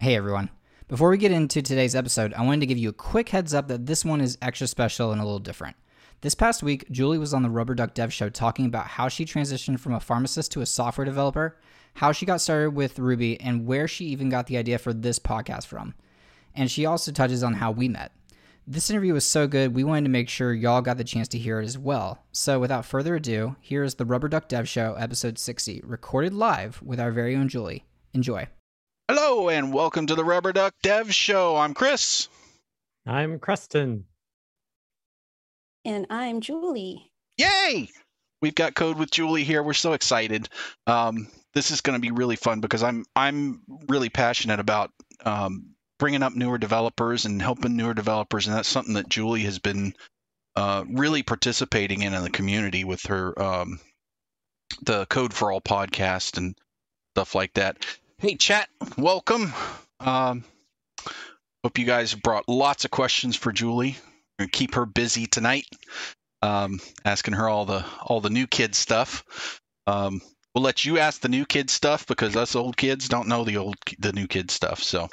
Hey 0.00 0.14
everyone. 0.14 0.50
Before 0.86 1.10
we 1.10 1.18
get 1.18 1.32
into 1.32 1.60
today's 1.60 1.96
episode, 1.96 2.32
I 2.34 2.42
wanted 2.42 2.60
to 2.60 2.66
give 2.66 2.78
you 2.78 2.88
a 2.88 2.92
quick 2.92 3.30
heads 3.30 3.52
up 3.52 3.66
that 3.66 3.86
this 3.86 4.04
one 4.04 4.20
is 4.20 4.38
extra 4.40 4.68
special 4.68 5.10
and 5.10 5.20
a 5.20 5.24
little 5.24 5.40
different. 5.40 5.74
This 6.20 6.36
past 6.36 6.62
week, 6.62 6.88
Julie 6.88 7.18
was 7.18 7.34
on 7.34 7.42
the 7.42 7.50
Rubber 7.50 7.74
Duck 7.74 7.94
Dev 7.94 8.12
Show 8.12 8.28
talking 8.28 8.64
about 8.66 8.86
how 8.86 9.08
she 9.08 9.24
transitioned 9.24 9.80
from 9.80 9.94
a 9.94 9.98
pharmacist 9.98 10.52
to 10.52 10.60
a 10.60 10.66
software 10.66 11.04
developer, 11.04 11.58
how 11.94 12.12
she 12.12 12.26
got 12.26 12.40
started 12.40 12.76
with 12.76 13.00
Ruby, 13.00 13.40
and 13.40 13.66
where 13.66 13.88
she 13.88 14.04
even 14.04 14.28
got 14.28 14.46
the 14.46 14.56
idea 14.56 14.78
for 14.78 14.92
this 14.92 15.18
podcast 15.18 15.66
from. 15.66 15.94
And 16.54 16.70
she 16.70 16.86
also 16.86 17.10
touches 17.10 17.42
on 17.42 17.54
how 17.54 17.72
we 17.72 17.88
met. 17.88 18.12
This 18.68 18.90
interview 18.90 19.14
was 19.14 19.26
so 19.26 19.48
good, 19.48 19.74
we 19.74 19.82
wanted 19.82 20.04
to 20.04 20.10
make 20.10 20.28
sure 20.28 20.54
y'all 20.54 20.80
got 20.80 20.98
the 20.98 21.02
chance 21.02 21.26
to 21.26 21.38
hear 21.38 21.60
it 21.60 21.64
as 21.64 21.76
well. 21.76 22.22
So, 22.30 22.60
without 22.60 22.86
further 22.86 23.16
ado, 23.16 23.56
here 23.60 23.82
is 23.82 23.96
the 23.96 24.04
Rubber 24.04 24.28
Duck 24.28 24.46
Dev 24.46 24.68
Show, 24.68 24.94
episode 24.94 25.40
60, 25.40 25.82
recorded 25.84 26.34
live 26.34 26.80
with 26.84 27.00
our 27.00 27.10
very 27.10 27.34
own 27.34 27.48
Julie. 27.48 27.84
Enjoy. 28.14 28.46
Hello 29.10 29.48
and 29.48 29.72
welcome 29.72 30.06
to 30.08 30.14
the 30.14 30.24
Rubber 30.24 30.52
Duck 30.52 30.74
Dev 30.82 31.14
Show. 31.14 31.56
I'm 31.56 31.72
Chris. 31.72 32.28
I'm 33.06 33.38
Creston. 33.38 34.04
And 35.82 36.06
I'm 36.10 36.42
Julie. 36.42 37.10
Yay! 37.38 37.88
We've 38.42 38.54
got 38.54 38.74
code 38.74 38.98
with 38.98 39.10
Julie 39.10 39.44
here. 39.44 39.62
We're 39.62 39.72
so 39.72 39.94
excited. 39.94 40.50
Um, 40.86 41.28
this 41.54 41.70
is 41.70 41.80
going 41.80 41.96
to 41.98 42.02
be 42.02 42.10
really 42.10 42.36
fun 42.36 42.60
because 42.60 42.82
I'm 42.82 43.06
I'm 43.16 43.62
really 43.88 44.10
passionate 44.10 44.60
about 44.60 44.90
um, 45.24 45.70
bringing 45.98 46.22
up 46.22 46.34
newer 46.34 46.58
developers 46.58 47.24
and 47.24 47.40
helping 47.40 47.76
newer 47.76 47.94
developers, 47.94 48.46
and 48.46 48.54
that's 48.54 48.68
something 48.68 48.92
that 48.92 49.08
Julie 49.08 49.44
has 49.44 49.58
been 49.58 49.94
uh, 50.54 50.84
really 50.86 51.22
participating 51.22 52.02
in 52.02 52.12
in 52.12 52.22
the 52.22 52.28
community 52.28 52.84
with 52.84 53.06
her 53.06 53.40
um, 53.40 53.80
the 54.82 55.06
Code 55.06 55.32
for 55.32 55.50
All 55.50 55.62
podcast 55.62 56.36
and 56.36 56.54
stuff 57.14 57.34
like 57.34 57.54
that. 57.54 57.86
Hey, 58.20 58.34
chat, 58.34 58.68
welcome. 58.96 59.52
Um, 60.00 60.42
hope 61.62 61.78
you 61.78 61.84
guys 61.84 62.14
brought 62.14 62.48
lots 62.48 62.84
of 62.84 62.90
questions 62.90 63.36
for 63.36 63.52
Julie. 63.52 63.96
Keep 64.50 64.74
her 64.74 64.86
busy 64.86 65.26
tonight, 65.26 65.66
um, 66.42 66.80
asking 67.04 67.34
her 67.34 67.48
all 67.48 67.64
the 67.64 67.84
all 68.02 68.20
the 68.20 68.28
new 68.28 68.48
kid 68.48 68.74
stuff. 68.74 69.60
Um, 69.86 70.20
we'll 70.52 70.64
let 70.64 70.84
you 70.84 70.98
ask 70.98 71.20
the 71.20 71.28
new 71.28 71.46
kid 71.46 71.70
stuff 71.70 72.08
because 72.08 72.34
us 72.34 72.56
old 72.56 72.76
kids 72.76 73.08
don't 73.08 73.28
know 73.28 73.44
the 73.44 73.58
old 73.58 73.76
the 74.00 74.12
new 74.12 74.26
kid 74.26 74.50
stuff. 74.50 74.82
So 74.82 75.08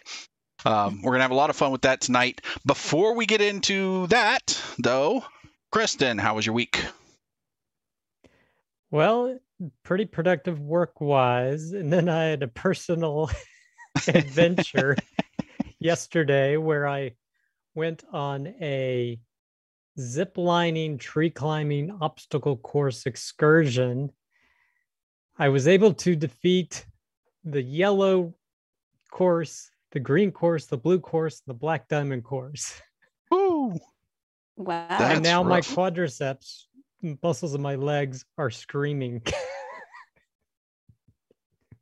um, 0.65 1.03
we're 1.03 1.11
gonna 1.11 1.25
have 1.25 1.29
a 1.29 1.35
lot 1.35 1.51
of 1.51 1.55
fun 1.55 1.71
with 1.71 1.83
that 1.83 2.01
tonight. 2.01 2.41
Before 2.65 3.13
we 3.13 3.27
get 3.27 3.39
into 3.39 4.07
that, 4.07 4.59
though, 4.79 5.23
Creston, 5.71 6.17
how 6.17 6.33
was 6.37 6.47
your 6.47 6.55
week? 6.55 6.83
Well, 8.89 9.37
pretty 9.83 10.05
productive 10.05 10.59
work 10.59 10.99
wise. 11.01 11.71
And 11.71 11.91
then 11.91 12.09
I 12.09 12.25
had 12.25 12.43
a 12.43 12.47
personal 12.47 13.29
adventure 14.07 14.95
yesterday 15.79 16.57
where 16.57 16.87
I 16.87 17.11
went 17.73 18.03
on 18.11 18.47
a 18.61 19.19
zip 19.99 20.37
lining, 20.37 20.97
tree 20.97 21.29
climbing 21.29 21.97
obstacle 22.01 22.57
course 22.57 23.05
excursion. 23.05 24.11
I 25.37 25.49
was 25.49 25.67
able 25.67 25.93
to 25.95 26.15
defeat 26.15 26.85
the 27.43 27.61
yellow 27.61 28.33
course, 29.11 29.69
the 29.91 29.99
green 29.99 30.31
course, 30.31 30.65
the 30.65 30.77
blue 30.77 30.99
course, 30.99 31.41
the 31.45 31.53
black 31.53 31.87
diamond 31.87 32.23
course. 32.23 32.81
Woo! 33.31 33.77
Wow. 34.57 34.87
That's 34.89 35.15
and 35.15 35.23
now 35.23 35.43
my 35.43 35.61
quadriceps 35.61 36.63
muscles 37.01 37.53
of 37.53 37.61
my 37.61 37.75
legs 37.75 38.25
are 38.37 38.49
screaming. 38.49 39.21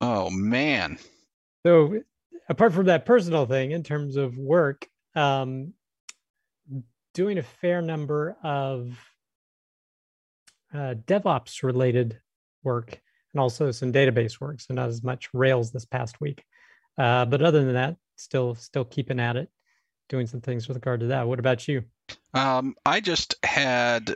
Oh 0.01 0.29
man. 0.29 0.97
so 1.65 2.01
apart 2.49 2.73
from 2.73 2.87
that 2.87 3.05
personal 3.05 3.45
thing 3.45 3.71
in 3.71 3.83
terms 3.83 4.17
of 4.17 4.37
work 4.37 4.85
um, 5.15 5.73
doing 7.13 7.37
a 7.37 7.43
fair 7.43 7.81
number 7.81 8.35
of 8.43 8.99
uh, 10.73 10.95
devops 11.07 11.63
related 11.63 12.19
work 12.63 12.99
and 13.33 13.39
also 13.39 13.71
some 13.71 13.93
database 13.93 14.41
work 14.41 14.59
so 14.59 14.73
not 14.73 14.89
as 14.89 15.03
much 15.03 15.29
rails 15.33 15.71
this 15.71 15.85
past 15.85 16.19
week 16.19 16.43
uh, 16.97 17.23
but 17.23 17.41
other 17.41 17.63
than 17.63 17.73
that 17.73 17.95
still 18.17 18.55
still 18.55 18.83
keeping 18.83 19.21
at 19.21 19.37
it 19.37 19.47
doing 20.09 20.27
some 20.27 20.41
things 20.41 20.67
with 20.67 20.75
regard 20.75 20.99
to 20.99 21.07
that 21.07 21.25
what 21.25 21.39
about 21.39 21.65
you 21.65 21.81
Um, 22.33 22.75
I 22.85 22.99
just 22.99 23.35
had. 23.43 24.15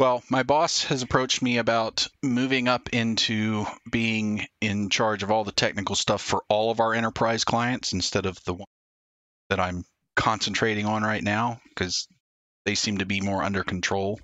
Well, 0.00 0.22
my 0.30 0.44
boss 0.44 0.84
has 0.84 1.02
approached 1.02 1.42
me 1.42 1.58
about 1.58 2.08
moving 2.22 2.68
up 2.68 2.88
into 2.88 3.66
being 3.90 4.46
in 4.62 4.88
charge 4.88 5.22
of 5.22 5.30
all 5.30 5.44
the 5.44 5.52
technical 5.52 5.94
stuff 5.94 6.22
for 6.22 6.42
all 6.48 6.70
of 6.70 6.80
our 6.80 6.94
enterprise 6.94 7.44
clients 7.44 7.92
instead 7.92 8.24
of 8.24 8.42
the 8.44 8.54
one 8.54 8.66
that 9.50 9.60
I'm 9.60 9.84
concentrating 10.16 10.86
on 10.86 11.02
right 11.02 11.22
now 11.22 11.60
because 11.68 12.08
they 12.64 12.76
seem 12.76 12.96
to 12.98 13.04
be 13.04 13.20
more 13.20 13.42
under 13.42 13.62
control. 13.62 14.18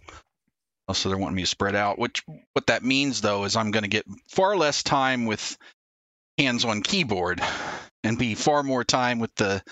So 0.94 1.10
they're 1.10 1.19
wanting 1.19 1.37
me 1.37 1.42
to 1.42 1.47
spread 1.47 1.75
out. 1.75 1.98
Which 1.98 2.22
what 2.54 2.69
that 2.69 2.82
means 2.82 3.20
though 3.20 3.44
is 3.44 3.54
I'm 3.54 3.70
going 3.70 3.82
to 3.82 3.88
get 3.91 4.06
far 4.31 4.56
less 4.56 4.82
time 4.82 5.26
with 5.26 5.58
hands 6.38 6.64
on 6.64 6.81
keyboard 6.81 7.43
and 8.03 8.16
be 8.16 8.34
far 8.34 8.62
more 8.62 8.82
time 8.82 9.19
with 9.19 9.34
the 9.34 9.62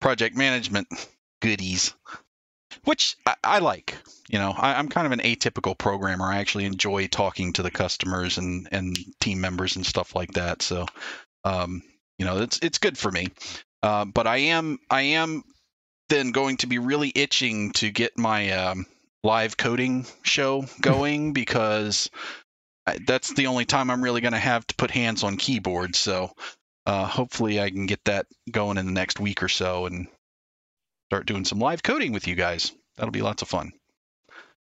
project 0.00 0.38
management 0.38 0.88
goodies, 1.42 1.92
which 2.84 3.16
I, 3.26 3.34
I 3.42 3.58
like. 3.58 3.96
You 4.28 4.38
know, 4.38 4.52
I, 4.56 4.74
I'm 4.74 4.88
kind 4.88 5.06
of 5.06 5.12
an 5.12 5.20
atypical 5.20 5.76
programmer. 5.76 6.26
I 6.26 6.38
actually 6.38 6.64
enjoy 6.64 7.06
talking 7.06 7.52
to 7.54 7.62
the 7.62 7.70
customers 7.70 8.38
and 8.38 8.68
and 8.70 8.96
team 9.20 9.40
members 9.40 9.76
and 9.76 9.84
stuff 9.84 10.14
like 10.14 10.32
that. 10.32 10.62
So, 10.62 10.86
um, 11.44 11.82
you 12.18 12.24
know, 12.24 12.38
it's 12.38 12.58
it's 12.62 12.78
good 12.78 12.98
for 12.98 13.10
me. 13.10 13.28
Uh, 13.82 14.04
but 14.04 14.26
I 14.26 14.36
am 14.38 14.78
I 14.90 15.02
am 15.02 15.42
then 16.08 16.32
going 16.32 16.58
to 16.58 16.66
be 16.66 16.78
really 16.78 17.12
itching 17.14 17.72
to 17.72 17.90
get 17.90 18.18
my 18.18 18.50
um, 18.50 18.86
live 19.22 19.56
coding 19.56 20.06
show 20.22 20.64
going 20.80 21.32
because 21.32 22.10
I, 22.86 22.98
that's 23.06 23.32
the 23.34 23.46
only 23.46 23.64
time 23.64 23.90
I'm 23.90 24.02
really 24.02 24.20
going 24.20 24.32
to 24.32 24.38
have 24.38 24.66
to 24.66 24.74
put 24.74 24.90
hands 24.90 25.22
on 25.22 25.36
keyboard. 25.36 25.94
So 25.96 26.32
uh, 26.86 27.06
hopefully 27.06 27.60
I 27.60 27.70
can 27.70 27.86
get 27.86 28.04
that 28.04 28.26
going 28.50 28.78
in 28.78 28.86
the 28.86 28.92
next 28.92 29.20
week 29.20 29.42
or 29.42 29.48
so 29.48 29.86
and 29.86 30.08
start 31.10 31.26
doing 31.26 31.44
some 31.44 31.58
live 31.58 31.82
coding 31.82 32.12
with 32.12 32.28
you 32.28 32.36
guys. 32.36 32.70
That'll 32.96 33.10
be 33.10 33.20
lots 33.20 33.42
of 33.42 33.48
fun. 33.48 33.72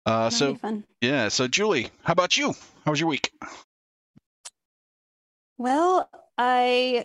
Uh, 0.07 0.31
so 0.31 0.55
fun. 0.55 0.83
yeah, 1.03 1.29
so 1.29 1.47
Julie, 1.47 1.91
how 2.05 2.15
about 2.15 2.39
you? 2.39 2.55
How 2.87 2.93
was 2.93 2.99
your 2.99 3.11
week? 3.11 3.31
Well, 5.59 6.09
I 6.39 7.05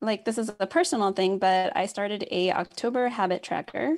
like 0.00 0.24
this 0.24 0.38
is 0.38 0.52
a 0.60 0.68
personal 0.68 1.10
thing, 1.10 1.40
but 1.40 1.76
I 1.76 1.86
started 1.86 2.28
a 2.30 2.52
October 2.52 3.08
habit 3.08 3.42
tracker. 3.42 3.96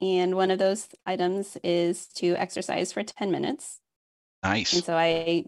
And 0.00 0.36
one 0.36 0.50
of 0.50 0.58
those 0.58 0.88
items 1.04 1.58
is 1.62 2.06
to 2.14 2.34
exercise 2.36 2.94
for 2.94 3.02
10 3.02 3.30
minutes. 3.30 3.80
Nice. 4.42 4.72
And 4.72 4.82
so 4.82 4.96
I 4.96 5.44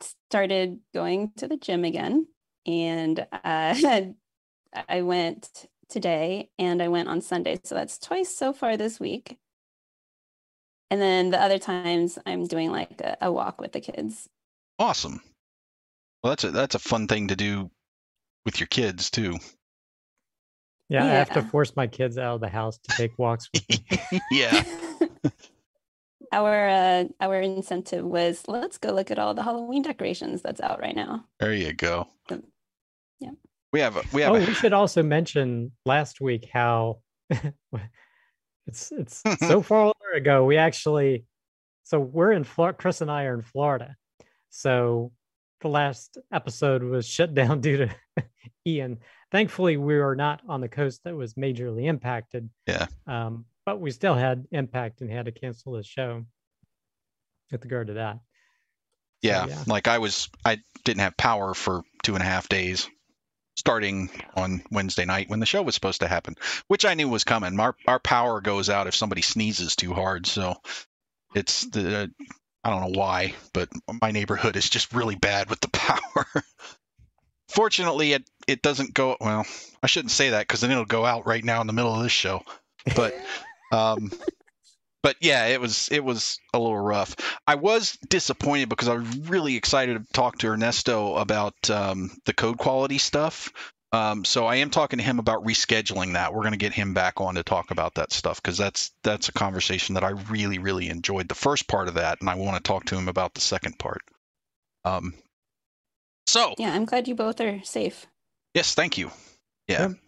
started 0.00 0.78
going 0.94 1.32
to 1.36 1.46
the 1.46 1.58
gym 1.58 1.84
again. 1.84 2.26
And 2.64 3.26
uh, 3.44 3.74
I 4.88 5.02
went 5.02 5.66
today 5.92 6.50
and 6.58 6.82
I 6.82 6.88
went 6.88 7.08
on 7.08 7.20
Sunday. 7.20 7.60
So 7.62 7.74
that's 7.74 7.98
twice 7.98 8.34
so 8.34 8.52
far 8.52 8.76
this 8.76 8.98
week. 8.98 9.38
And 10.90 11.00
then 11.00 11.30
the 11.30 11.40
other 11.40 11.58
times 11.58 12.18
I'm 12.26 12.46
doing 12.46 12.70
like 12.70 13.00
a, 13.00 13.16
a 13.22 13.32
walk 13.32 13.60
with 13.60 13.72
the 13.72 13.80
kids. 13.80 14.28
Awesome. 14.78 15.20
Well, 16.22 16.32
that's 16.32 16.44
a 16.44 16.50
that's 16.50 16.74
a 16.74 16.80
fun 16.80 17.08
thing 17.08 17.28
to 17.28 17.36
do 17.36 17.70
with 18.44 18.60
your 18.60 18.66
kids 18.66 19.10
too. 19.10 19.36
yeah, 20.88 21.04
i 21.04 21.08
have 21.08 21.30
to 21.30 21.42
force 21.42 21.74
my 21.76 21.86
kids 21.86 22.18
out 22.18 22.34
of 22.34 22.40
the 22.40 22.48
house 22.48 22.78
to 22.78 22.96
take 22.96 23.18
walks 23.18 23.48
with 23.54 23.64
me 23.70 24.20
yeah. 24.30 24.64
our 26.32 26.68
uh, 26.68 27.04
our 27.20 27.40
incentive 27.40 28.04
was 28.04 28.42
let's 28.48 28.78
go 28.78 28.92
look 28.92 29.10
at 29.10 29.18
all 29.18 29.34
the 29.34 29.42
Halloween 29.42 29.82
decorations 29.82 30.42
that's 30.42 30.60
out 30.60 30.80
right 30.80 30.96
now. 30.96 31.24
There 31.38 31.52
you 31.52 31.72
go. 31.72 32.08
We 33.72 33.80
have 33.80 33.96
a, 33.96 34.02
we 34.12 34.22
have 34.22 34.32
oh, 34.32 34.36
a, 34.36 34.40
we 34.40 34.54
should 34.54 34.74
also 34.74 35.02
mention 35.02 35.72
last 35.86 36.20
week 36.20 36.48
how 36.52 36.98
it's 38.66 38.92
it's 38.92 39.22
so 39.40 39.62
far 39.62 39.94
ago. 40.14 40.44
We 40.44 40.58
actually, 40.58 41.24
so 41.84 41.98
we're 41.98 42.32
in 42.32 42.44
Florida. 42.44 42.76
Chris 42.76 43.00
and 43.00 43.10
I 43.10 43.24
are 43.24 43.34
in 43.34 43.42
Florida. 43.42 43.96
So 44.50 45.12
the 45.62 45.68
last 45.68 46.18
episode 46.30 46.82
was 46.82 47.06
shut 47.06 47.34
down 47.34 47.60
due 47.60 47.78
to 47.78 48.24
Ian. 48.66 48.98
Thankfully, 49.30 49.78
we 49.78 49.96
were 49.96 50.16
not 50.16 50.42
on 50.46 50.60
the 50.60 50.68
coast 50.68 51.02
that 51.04 51.16
was 51.16 51.34
majorly 51.34 51.86
impacted. 51.86 52.50
Yeah. 52.66 52.86
Um, 53.06 53.46
but 53.64 53.80
we 53.80 53.90
still 53.90 54.14
had 54.14 54.44
impact 54.50 55.00
and 55.00 55.10
had 55.10 55.26
to 55.26 55.32
cancel 55.32 55.72
the 55.72 55.82
show 55.82 56.24
with 57.50 57.64
regard 57.64 57.86
to 57.86 57.94
that. 57.94 58.16
So, 58.16 59.28
yeah, 59.28 59.46
yeah. 59.46 59.62
Like 59.66 59.88
I 59.88 59.98
was, 59.98 60.28
I 60.44 60.58
didn't 60.84 61.00
have 61.00 61.16
power 61.16 61.54
for 61.54 61.82
two 62.02 62.14
and 62.14 62.22
a 62.22 62.26
half 62.26 62.48
days, 62.48 62.88
starting 63.56 64.10
on 64.34 64.62
Wednesday 64.70 65.04
night 65.04 65.28
when 65.28 65.40
the 65.40 65.46
show 65.46 65.62
was 65.62 65.74
supposed 65.74 66.00
to 66.00 66.08
happen, 66.08 66.36
which 66.68 66.84
I 66.84 66.94
knew 66.94 67.08
was 67.08 67.24
coming. 67.24 67.58
Our 67.60 67.76
our 67.86 67.98
power 67.98 68.40
goes 68.40 68.70
out 68.70 68.86
if 68.86 68.94
somebody 68.94 69.22
sneezes 69.22 69.76
too 69.76 69.92
hard, 69.92 70.26
so 70.26 70.56
it's 71.34 71.62
the 71.66 72.10
I 72.64 72.70
don't 72.70 72.92
know 72.92 72.98
why, 72.98 73.34
but 73.52 73.68
my 74.00 74.12
neighborhood 74.12 74.56
is 74.56 74.68
just 74.68 74.94
really 74.94 75.16
bad 75.16 75.50
with 75.50 75.60
the 75.60 75.68
power. 75.72 76.26
fortunately, 77.48 78.12
it 78.12 78.28
it 78.46 78.62
doesn't 78.62 78.94
go 78.94 79.16
well. 79.20 79.46
I 79.82 79.86
shouldn't 79.86 80.12
say 80.12 80.30
that 80.30 80.46
because 80.46 80.60
then 80.60 80.70
it'll 80.70 80.84
go 80.84 81.04
out 81.04 81.26
right 81.26 81.44
now 81.44 81.60
in 81.60 81.66
the 81.66 81.72
middle 81.72 81.94
of 81.94 82.02
this 82.02 82.12
show. 82.12 82.42
But 82.96 83.14
um, 83.72 84.12
but 85.02 85.16
yeah, 85.20 85.46
it 85.46 85.60
was 85.60 85.88
it 85.90 86.04
was 86.04 86.38
a 86.54 86.58
little 86.58 86.78
rough. 86.78 87.16
I 87.46 87.56
was 87.56 87.98
disappointed 88.08 88.68
because 88.68 88.88
I 88.88 88.94
was 88.94 89.16
really 89.18 89.56
excited 89.56 89.98
to 89.98 90.12
talk 90.12 90.38
to 90.38 90.48
Ernesto 90.48 91.16
about 91.16 91.54
um, 91.70 92.10
the 92.24 92.32
code 92.32 92.58
quality 92.58 92.98
stuff. 92.98 93.52
Um, 93.94 94.24
so 94.24 94.46
I 94.46 94.56
am 94.56 94.70
talking 94.70 94.98
to 94.98 95.04
him 95.04 95.18
about 95.18 95.44
rescheduling 95.44 96.14
that. 96.14 96.32
We're 96.32 96.40
going 96.40 96.52
to 96.52 96.58
get 96.58 96.72
him 96.72 96.94
back 96.94 97.20
on 97.20 97.34
to 97.34 97.42
talk 97.42 97.70
about 97.70 97.96
that 97.96 98.10
stuff 98.12 98.42
because 98.42 98.56
that's 98.56 98.90
that's 99.02 99.28
a 99.28 99.32
conversation 99.32 99.94
that 99.96 100.04
I 100.04 100.10
really 100.10 100.58
really 100.58 100.88
enjoyed 100.88 101.28
the 101.28 101.34
first 101.34 101.68
part 101.68 101.88
of 101.88 101.94
that, 101.94 102.20
and 102.20 102.30
I 102.30 102.36
want 102.36 102.56
to 102.56 102.62
talk 102.62 102.86
to 102.86 102.96
him 102.96 103.08
about 103.08 103.34
the 103.34 103.42
second 103.42 103.78
part. 103.78 104.00
Um, 104.84 105.12
so 106.26 106.54
Yeah, 106.58 106.72
I'm 106.72 106.86
glad 106.86 107.06
you 107.06 107.14
both 107.14 107.40
are 107.40 107.60
safe. 107.64 108.06
yes, 108.54 108.74
thank 108.74 108.96
you. 108.96 109.10
Yeah. 109.68 109.88
Yep. 109.88 109.98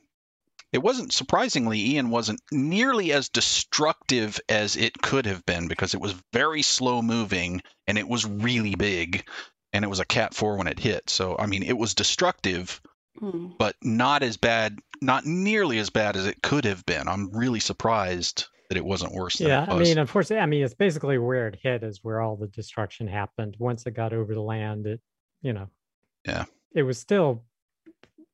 It 0.75 0.82
wasn't 0.82 1.12
surprisingly, 1.12 1.79
Ian 1.79 2.11
wasn't 2.11 2.41
nearly 2.50 3.12
as 3.12 3.29
destructive 3.29 4.41
as 4.49 4.75
it 4.75 5.00
could 5.00 5.25
have 5.26 5.47
been 5.47 5.69
because 5.69 5.94
it 5.94 6.00
was 6.00 6.21
very 6.32 6.62
slow 6.62 7.00
moving 7.00 7.62
and 7.87 7.97
it 7.97 8.09
was 8.09 8.26
really 8.26 8.75
big 8.75 9.25
and 9.73 9.85
it 9.85 9.88
was 9.88 10.00
a 10.00 10.05
cat 10.05 10.35
4 10.35 10.56
when 10.56 10.67
it 10.67 10.81
hit. 10.81 11.09
So 11.09 11.37
I 11.38 11.47
mean, 11.47 11.62
it 11.62 11.79
was 11.79 11.94
destructive, 11.94 12.81
Hmm. 13.21 13.50
but 13.56 13.76
not 13.82 14.25
as 14.25 14.37
bad, 14.37 14.81
not 15.00 15.25
nearly 15.25 15.79
as 15.79 15.91
bad 15.91 16.17
as 16.17 16.26
it 16.26 16.43
could 16.43 16.65
have 16.65 16.85
been. 16.85 17.06
I'm 17.06 17.31
really 17.31 17.61
surprised 17.61 18.47
that 18.69 18.76
it 18.76 18.85
wasn't 18.85 19.15
worse 19.15 19.37
than 19.37 19.47
Yeah, 19.47 19.62
it 19.62 19.69
I 19.69 19.75
was. 19.75 19.88
mean, 19.88 19.99
unfortunately, 19.99 20.43
I 20.43 20.47
mean, 20.47 20.65
it's 20.65 20.75
basically 20.75 21.19
where 21.19 21.47
it 21.47 21.61
hit 21.62 21.85
is 21.85 22.03
where 22.03 22.21
all 22.21 22.35
the 22.35 22.49
destruction 22.49 23.06
happened. 23.06 23.55
Once 23.61 23.87
it 23.87 23.93
got 23.93 24.12
over 24.12 24.35
the 24.35 24.41
land, 24.43 24.88
it, 24.88 25.00
you 25.41 25.53
know, 25.53 25.69
Yeah. 26.26 26.47
it 26.75 26.82
was 26.82 26.99
still 26.99 27.44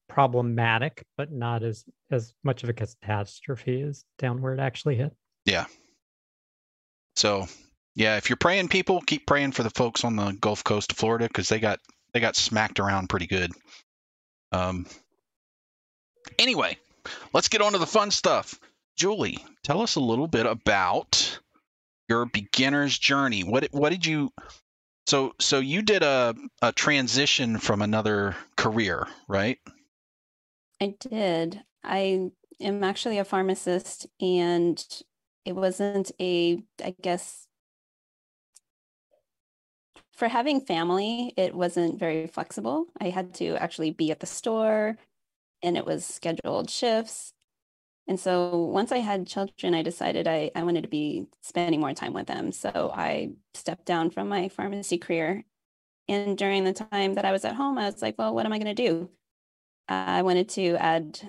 problematic, 0.08 1.04
but 1.18 1.30
not 1.30 1.62
as 1.62 1.84
as 2.10 2.34
much 2.42 2.62
of 2.62 2.68
a 2.68 2.72
catastrophe 2.72 3.82
as 3.82 4.04
down 4.18 4.40
where 4.40 4.54
it 4.54 4.60
actually 4.60 4.96
hit. 4.96 5.14
Yeah. 5.44 5.66
So, 7.16 7.46
yeah, 7.94 8.16
if 8.16 8.28
you're 8.28 8.36
praying, 8.36 8.68
people 8.68 9.00
keep 9.00 9.26
praying 9.26 9.52
for 9.52 9.62
the 9.62 9.70
folks 9.70 10.04
on 10.04 10.16
the 10.16 10.32
Gulf 10.32 10.64
Coast 10.64 10.92
of 10.92 10.98
Florida 10.98 11.28
because 11.28 11.48
they 11.48 11.60
got 11.60 11.80
they 12.12 12.20
got 12.20 12.36
smacked 12.36 12.80
around 12.80 13.08
pretty 13.08 13.26
good. 13.26 13.52
Um. 14.52 14.86
Anyway, 16.38 16.76
let's 17.32 17.48
get 17.48 17.62
on 17.62 17.72
to 17.72 17.78
the 17.78 17.86
fun 17.86 18.10
stuff. 18.10 18.58
Julie, 18.96 19.38
tell 19.64 19.80
us 19.82 19.96
a 19.96 20.00
little 20.00 20.28
bit 20.28 20.46
about 20.46 21.40
your 22.08 22.26
beginner's 22.26 22.98
journey. 22.98 23.42
What 23.42 23.68
what 23.72 23.90
did 23.90 24.04
you? 24.04 24.32
So 25.06 25.34
so 25.40 25.58
you 25.58 25.82
did 25.82 26.02
a 26.02 26.34
a 26.60 26.72
transition 26.72 27.58
from 27.58 27.82
another 27.82 28.36
career, 28.56 29.06
right? 29.28 29.58
I 30.80 30.94
did. 30.98 31.62
I 31.82 32.30
am 32.60 32.84
actually 32.84 33.18
a 33.18 33.24
pharmacist, 33.24 34.06
and 34.20 34.84
it 35.44 35.54
wasn't 35.54 36.12
a, 36.20 36.62
I 36.84 36.94
guess, 37.00 37.46
for 40.12 40.28
having 40.28 40.60
family, 40.60 41.32
it 41.36 41.54
wasn't 41.54 41.98
very 41.98 42.26
flexible. 42.26 42.86
I 43.00 43.08
had 43.08 43.34
to 43.34 43.56
actually 43.56 43.90
be 43.90 44.10
at 44.10 44.20
the 44.20 44.26
store, 44.26 44.98
and 45.62 45.76
it 45.76 45.86
was 45.86 46.04
scheduled 46.04 46.68
shifts. 46.70 47.32
And 48.06 48.18
so 48.20 48.56
once 48.66 48.92
I 48.92 48.98
had 48.98 49.26
children, 49.26 49.74
I 49.74 49.82
decided 49.82 50.26
I, 50.26 50.50
I 50.54 50.62
wanted 50.64 50.82
to 50.82 50.88
be 50.88 51.26
spending 51.42 51.80
more 51.80 51.94
time 51.94 52.12
with 52.12 52.26
them. 52.26 52.52
So 52.52 52.92
I 52.94 53.30
stepped 53.54 53.86
down 53.86 54.10
from 54.10 54.28
my 54.28 54.48
pharmacy 54.48 54.98
career. 54.98 55.44
And 56.08 56.36
during 56.36 56.64
the 56.64 56.72
time 56.72 57.14
that 57.14 57.24
I 57.24 57.32
was 57.32 57.44
at 57.44 57.54
home, 57.54 57.78
I 57.78 57.86
was 57.86 58.02
like, 58.02 58.18
well, 58.18 58.34
what 58.34 58.44
am 58.46 58.52
I 58.52 58.58
going 58.58 58.74
to 58.74 58.82
do? 58.82 59.10
I 59.88 60.22
wanted 60.22 60.48
to 60.50 60.74
add 60.76 61.20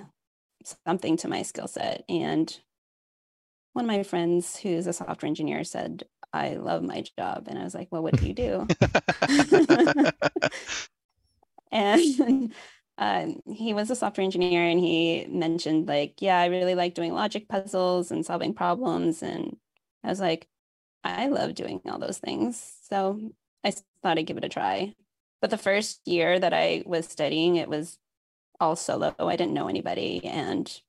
something 0.85 1.17
to 1.17 1.27
my 1.27 1.41
skill 1.41 1.67
set. 1.67 2.03
And 2.09 2.57
one 3.73 3.85
of 3.85 3.91
my 3.91 4.03
friends 4.03 4.57
who's 4.57 4.87
a 4.87 4.93
software 4.93 5.27
engineer 5.27 5.63
said, 5.63 6.03
I 6.33 6.55
love 6.55 6.83
my 6.83 7.03
job. 7.17 7.47
And 7.47 7.59
I 7.59 7.63
was 7.63 7.75
like, 7.75 7.89
well, 7.91 8.03
what 8.03 8.17
do 8.17 8.25
you 8.25 8.33
do? 8.33 8.67
and 11.71 12.53
uh, 12.97 13.27
he 13.53 13.73
was 13.73 13.89
a 13.89 13.95
software 13.95 14.23
engineer 14.23 14.63
and 14.63 14.79
he 14.79 15.25
mentioned 15.29 15.87
like 15.87 16.15
yeah 16.21 16.39
i 16.39 16.45
really 16.45 16.75
like 16.75 16.93
doing 16.93 17.13
logic 17.13 17.47
puzzles 17.47 18.11
and 18.11 18.25
solving 18.25 18.53
problems 18.53 19.23
and 19.23 19.57
i 20.03 20.09
was 20.09 20.19
like 20.19 20.47
i 21.03 21.27
love 21.27 21.55
doing 21.55 21.81
all 21.89 21.99
those 21.99 22.19
things 22.19 22.73
so 22.83 23.19
I 23.63 23.73
thought 24.03 24.17
i'd 24.17 24.25
give 24.25 24.37
it 24.37 24.43
a 24.43 24.49
try 24.49 24.93
but 25.41 25.49
the 25.49 25.57
first 25.57 26.01
year 26.05 26.39
that 26.39 26.53
i 26.53 26.83
was 26.85 27.07
studying 27.07 27.55
it 27.55 27.69
was 27.69 27.97
all 28.61 28.75
solo 28.75 29.13
i 29.19 29.35
didn't 29.35 29.53
know 29.53 29.67
anybody 29.67 30.23
and 30.25 30.81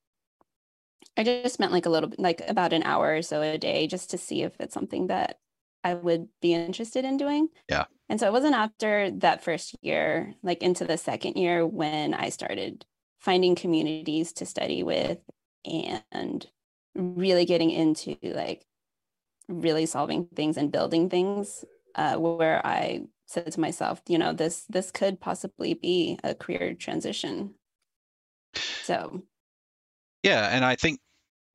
i 1.17 1.25
just 1.25 1.55
spent 1.55 1.73
like 1.73 1.87
a 1.87 1.91
little 1.91 2.09
bit 2.09 2.21
like 2.21 2.43
about 2.49 2.73
an 2.73 2.83
hour 2.85 3.17
or 3.17 3.23
so 3.23 3.43
a 3.43 3.59
day 3.59 3.87
just 3.87 4.11
to 4.11 4.19
see 4.19 4.43
if 4.43 4.55
it's 4.61 4.75
something 4.75 5.09
that 5.09 5.39
i 5.85 5.95
would 5.95 6.29
be 6.41 6.55
interested 6.55 7.05
in 7.05 7.17
doing 7.17 7.49
Yeah. 7.69 7.85
and 8.09 8.21
so 8.21 8.27
it 8.27 8.33
wasn't 8.33 8.55
after 8.55 9.11
that 9.11 9.43
first 9.43 9.75
year, 9.83 10.35
like 10.43 10.63
into 10.63 10.85
the 10.85 10.99
second 10.99 11.37
year, 11.37 11.67
when 11.67 12.13
I 12.15 12.29
started 12.29 12.85
finding 13.21 13.55
communities 13.55 14.33
to 14.35 14.47
study 14.47 14.83
with 14.83 15.19
and 15.65 16.47
really 16.95 17.45
getting 17.47 17.71
into 17.71 18.17
like 18.23 18.67
really 19.49 19.87
solving 19.87 20.27
things 20.37 20.57
and 20.57 20.71
building 20.73 21.09
things 21.09 21.65
uh, 21.95 22.17
where 22.17 22.65
I 22.67 23.03
said 23.27 23.51
to 23.53 23.61
myself, 23.61 24.03
you 24.09 24.19
know, 24.19 24.33
this 24.33 24.65
this 24.69 24.91
could 24.91 25.21
possibly 25.21 25.75
be 25.75 26.19
a 26.23 26.35
career 26.35 26.75
transition. 26.75 27.55
So 28.85 29.23
Yeah, 30.23 30.49
and 30.49 30.65
I 30.65 30.77
think 30.77 31.01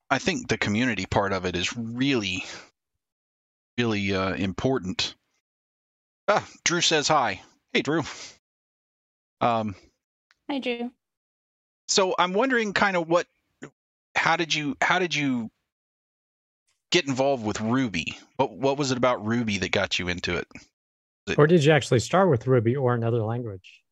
I 0.10 0.20
think 0.20 0.48
the 0.48 0.58
community 0.58 1.06
part 1.06 1.34
of 1.34 1.46
it 1.46 1.56
is 1.56 1.76
really, 1.76 2.46
really 3.78 4.14
uh, 4.14 4.34
important. 4.34 5.16
Ah, 6.28 6.48
Drew 6.64 6.82
says 6.82 7.08
hi. 7.08 7.42
Hey, 7.74 7.82
Drew. 7.82 8.04
Um, 9.42 9.76
hi, 10.50 10.60
Drew. 10.60 10.92
so 11.88 12.16
I'm 12.18 12.34
wondering, 12.34 12.74
kind 12.74 12.96
of 12.96 13.08
what, 13.08 13.28
how 14.16 14.36
did 14.38 14.54
you, 14.54 14.76
how 14.82 15.00
did 15.00 15.14
you 15.14 15.52
get 16.92 17.06
involved 17.06 17.46
with 17.46 17.60
Ruby? 17.60 18.18
What, 18.38 18.52
what 18.52 18.78
was 18.78 18.92
it 18.92 18.98
about 18.98 19.26
Ruby 19.26 19.58
that 19.60 19.72
got 19.72 20.00
you 20.00 20.08
into 20.08 20.38
it? 20.38 20.48
Or 21.38 21.48
did 21.48 21.66
you 21.66 21.74
actually 21.74 22.00
start 22.00 22.30
with 22.30 22.48
Ruby 22.48 22.78
or 22.78 22.94
another 22.96 23.22
language? 23.22 23.84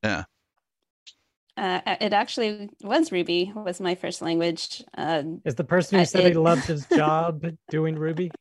Uh, 1.57 1.79
it 2.01 2.11
actually 2.11 2.69
was 2.83 3.11
Ruby 3.11 3.51
was 3.55 3.79
my 3.79 3.95
first 3.95 4.21
language. 4.21 4.83
Uh, 4.97 5.23
Is 5.45 5.55
the 5.55 5.63
person 5.63 5.99
who 5.99 6.05
said 6.05 6.25
he 6.25 6.33
loved 6.33 6.65
his 6.65 6.85
job 6.95 7.45
doing 7.69 7.95
Ruby? 7.97 8.31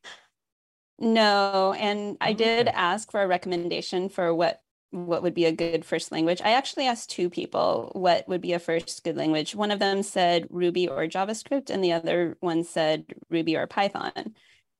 No, 0.99 1.73
and 1.77 2.17
I 2.21 2.33
did 2.33 2.67
Okay. 2.67 2.77
ask 2.77 3.11
for 3.11 3.21
a 3.21 3.27
recommendation 3.27 4.09
for 4.09 4.33
what 4.33 4.61
what 4.91 5.23
would 5.23 5.33
be 5.33 5.43
a 5.43 5.51
good 5.51 5.83
first 5.83 6.11
language. 6.11 6.41
I 6.41 6.51
actually 6.53 6.87
asked 6.87 7.09
two 7.09 7.29
people 7.29 7.91
what 7.95 8.27
would 8.29 8.39
be 8.39 8.53
a 8.53 8.59
first 8.59 9.03
good 9.03 9.17
language. 9.17 9.53
One 9.53 9.71
of 9.71 9.79
them 9.79 10.03
said 10.03 10.47
Ruby 10.49 10.87
or 10.87 11.05
JavaScript, 11.07 11.69
and 11.69 11.83
the 11.83 11.91
other 11.91 12.37
one 12.39 12.63
said 12.63 13.05
Ruby 13.29 13.57
or 13.57 13.67
Python. 13.67 14.35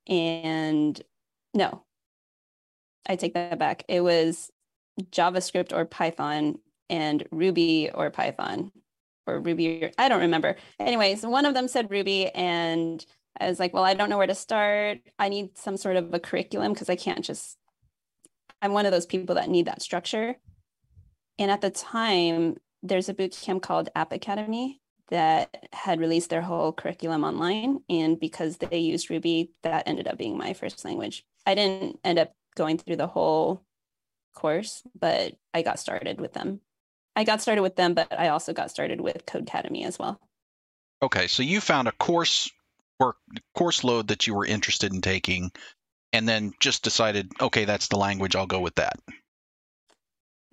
And 0.08 1.02
no, 1.54 1.84
I 3.08 3.16
take 3.16 3.34
that 3.34 3.60
back. 3.60 3.84
It 3.88 4.02
was 4.02 4.52
JavaScript 5.12 5.74
or 5.74 5.86
Python 5.86 6.60
and 6.90 7.26
Ruby 7.32 7.90
or 7.94 8.10
Python 8.10 8.72
or 9.28 9.40
Ruby. 9.40 9.92
I 9.98 10.10
don't 10.10 10.22
remember. 10.22 10.56
Anyways, 10.80 11.26
one 11.26 11.46
of 11.46 11.54
them 11.54 11.68
said 11.68 11.92
Ruby 11.92 12.30
and 12.30 13.06
I 13.40 13.50
was 13.50 13.60
like, 13.60 13.74
well, 13.74 13.84
I 13.84 13.94
don't 13.94 14.10
know 14.10 14.18
where 14.18 14.28
to 14.28 14.36
start. 14.36 15.00
I 15.20 15.30
need 15.30 15.58
some 15.58 15.78
sort 15.78 15.98
of 15.98 16.14
a 16.14 16.20
curriculum 16.20 16.74
because 16.74 16.90
I 16.90 16.96
can't 16.96 17.26
just, 17.26 17.58
I'm 18.62 18.74
one 18.74 18.86
of 18.86 18.92
those 18.92 19.06
people 19.06 19.36
that 19.36 19.50
need 19.50 19.66
that 19.66 19.82
structure. 19.82 20.36
And 21.38 21.52
at 21.52 21.62
the 21.62 21.70
time, 21.70 22.58
there's 22.82 23.10
a 23.10 23.14
boot 23.14 23.38
camp 23.42 23.62
called 23.62 23.90
App 23.96 24.14
Academy 24.14 24.80
that 25.10 25.68
had 25.74 26.00
released 26.00 26.30
their 26.30 26.42
whole 26.42 26.72
curriculum 26.72 27.24
online. 27.24 27.80
And 27.90 28.20
because 28.20 28.58
they 28.58 28.80
used 28.80 29.10
Ruby, 29.10 29.52
that 29.64 29.88
ended 29.88 30.08
up 30.08 30.18
being 30.18 30.38
my 30.38 30.54
first 30.54 30.86
language. 30.86 31.26
I 31.46 31.56
didn't 31.56 32.00
end 32.04 32.20
up 32.20 32.32
going 32.56 32.78
through 32.78 32.96
the 32.96 33.08
whole 33.08 33.64
course, 34.34 34.82
but 34.98 35.34
I 35.54 35.62
got 35.62 35.80
started 35.80 36.22
with 36.22 36.34
them. 36.34 36.62
I 37.16 37.24
got 37.24 37.42
started 37.42 37.62
with 37.62 37.76
them, 37.76 37.94
but 37.94 38.12
I 38.18 38.30
also 38.30 38.54
got 38.54 38.72
started 38.72 39.00
with 39.00 39.26
Codecademy 39.26 39.86
as 39.86 39.98
well. 39.98 40.20
Okay, 41.02 41.28
so 41.28 41.44
you 41.44 41.62
found 41.62 41.88
a 41.88 41.94
course 41.94 42.50
work 43.00 43.18
course 43.54 43.84
load 43.84 44.08
that 44.10 44.28
you 44.28 44.34
were 44.34 44.46
interested 44.46 44.94
in 44.94 45.02
taking, 45.02 45.52
and 46.14 46.28
then 46.28 46.54
just 46.60 46.84
decided, 46.84 47.32
okay, 47.42 47.66
that's 47.66 47.88
the 47.88 47.98
language. 47.98 48.36
I'll 48.36 48.48
go 48.48 48.60
with 48.60 48.76
that. 48.76 48.98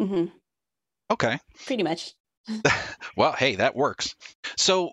Mm-hmm. 0.01 0.27
Okay. 1.11 1.39
pretty 1.67 1.83
much. 1.83 2.15
Well, 3.17 3.33
hey, 3.33 3.57
that 3.57 3.77
works. 3.77 4.15
So 4.57 4.93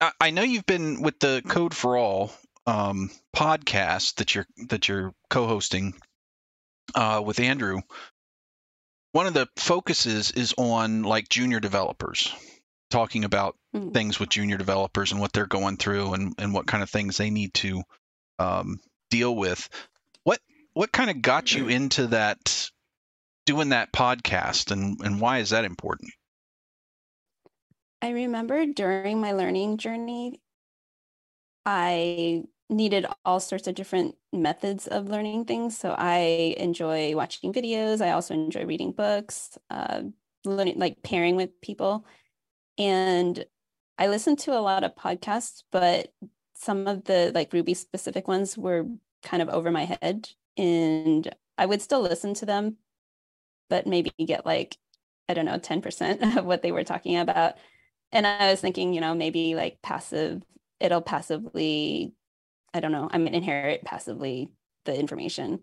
I, 0.00 0.12
I 0.20 0.30
know 0.30 0.42
you've 0.42 0.66
been 0.66 1.00
with 1.00 1.20
the 1.20 1.42
Code 1.46 1.74
for 1.74 1.96
All 1.96 2.32
um, 2.66 3.10
podcast 3.34 4.16
that 4.16 4.34
you're 4.34 4.46
that 4.68 4.88
you're 4.88 5.14
co-hosting 5.30 5.94
uh, 6.94 7.22
with 7.24 7.38
Andrew. 7.40 7.80
One 9.14 9.28
of 9.28 9.34
the 9.34 9.48
focuses 9.56 10.32
is 10.32 10.54
on 10.58 11.04
like 11.04 11.28
junior 11.28 11.60
developers, 11.60 12.34
talking 12.90 13.24
about 13.24 13.56
Mm. 13.74 13.92
things 13.92 14.20
with 14.20 14.28
junior 14.28 14.56
developers 14.56 15.10
and 15.10 15.20
what 15.20 15.32
they're 15.32 15.46
going 15.46 15.76
through 15.76 16.14
and, 16.14 16.34
and 16.38 16.54
what 16.54 16.66
kind 16.66 16.80
of 16.82 16.88
things 16.90 17.16
they 17.16 17.30
need 17.30 17.52
to 17.54 17.82
um, 18.38 18.78
deal 19.10 19.34
with. 19.34 19.68
What 20.22 20.40
what 20.74 20.92
kind 20.92 21.10
of 21.10 21.20
got 21.20 21.52
you 21.52 21.66
into 21.68 22.06
that 22.08 22.70
doing 23.46 23.70
that 23.70 23.92
podcast 23.92 24.70
and, 24.70 25.00
and 25.00 25.20
why 25.20 25.38
is 25.38 25.50
that 25.50 25.64
important? 25.64 26.12
I 28.00 28.10
remember 28.10 28.64
during 28.66 29.20
my 29.20 29.32
learning 29.32 29.78
journey, 29.78 30.40
I 31.66 32.44
needed 32.70 33.06
all 33.24 33.40
sorts 33.40 33.66
of 33.66 33.74
different 33.74 34.16
methods 34.32 34.86
of 34.86 35.08
learning 35.08 35.44
things. 35.44 35.76
So 35.78 35.94
I 35.96 36.54
enjoy 36.58 37.14
watching 37.14 37.52
videos. 37.52 38.00
I 38.00 38.12
also 38.12 38.34
enjoy 38.34 38.64
reading 38.64 38.92
books, 38.92 39.58
uh, 39.70 40.02
learning, 40.44 40.78
like 40.78 41.02
pairing 41.02 41.36
with 41.36 41.60
people. 41.60 42.06
And 42.78 43.44
I 43.98 44.08
listened 44.08 44.38
to 44.40 44.58
a 44.58 44.60
lot 44.60 44.84
of 44.84 44.96
podcasts, 44.96 45.62
but 45.70 46.12
some 46.54 46.86
of 46.86 47.04
the 47.04 47.32
like 47.34 47.52
Ruby 47.52 47.74
specific 47.74 48.26
ones 48.28 48.56
were 48.58 48.86
kind 49.22 49.42
of 49.42 49.48
over 49.48 49.70
my 49.70 49.84
head. 50.00 50.30
And 50.56 51.32
I 51.58 51.66
would 51.66 51.82
still 51.82 52.00
listen 52.00 52.34
to 52.34 52.46
them, 52.46 52.76
but 53.68 53.86
maybe 53.86 54.12
get 54.24 54.46
like, 54.46 54.76
I 55.28 55.34
don't 55.34 55.46
know, 55.46 55.58
10% 55.58 56.36
of 56.36 56.44
what 56.44 56.62
they 56.62 56.72
were 56.72 56.84
talking 56.84 57.16
about 57.18 57.54
and 58.12 58.26
I 58.26 58.50
was 58.50 58.60
thinking, 58.60 58.94
you 58.94 59.00
know, 59.00 59.14
maybe 59.14 59.56
like 59.56 59.82
passive, 59.82 60.42
it'll 60.80 61.02
passively, 61.02 62.14
I 62.74 62.80
don't 62.80 62.92
know, 62.92 63.08
I'm 63.10 63.26
inherit 63.26 63.84
passively 63.84 64.50
the 64.84 64.98
information. 64.98 65.60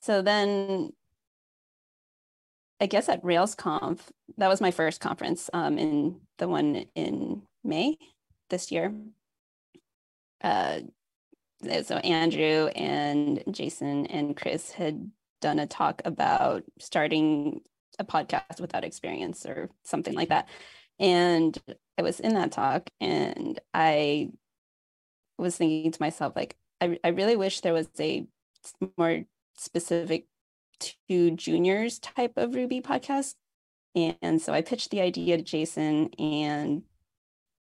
So 0.00 0.22
then 0.22 0.92
I 2.80 2.86
guess 2.86 3.08
at 3.08 3.22
RailsConf, 3.22 4.00
that 4.36 4.48
was 4.48 4.60
my 4.60 4.70
first 4.70 5.00
conference 5.00 5.50
um, 5.52 5.78
in 5.78 6.20
the 6.38 6.48
one 6.48 6.86
in 6.94 7.42
May 7.64 7.98
this 8.50 8.70
year. 8.70 8.94
Uh, 10.40 10.80
so 11.82 11.96
Andrew 11.96 12.68
and 12.68 13.42
Jason 13.50 14.06
and 14.06 14.36
Chris 14.36 14.70
had 14.70 15.10
done 15.40 15.58
a 15.58 15.66
talk 15.66 16.00
about 16.04 16.62
starting 16.78 17.62
a 17.98 18.04
podcast 18.04 18.60
without 18.60 18.84
experience 18.84 19.44
or 19.44 19.68
something 19.82 20.14
like 20.14 20.28
that 20.28 20.48
and 20.98 21.56
I 21.96 22.02
was 22.02 22.20
in 22.20 22.34
that 22.34 22.52
talk 22.52 22.90
and 23.00 23.58
I 23.72 24.30
was 25.38 25.56
thinking 25.56 25.90
to 25.92 26.02
myself, 26.02 26.34
like, 26.36 26.56
I, 26.80 26.98
I 27.02 27.08
really 27.08 27.36
wish 27.36 27.60
there 27.60 27.72
was 27.72 27.88
a 27.98 28.26
more 28.96 29.24
specific 29.56 30.26
to 30.80 31.30
juniors 31.32 31.98
type 31.98 32.32
of 32.36 32.54
Ruby 32.54 32.80
podcast. 32.80 33.34
And 33.94 34.40
so 34.40 34.52
I 34.52 34.62
pitched 34.62 34.90
the 34.90 35.00
idea 35.00 35.36
to 35.36 35.42
Jason 35.42 36.10
and 36.18 36.82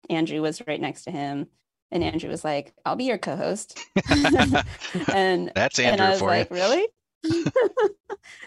Andrew 0.08 0.40
was 0.40 0.62
right 0.66 0.80
next 0.80 1.04
to 1.04 1.10
him. 1.10 1.48
And 1.90 2.02
Andrew 2.02 2.30
was 2.30 2.44
like, 2.44 2.72
I'll 2.84 2.96
be 2.96 3.04
your 3.04 3.18
co-host. 3.18 3.78
and 5.12 5.52
That's 5.54 5.78
and 5.78 6.00
Andrew 6.00 6.06
I 6.06 6.10
was 6.10 6.18
for 6.20 6.26
like, 6.26 6.50
you. 6.50 6.56
really? 6.56 6.88
I 7.24 7.88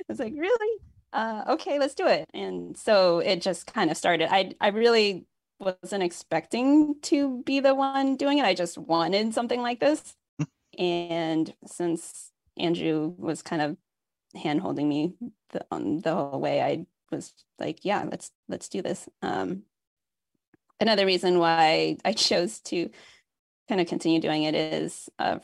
was 0.08 0.20
like, 0.20 0.34
really? 0.36 0.82
Uh, 1.14 1.44
okay, 1.50 1.80
let's 1.80 1.96
do 1.96 2.08
it. 2.08 2.26
And 2.34 2.76
so 2.78 3.20
it 3.20 3.42
just 3.42 3.72
kind 3.72 3.90
of 3.90 3.98
started. 3.98 4.34
I 4.34 4.54
I 4.60 4.70
really 4.70 5.26
wasn't 5.60 6.04
expecting 6.04 6.96
to 7.02 7.44
be 7.44 7.60
the 7.60 7.76
one 7.76 8.16
doing 8.16 8.38
it. 8.38 8.46
I 8.46 8.54
just 8.54 8.78
wanted 8.78 9.34
something 9.34 9.62
like 9.62 9.80
this. 9.80 10.16
and 10.78 11.54
since 11.66 12.32
Andrew 12.58 13.14
was 13.18 13.42
kind 13.42 13.62
of 13.62 13.78
hand 14.40 14.62
holding 14.62 14.88
me 14.88 15.14
the, 15.52 15.66
um, 15.72 16.00
the 16.00 16.14
whole 16.14 16.40
way, 16.40 16.62
I 16.62 16.86
was 17.12 17.34
like, 17.60 17.84
yeah, 17.84 18.06
let's 18.10 18.32
let's 18.48 18.70
do 18.70 18.82
this. 18.82 19.08
Um, 19.22 19.64
another 20.80 21.06
reason 21.06 21.40
why 21.40 21.98
I 22.06 22.14
chose 22.14 22.60
to 22.62 22.90
kind 23.68 23.82
of 23.82 23.88
continue 23.88 24.20
doing 24.20 24.44
it 24.44 24.56
is 24.56 25.10
uh, 25.20 25.40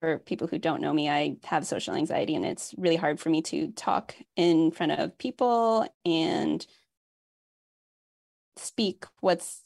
for 0.00 0.18
people 0.18 0.46
who 0.46 0.58
don't 0.58 0.82
know 0.82 0.92
me, 0.92 1.08
I 1.08 1.36
have 1.44 1.66
social 1.66 1.94
anxiety 1.94 2.34
and 2.34 2.44
it's 2.44 2.74
really 2.76 2.96
hard 2.96 3.20
for 3.20 3.30
me 3.30 3.42
to 3.42 3.68
talk 3.68 4.14
in 4.36 4.70
front 4.70 4.92
of 4.92 5.16
people 5.16 5.86
and 6.04 6.66
speak 8.56 9.04
what's 9.20 9.62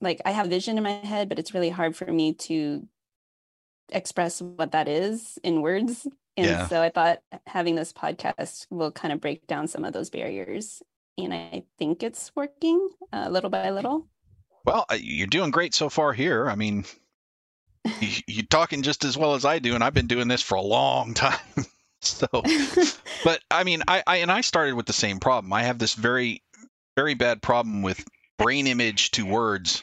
like 0.00 0.20
I 0.24 0.30
have 0.32 0.48
vision 0.48 0.76
in 0.78 0.84
my 0.84 0.92
head, 0.92 1.28
but 1.28 1.38
it's 1.38 1.54
really 1.54 1.70
hard 1.70 1.96
for 1.96 2.06
me 2.10 2.32
to 2.34 2.86
express 3.92 4.40
what 4.40 4.72
that 4.72 4.88
is 4.88 5.38
in 5.42 5.62
words. 5.62 6.06
And 6.36 6.46
Yeah. 6.46 6.68
so 6.68 6.80
I 6.80 6.90
thought 6.90 7.18
having 7.46 7.74
this 7.74 7.92
podcast 7.92 8.66
will 8.70 8.92
kind 8.92 9.12
of 9.12 9.20
break 9.20 9.46
down 9.46 9.68
some 9.68 9.84
of 9.84 9.92
those 9.92 10.10
barriers. 10.10 10.82
And 11.18 11.34
I 11.34 11.64
think 11.78 12.02
it's 12.02 12.30
working 12.34 12.88
uh, 13.12 13.28
little 13.30 13.50
by 13.50 13.70
little. 13.70 14.08
Well, 14.64 14.86
uh, 14.90 14.96
you're 15.00 15.26
doing 15.26 15.50
great 15.50 15.74
so 15.74 15.88
far 15.88 16.12
here. 16.12 16.48
I 16.48 16.54
mean, 16.54 16.84
you, 18.00 18.08
you're 18.26 18.46
talking 18.46 18.82
just 18.82 19.04
as 19.04 19.18
well 19.18 19.34
as 19.34 19.44
I 19.44 19.58
do, 19.58 19.74
and 19.74 19.82
I've 19.84 19.94
been 19.94 20.06
doing 20.06 20.28
this 20.28 20.42
for 20.42 20.54
a 20.54 20.62
long 20.62 21.14
time. 21.26 21.38
so, 22.00 22.26
but 23.24 23.40
I 23.50 23.64
mean, 23.64 23.82
I, 23.88 24.02
I 24.06 24.16
and 24.18 24.30
I 24.30 24.40
started 24.42 24.74
with 24.74 24.86
the 24.86 24.92
same 24.92 25.18
problem. 25.20 25.52
I 25.52 25.64
have 25.64 25.78
this 25.78 25.94
very, 25.94 26.42
very 26.96 27.14
bad 27.14 27.42
problem 27.42 27.82
with 27.82 28.02
brain 28.40 28.66
image 28.66 29.10
to 29.12 29.26
words 29.26 29.82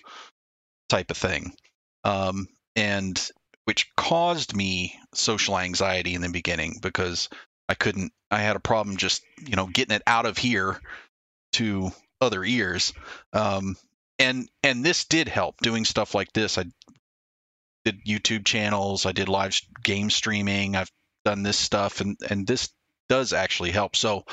type 0.89 1.11
of 1.11 1.17
thing, 1.17 1.53
um, 2.03 2.47
and 2.75 3.29
which 3.65 3.93
caused 3.95 4.55
me 4.55 4.97
social 5.13 5.57
anxiety 5.57 6.15
in 6.15 6.21
the 6.21 6.29
beginning 6.29 6.79
because 6.81 7.29
I 7.69 7.75
couldn't. 7.75 8.11
I 8.31 8.39
had 8.39 8.55
a 8.55 8.61
problem 8.61 8.97
just 8.97 9.21
you 9.39 9.55
know 9.55 9.67
getting 9.67 9.95
it 9.95 10.03
out 10.07 10.25
of 10.25 10.37
here 10.37 10.81
to 11.53 11.91
other 12.19 12.43
ears. 12.43 12.93
Um, 13.33 13.75
and 14.19 14.49
and 14.63 14.83
this 14.83 15.05
did 15.05 15.27
help 15.27 15.57
doing 15.61 15.85
stuff 15.85 16.15
like 16.15 16.33
this. 16.33 16.57
I 16.57 16.65
did 17.85 18.03
YouTube 18.05 18.45
channels. 18.45 19.05
I 19.05 19.11
did 19.11 19.29
live 19.29 19.59
game 19.83 20.09
streaming. 20.09 20.75
I've 20.75 20.91
done 21.25 21.43
this 21.43 21.57
stuff, 21.57 22.01
and 22.01 22.17
and 22.27 22.47
this 22.47 22.69
does 23.07 23.33
actually 23.33 23.71
help. 23.71 23.95
So, 23.95 24.23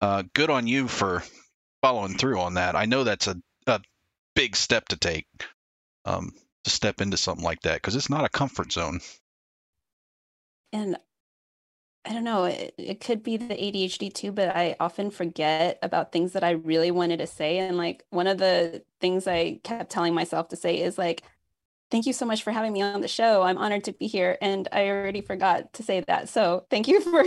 uh, 0.00 0.22
good 0.34 0.48
on 0.50 0.66
you 0.66 0.88
for 0.88 1.22
following 1.82 2.16
through 2.16 2.40
on 2.40 2.54
that. 2.54 2.74
I 2.74 2.86
know 2.86 3.04
that's 3.04 3.26
a 3.26 3.36
a 3.66 3.80
big 4.34 4.56
step 4.56 4.88
to 4.88 4.96
take, 4.96 5.26
um, 6.04 6.32
to 6.64 6.70
step 6.70 7.00
into 7.00 7.16
something 7.16 7.44
like 7.44 7.60
that 7.62 7.76
because 7.76 7.96
it's 7.96 8.10
not 8.10 8.24
a 8.24 8.28
comfort 8.28 8.72
zone. 8.72 9.00
and 10.72 10.96
I 12.04 12.12
don't 12.12 12.24
know, 12.24 12.44
it, 12.44 12.74
it 12.78 13.00
could 13.00 13.22
be 13.24 13.36
the 13.36 13.54
ADHD 13.54 14.14
too, 14.14 14.30
but 14.30 14.54
I 14.54 14.76
often 14.78 15.10
forget 15.10 15.78
about 15.82 16.12
things 16.12 16.32
that 16.34 16.44
I 16.44 16.50
really 16.50 16.92
wanted 16.92 17.18
to 17.18 17.26
say. 17.26 17.58
And 17.58 17.76
like 17.76 18.04
one 18.10 18.28
of 18.28 18.38
the 18.38 18.84
things 19.00 19.26
I 19.26 19.60
kept 19.64 19.90
telling 19.90 20.14
myself 20.14 20.48
to 20.48 20.56
say 20.56 20.80
is 20.80 20.98
like, 20.98 21.22
thank 21.90 22.06
you 22.06 22.12
so 22.12 22.24
much 22.24 22.44
for 22.44 22.52
having 22.52 22.72
me 22.72 22.82
on 22.82 23.00
the 23.00 23.08
show. 23.08 23.42
I'm 23.42 23.58
honored 23.58 23.84
to 23.84 23.92
be 23.92 24.06
here. 24.06 24.38
And 24.40 24.68
I 24.70 24.88
already 24.88 25.20
forgot 25.20 25.72
to 25.74 25.82
say 25.82 26.00
that. 26.06 26.28
So 26.28 26.66
thank 26.70 26.86
you 26.86 27.00
for 27.00 27.24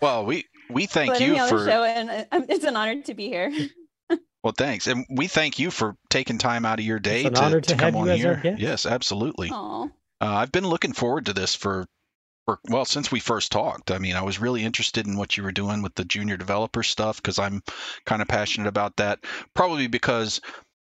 Well, 0.00 0.24
we 0.24 0.44
we 0.70 0.86
thank 0.86 1.18
you 1.18 1.36
for 1.48 1.66
show. 1.66 1.82
And 1.82 2.10
uh, 2.10 2.42
it's 2.48 2.64
an 2.64 2.76
honor 2.76 3.02
to 3.02 3.14
be 3.14 3.26
here. 3.28 3.52
well, 4.44 4.52
thanks, 4.54 4.86
and 4.86 5.06
we 5.08 5.26
thank 5.26 5.58
you 5.58 5.70
for 5.70 5.96
taking 6.10 6.36
time 6.36 6.66
out 6.66 6.78
of 6.78 6.84
your 6.84 6.98
day 6.98 7.24
an 7.24 7.32
to, 7.32 7.42
honor 7.42 7.60
to 7.62 7.70
to 7.70 7.76
come 7.76 7.94
have 7.94 7.96
on 7.96 8.06
you 8.08 8.14
here. 8.14 8.56
Yes, 8.58 8.84
absolutely. 8.84 9.50
Uh, 9.50 9.88
I've 10.20 10.52
been 10.52 10.66
looking 10.66 10.92
forward 10.92 11.26
to 11.26 11.32
this 11.32 11.54
for, 11.54 11.86
for 12.44 12.58
well 12.68 12.84
since 12.84 13.10
we 13.10 13.20
first 13.20 13.52
talked. 13.52 13.90
I 13.90 13.96
mean, 13.96 14.16
I 14.16 14.22
was 14.22 14.38
really 14.38 14.62
interested 14.62 15.06
in 15.06 15.16
what 15.16 15.38
you 15.38 15.44
were 15.44 15.50
doing 15.50 15.80
with 15.80 15.94
the 15.94 16.04
junior 16.04 16.36
developer 16.36 16.82
stuff 16.82 17.16
because 17.16 17.38
I'm 17.38 17.62
kind 18.04 18.20
of 18.20 18.28
passionate 18.28 18.68
about 18.68 18.96
that. 18.96 19.20
Probably 19.54 19.86
because 19.86 20.42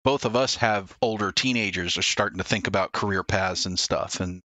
both 0.02 0.24
of 0.24 0.34
us 0.34 0.56
have 0.56 0.96
older 1.02 1.30
teenagers 1.30 1.98
are 1.98 2.02
starting 2.02 2.38
to 2.38 2.44
think 2.44 2.68
about 2.68 2.92
career 2.92 3.22
paths 3.22 3.66
and 3.66 3.78
stuff. 3.78 4.20
And 4.20 4.42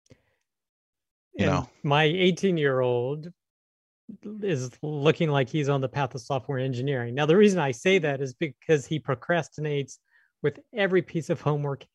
You 1.35 1.45
and 1.45 1.53
know. 1.53 1.69
my 1.83 2.05
18 2.05 2.57
year 2.57 2.79
old 2.79 3.31
is 4.41 4.71
looking 4.81 5.29
like 5.29 5.49
he's 5.49 5.69
on 5.69 5.81
the 5.81 5.89
path 5.89 6.15
of 6.15 6.21
software 6.21 6.59
engineering. 6.59 7.15
Now, 7.15 7.25
the 7.25 7.37
reason 7.37 7.59
I 7.59 7.71
say 7.71 7.97
that 7.99 8.21
is 8.21 8.33
because 8.33 8.85
he 8.85 8.99
procrastinates 8.99 9.97
with 10.43 10.59
every 10.73 11.01
piece 11.01 11.29
of 11.29 11.41
homework 11.41 11.85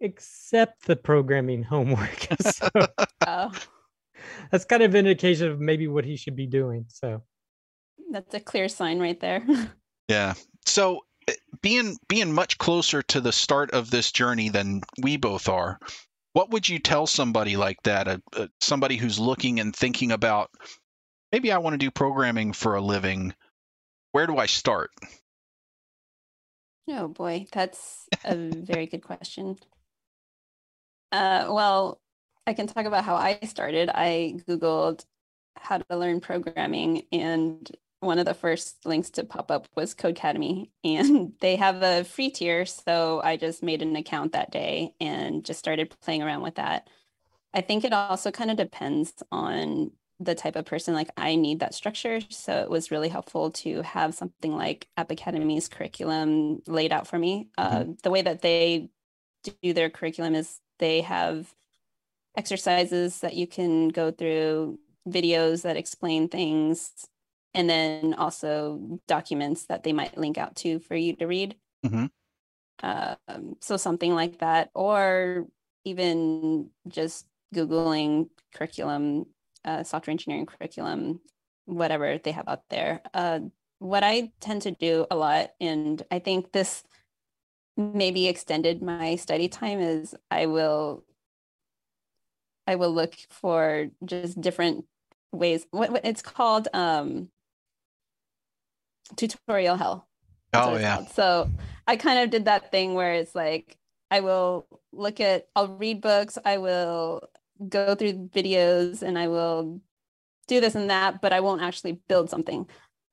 except 0.00 0.86
the 0.86 0.96
programming 0.96 1.62
homework. 1.62 2.26
so 2.40 2.68
Oh, 3.26 3.52
that's 4.50 4.64
kind 4.64 4.82
of 4.82 4.94
an 4.94 5.06
indication 5.06 5.48
of 5.48 5.60
maybe 5.60 5.86
what 5.88 6.04
he 6.04 6.16
should 6.16 6.36
be 6.36 6.46
doing. 6.46 6.86
So 6.88 7.22
that's 8.10 8.34
a 8.34 8.40
clear 8.40 8.68
sign 8.68 8.98
right 8.98 9.20
there. 9.20 9.46
yeah, 10.08 10.34
so 10.66 11.00
eh, 11.28 11.34
being 11.62 11.96
being 12.08 12.32
much 12.32 12.58
closer 12.58 13.02
to 13.02 13.20
the 13.20 13.32
start 13.32 13.70
of 13.72 13.90
this 13.90 14.10
journey 14.10 14.48
than 14.48 14.82
we 15.02 15.16
both 15.16 15.48
are. 15.48 15.78
What 16.32 16.50
would 16.50 16.68
you 16.68 16.78
tell 16.78 17.06
somebody 17.06 17.56
like 17.56 17.82
that? 17.84 18.08
A, 18.08 18.22
a, 18.34 18.48
somebody 18.60 18.96
who's 18.96 19.18
looking 19.18 19.60
and 19.60 19.74
thinking 19.74 20.12
about 20.12 20.50
maybe 21.32 21.52
I 21.52 21.58
want 21.58 21.74
to 21.74 21.78
do 21.78 21.90
programming 21.90 22.52
for 22.52 22.74
a 22.74 22.80
living. 22.80 23.34
Where 24.12 24.26
do 24.26 24.36
I 24.36 24.46
start? 24.46 24.90
Oh 26.88 27.08
boy, 27.08 27.46
that's 27.52 28.08
a 28.24 28.34
very 28.36 28.86
good 28.86 29.02
question. 29.02 29.58
Uh, 31.12 31.46
well, 31.48 32.00
I 32.46 32.54
can 32.54 32.66
talk 32.66 32.86
about 32.86 33.04
how 33.04 33.16
I 33.16 33.38
started. 33.44 33.90
I 33.92 34.34
Googled 34.48 35.04
how 35.56 35.78
to 35.78 35.96
learn 35.96 36.20
programming, 36.20 37.02
and 37.12 37.70
one 38.00 38.18
of 38.18 38.24
the 38.24 38.34
first 38.34 38.86
links 38.86 39.10
to 39.10 39.24
pop 39.24 39.50
up 39.50 39.68
was 39.76 39.94
Codecademy, 39.94 40.70
and 40.84 41.32
they 41.40 41.56
have 41.56 41.82
a 41.82 42.04
free 42.04 42.30
tier. 42.30 42.66
So 42.66 43.20
I 43.22 43.36
just 43.36 43.62
made 43.62 43.82
an 43.82 43.96
account 43.96 44.32
that 44.32 44.50
day 44.50 44.94
and 45.00 45.44
just 45.44 45.58
started 45.58 45.94
playing 46.00 46.22
around 46.22 46.42
with 46.42 46.56
that. 46.56 46.88
I 47.52 47.60
think 47.60 47.84
it 47.84 47.92
also 47.92 48.30
kind 48.30 48.50
of 48.50 48.56
depends 48.56 49.12
on 49.30 49.90
the 50.22 50.34
type 50.34 50.54
of 50.54 50.66
person 50.66 50.92
like 50.92 51.10
I 51.16 51.34
need 51.34 51.60
that 51.60 51.74
structure. 51.74 52.20
So 52.28 52.52
it 52.60 52.70
was 52.70 52.90
really 52.90 53.08
helpful 53.08 53.50
to 53.52 53.80
have 53.82 54.14
something 54.14 54.54
like 54.54 54.86
App 54.96 55.10
Academy's 55.10 55.66
curriculum 55.66 56.62
laid 56.66 56.92
out 56.92 57.06
for 57.06 57.18
me. 57.18 57.48
Mm-hmm. 57.58 57.90
Uh, 57.90 57.94
the 58.02 58.10
way 58.10 58.20
that 58.22 58.42
they 58.42 58.90
do 59.62 59.72
their 59.72 59.88
curriculum 59.88 60.34
is 60.34 60.60
they 60.78 61.00
have 61.00 61.54
exercises 62.36 63.20
that 63.20 63.34
you 63.34 63.46
can 63.46 63.88
go 63.88 64.10
through, 64.10 64.78
videos 65.08 65.62
that 65.62 65.78
explain 65.78 66.28
things, 66.28 66.92
and 67.54 67.68
then 67.68 68.14
also 68.14 69.00
documents 69.08 69.64
that 69.66 69.82
they 69.82 69.92
might 69.92 70.18
link 70.18 70.36
out 70.36 70.54
to 70.56 70.78
for 70.80 70.94
you 70.94 71.16
to 71.16 71.26
read. 71.26 71.56
Mm-hmm. 71.84 72.06
Um, 72.82 73.56
so 73.60 73.78
something 73.78 74.14
like 74.14 74.38
that, 74.38 74.70
or 74.74 75.46
even 75.84 76.70
just 76.88 77.26
Googling 77.54 78.28
curriculum 78.54 79.26
uh, 79.64 79.82
software 79.82 80.12
engineering 80.12 80.46
curriculum, 80.46 81.20
whatever 81.66 82.18
they 82.18 82.32
have 82.32 82.48
out 82.48 82.62
there. 82.70 83.00
Uh, 83.14 83.40
what 83.78 84.04
I 84.04 84.32
tend 84.40 84.62
to 84.62 84.70
do 84.70 85.06
a 85.10 85.16
lot, 85.16 85.50
and 85.60 86.02
I 86.10 86.18
think 86.18 86.52
this 86.52 86.84
maybe 87.76 88.28
extended 88.28 88.82
my 88.82 89.16
study 89.16 89.48
time, 89.48 89.80
is 89.80 90.14
I 90.30 90.46
will 90.46 91.04
I 92.66 92.76
will 92.76 92.92
look 92.92 93.16
for 93.30 93.88
just 94.04 94.40
different 94.40 94.84
ways. 95.32 95.66
What, 95.70 95.90
what 95.90 96.04
it's 96.04 96.22
called 96.22 96.68
um, 96.72 97.28
tutorial 99.16 99.76
hell. 99.76 100.06
oh 100.54 100.76
yeah. 100.76 100.96
Called. 100.96 101.08
So 101.10 101.50
I 101.86 101.96
kind 101.96 102.20
of 102.20 102.30
did 102.30 102.44
that 102.44 102.70
thing 102.70 102.94
where 102.94 103.14
it's 103.14 103.34
like 103.34 103.76
I 104.10 104.20
will 104.20 104.66
look 104.92 105.20
at, 105.20 105.48
I'll 105.54 105.68
read 105.68 106.00
books, 106.00 106.38
I 106.44 106.58
will 106.58 107.22
go 107.68 107.94
through 107.94 108.30
videos 108.32 109.02
and 109.02 109.18
I 109.18 109.28
will 109.28 109.80
do 110.48 110.60
this 110.60 110.74
and 110.74 110.90
that, 110.90 111.20
but 111.20 111.32
I 111.32 111.40
won't 111.40 111.62
actually 111.62 112.00
build 112.08 112.30
something. 112.30 112.68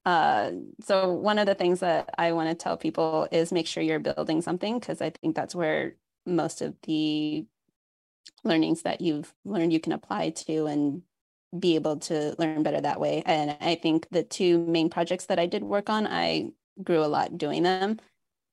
Uh, 0.05 0.51
so 0.83 1.11
one 1.11 1.37
of 1.37 1.45
the 1.45 1.55
things 1.55 1.81
that 1.81 2.09
I 2.17 2.31
want 2.31 2.49
to 2.49 2.55
tell 2.55 2.77
people 2.77 3.27
is 3.31 3.51
make 3.51 3.67
sure 3.67 3.83
you're 3.83 3.99
building 3.99 4.41
something 4.41 4.79
because 4.79 5.01
I 5.01 5.09
think 5.09 5.35
that's 5.35 5.53
where 5.53 5.95
most 6.25 6.61
of 6.61 6.75
the 6.83 7.45
learnings 8.43 8.83
that 8.83 9.01
you've 9.01 9.33
learned 9.43 9.73
you 9.73 9.79
can 9.79 9.91
apply 9.91 10.29
to 10.29 10.65
and 10.67 11.01
be 11.57 11.75
able 11.75 11.97
to 11.97 12.35
learn 12.37 12.63
better 12.63 12.81
that 12.81 12.99
way. 12.99 13.23
And 13.25 13.57
I 13.61 13.75
think 13.75 14.07
the 14.09 14.23
two 14.23 14.59
main 14.59 14.89
projects 14.89 15.25
that 15.25 15.39
I 15.39 15.45
did 15.45 15.63
work 15.63 15.89
on, 15.89 16.07
I 16.07 16.51
grew 16.81 17.03
a 17.03 17.07
lot 17.07 17.37
doing 17.37 17.63
them, 17.63 17.99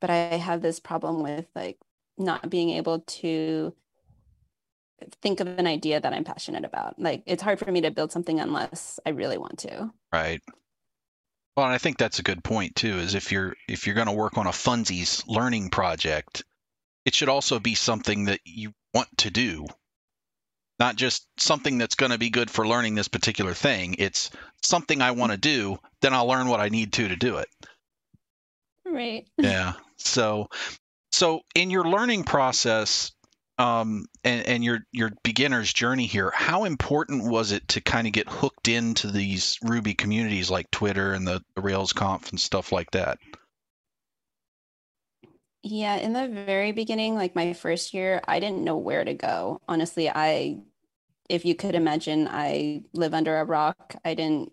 but 0.00 0.10
I 0.10 0.36
have 0.36 0.60
this 0.60 0.80
problem 0.80 1.22
with 1.22 1.46
like 1.54 1.78
not 2.16 2.50
being 2.50 2.70
able 2.70 3.00
to 3.00 3.74
think 5.22 5.40
of 5.40 5.46
an 5.46 5.66
idea 5.66 6.00
that 6.00 6.12
I'm 6.12 6.24
passionate 6.24 6.64
about. 6.64 6.98
Like 6.98 7.22
it's 7.26 7.42
hard 7.42 7.58
for 7.58 7.70
me 7.70 7.82
to 7.82 7.90
build 7.90 8.12
something 8.12 8.40
unless 8.40 9.00
I 9.04 9.10
really 9.10 9.38
want 9.38 9.58
to. 9.60 9.90
Right. 10.12 10.40
Well, 11.56 11.66
and 11.66 11.74
I 11.74 11.78
think 11.78 11.98
that's 11.98 12.18
a 12.18 12.24
good 12.24 12.42
point 12.42 12.74
too. 12.74 12.98
Is 12.98 13.14
if 13.14 13.30
you're 13.30 13.54
if 13.68 13.86
you're 13.86 13.94
going 13.94 14.08
to 14.08 14.12
work 14.12 14.38
on 14.38 14.46
a 14.46 14.50
funsies 14.50 15.24
learning 15.26 15.70
project, 15.70 16.44
it 17.04 17.14
should 17.14 17.28
also 17.28 17.58
be 17.58 17.74
something 17.74 18.24
that 18.24 18.40
you 18.44 18.72
want 18.92 19.08
to 19.18 19.30
do, 19.30 19.66
not 20.78 20.96
just 20.96 21.26
something 21.38 21.78
that's 21.78 21.94
going 21.94 22.12
to 22.12 22.18
be 22.18 22.30
good 22.30 22.50
for 22.50 22.66
learning 22.66 22.94
this 22.94 23.08
particular 23.08 23.54
thing. 23.54 23.96
It's 23.98 24.30
something 24.62 25.00
I 25.00 25.12
want 25.12 25.32
to 25.32 25.38
do. 25.38 25.78
Then 26.00 26.12
I'll 26.12 26.26
learn 26.26 26.48
what 26.48 26.60
I 26.60 26.70
need 26.70 26.92
to 26.94 27.08
to 27.08 27.16
do 27.16 27.38
it. 27.38 27.48
Right. 28.84 29.26
Yeah. 29.38 29.74
So, 29.96 30.48
so 31.12 31.42
in 31.54 31.70
your 31.70 31.84
learning 31.84 32.24
process, 32.24 33.12
um, 33.58 34.06
and, 34.24 34.46
and 34.46 34.64
your 34.64 34.80
your 34.92 35.10
beginner's 35.22 35.72
journey 35.72 36.06
here, 36.06 36.32
how 36.34 36.64
important 36.64 37.24
was 37.24 37.52
it 37.52 37.68
to 37.68 37.80
kind 37.80 38.06
of 38.06 38.12
get 38.12 38.28
hooked 38.28 38.68
into 38.68 39.10
these 39.10 39.58
Ruby 39.62 39.94
communities 39.94 40.50
like 40.50 40.70
Twitter 40.70 41.12
and 41.12 41.26
the, 41.26 41.42
the 41.54 41.62
RailsConf 41.62 42.30
and 42.30 42.40
stuff 42.40 42.72
like 42.72 42.90
that? 42.92 43.18
Yeah, 45.62 45.96
in 45.96 46.12
the 46.12 46.28
very 46.28 46.72
beginning, 46.72 47.14
like 47.14 47.34
my 47.34 47.54
first 47.54 47.94
year, 47.94 48.20
I 48.28 48.38
didn't 48.38 48.64
know 48.64 48.76
where 48.76 49.04
to 49.04 49.14
go. 49.14 49.62
Honestly, 49.66 50.10
I, 50.10 50.58
if 51.30 51.46
you 51.46 51.54
could 51.54 51.74
imagine, 51.74 52.28
I 52.28 52.82
live 52.92 53.14
under 53.14 53.38
a 53.38 53.44
rock. 53.44 53.96
I 54.04 54.12
didn't, 54.14 54.52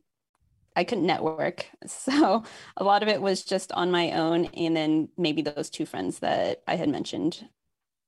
I 0.74 0.86
couldn't 0.86 1.06
network. 1.06 1.66
So 1.88 2.44
a 2.78 2.84
lot 2.86 3.04
of 3.04 3.10
it 3.10 3.22
was 3.22 3.44
just 3.44 3.74
on 3.74 3.92
my 3.92 4.12
own. 4.12 4.46
And 4.46 4.74
then 4.74 5.10
maybe 5.18 5.42
those 5.42 5.70
two 5.70 5.86
friends 5.86 6.20
that 6.20 6.62
I 6.66 6.76
had 6.78 6.88
mentioned 6.88 7.46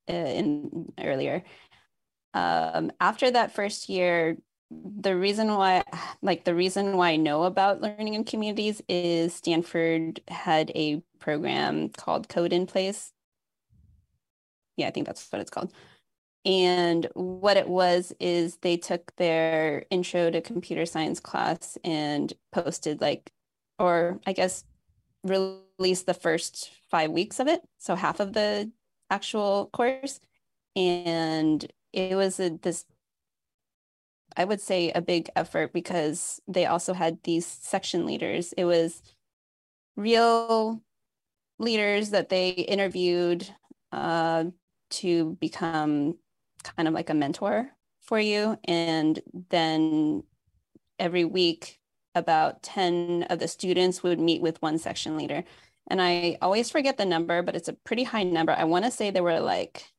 in 0.06 0.92
earlier. 0.98 1.42
Um, 2.32 2.90
after 3.00 3.30
that 3.30 3.52
first 3.52 3.88
year, 3.88 4.36
the 4.70 5.16
reason 5.16 5.54
why, 5.54 5.84
like 6.22 6.44
the 6.44 6.54
reason 6.54 6.96
why 6.96 7.10
I 7.10 7.16
know 7.16 7.44
about 7.44 7.80
learning 7.80 8.14
in 8.14 8.24
communities 8.24 8.82
is 8.88 9.34
Stanford 9.34 10.20
had 10.28 10.70
a 10.74 11.02
program 11.20 11.90
called 11.90 12.28
Code 12.28 12.52
in 12.52 12.66
Place. 12.66 13.12
Yeah, 14.76 14.88
I 14.88 14.90
think 14.90 15.06
that's 15.06 15.30
what 15.30 15.40
it's 15.40 15.50
called. 15.50 15.72
And 16.44 17.08
what 17.14 17.56
it 17.56 17.68
was 17.68 18.12
is 18.20 18.58
they 18.58 18.76
took 18.76 19.14
their 19.16 19.86
intro 19.90 20.30
to 20.30 20.40
computer 20.40 20.84
science 20.84 21.20
class 21.20 21.78
and 21.84 22.32
posted 22.52 23.00
like, 23.00 23.30
or 23.78 24.20
I 24.26 24.32
guess 24.32 24.64
released 25.22 26.06
the 26.06 26.14
first 26.14 26.70
five 26.90 27.10
weeks 27.10 27.40
of 27.40 27.48
it. 27.48 27.62
So 27.78 27.94
half 27.94 28.20
of 28.20 28.32
the 28.34 28.70
actual 29.10 29.70
course. 29.72 30.20
And 30.76 31.64
it 31.92 32.16
was 32.16 32.40
a, 32.40 32.50
this, 32.50 32.84
I 34.36 34.44
would 34.44 34.60
say, 34.60 34.90
a 34.90 35.00
big 35.00 35.30
effort 35.36 35.72
because 35.72 36.40
they 36.48 36.66
also 36.66 36.92
had 36.92 37.18
these 37.22 37.46
section 37.46 38.06
leaders. 38.06 38.52
It 38.54 38.64
was 38.64 39.02
real 39.96 40.82
leaders 41.58 42.10
that 42.10 42.28
they 42.28 42.50
interviewed 42.50 43.48
uh, 43.92 44.44
to 44.90 45.36
become 45.40 46.16
kind 46.76 46.88
of 46.88 46.94
like 46.94 47.10
a 47.10 47.14
mentor 47.14 47.70
for 48.00 48.18
you. 48.18 48.58
And 48.64 49.20
then 49.50 50.24
every 50.98 51.24
week, 51.24 51.78
about 52.14 52.62
10 52.62 53.24
of 53.24 53.38
the 53.38 53.48
students 53.48 54.02
would 54.02 54.20
meet 54.20 54.40
with 54.40 54.62
one 54.62 54.78
section 54.78 55.16
leader 55.16 55.44
and 55.88 56.00
I 56.00 56.38
always 56.40 56.70
forget 56.70 56.96
the 56.96 57.06
number, 57.06 57.42
but 57.42 57.56
it's 57.56 57.68
a 57.68 57.72
pretty 57.72 58.04
high 58.04 58.24
number. 58.24 58.52
I 58.52 58.64
want 58.64 58.84
to 58.84 58.90
say 58.90 59.10
there 59.10 59.22
were 59.22 59.40
like 59.40 59.92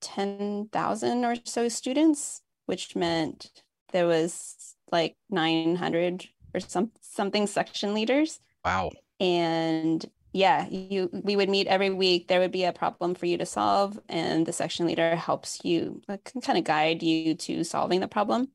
10,000 0.00 1.24
or 1.24 1.36
so 1.44 1.68
students, 1.68 2.42
which 2.66 2.94
meant 2.94 3.50
there 3.92 4.06
was 4.06 4.76
like 4.92 5.16
900 5.30 6.28
or 6.54 6.60
some 6.60 6.92
something 7.00 7.46
section 7.46 7.94
leaders. 7.94 8.40
Wow. 8.64 8.90
And 9.20 10.04
yeah, 10.32 10.66
you 10.68 11.10
we 11.12 11.36
would 11.36 11.48
meet 11.48 11.68
every 11.68 11.90
week. 11.90 12.28
There 12.28 12.40
would 12.40 12.50
be 12.50 12.64
a 12.64 12.72
problem 12.72 13.14
for 13.14 13.26
you 13.26 13.38
to 13.38 13.46
solve, 13.46 13.98
and 14.08 14.44
the 14.44 14.52
section 14.52 14.84
leader 14.86 15.14
helps 15.14 15.64
you, 15.64 16.02
like, 16.08 16.24
can 16.24 16.40
kind 16.40 16.58
of 16.58 16.64
guide 16.64 17.02
you 17.04 17.36
to 17.36 17.62
solving 17.62 18.00
the 18.00 18.08
problem. 18.08 18.48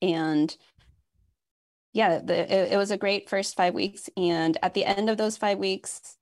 And 0.00 0.56
yeah, 1.92 2.18
the, 2.18 2.52
it, 2.52 2.72
it 2.72 2.76
was 2.76 2.90
a 2.90 2.96
great 2.96 3.28
first 3.28 3.56
five 3.56 3.74
weeks. 3.74 4.08
And 4.16 4.56
at 4.62 4.74
the 4.74 4.84
end 4.84 5.10
of 5.10 5.16
those 5.16 5.36
five 5.36 5.58
weeks, 5.58 6.16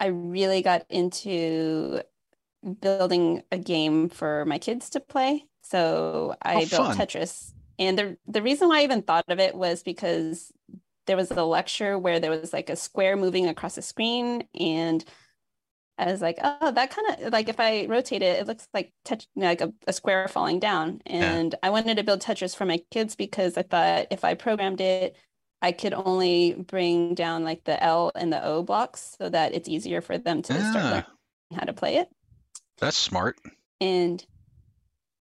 I 0.00 0.06
really 0.06 0.62
got 0.62 0.84
into 0.90 2.02
building 2.80 3.42
a 3.52 3.58
game 3.58 4.08
for 4.08 4.44
my 4.44 4.58
kids 4.58 4.90
to 4.90 5.00
play. 5.00 5.44
So 5.62 6.34
oh, 6.34 6.36
I 6.42 6.56
oh, 6.56 6.58
built 6.58 6.70
fun. 6.70 6.96
Tetris. 6.96 7.52
And 7.78 7.98
the 7.98 8.16
the 8.26 8.42
reason 8.42 8.68
why 8.68 8.80
I 8.80 8.84
even 8.84 9.02
thought 9.02 9.26
of 9.28 9.38
it 9.38 9.54
was 9.54 9.82
because 9.82 10.50
there 11.06 11.16
was 11.16 11.30
a 11.30 11.44
lecture 11.44 11.98
where 11.98 12.18
there 12.18 12.30
was 12.30 12.52
like 12.52 12.70
a 12.70 12.76
square 12.76 13.16
moving 13.16 13.46
across 13.46 13.78
a 13.78 13.82
screen 13.82 14.48
and 14.58 15.04
I 15.98 16.06
was 16.06 16.20
like, 16.20 16.38
oh, 16.42 16.70
that 16.72 16.90
kind 16.90 17.08
of 17.26 17.32
like 17.32 17.48
if 17.48 17.58
I 17.58 17.86
rotate 17.86 18.22
it, 18.22 18.40
it 18.40 18.46
looks 18.46 18.68
like 18.74 18.92
touch 19.04 19.26
like 19.34 19.62
a, 19.62 19.72
a 19.86 19.92
square 19.92 20.28
falling 20.28 20.60
down. 20.60 21.00
And 21.06 21.52
yeah. 21.52 21.58
I 21.62 21.70
wanted 21.70 21.96
to 21.96 22.04
build 22.04 22.20
Tetris 22.20 22.54
for 22.54 22.66
my 22.66 22.82
kids 22.90 23.16
because 23.16 23.56
I 23.56 23.62
thought 23.62 24.08
if 24.10 24.24
I 24.24 24.34
programmed 24.34 24.80
it, 24.80 25.16
I 25.62 25.72
could 25.72 25.94
only 25.94 26.52
bring 26.52 27.14
down 27.14 27.44
like 27.44 27.64
the 27.64 27.82
L 27.82 28.12
and 28.14 28.32
the 28.32 28.44
O 28.44 28.62
blocks 28.62 29.16
so 29.18 29.28
that 29.30 29.54
it's 29.54 29.68
easier 29.68 30.02
for 30.02 30.18
them 30.18 30.42
to 30.42 30.52
yeah. 30.52 30.70
start 30.70 30.84
learning 30.84 31.04
how 31.54 31.64
to 31.64 31.72
play 31.72 31.96
it. 31.96 32.08
That's 32.78 32.96
smart. 32.96 33.38
And 33.80 34.24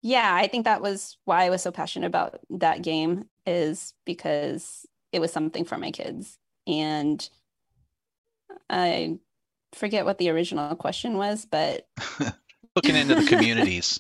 yeah, 0.02 0.34
I 0.34 0.48
think 0.48 0.66
that 0.66 0.82
was 0.82 1.18
why 1.26 1.46
I 1.46 1.50
was 1.50 1.64
so 1.64 1.72
passionate 1.72 2.08
about 2.08 2.40
that 2.52 2.84
game 2.84 3.26
is 3.46 3.94
because 4.06 4.86
it 5.12 5.20
was 5.20 5.34
something 5.34 5.66
for 5.66 5.78
my 5.78 5.90
kids. 5.92 6.38
And 6.68 7.28
I 8.70 9.18
forget 9.74 10.06
what 10.06 10.18
the 10.18 10.30
original 10.30 10.76
question 10.76 11.18
was, 11.18 11.46
but 11.46 11.88
looking 12.76 12.96
into 12.96 13.16
the 13.16 13.26
communities. 13.26 14.00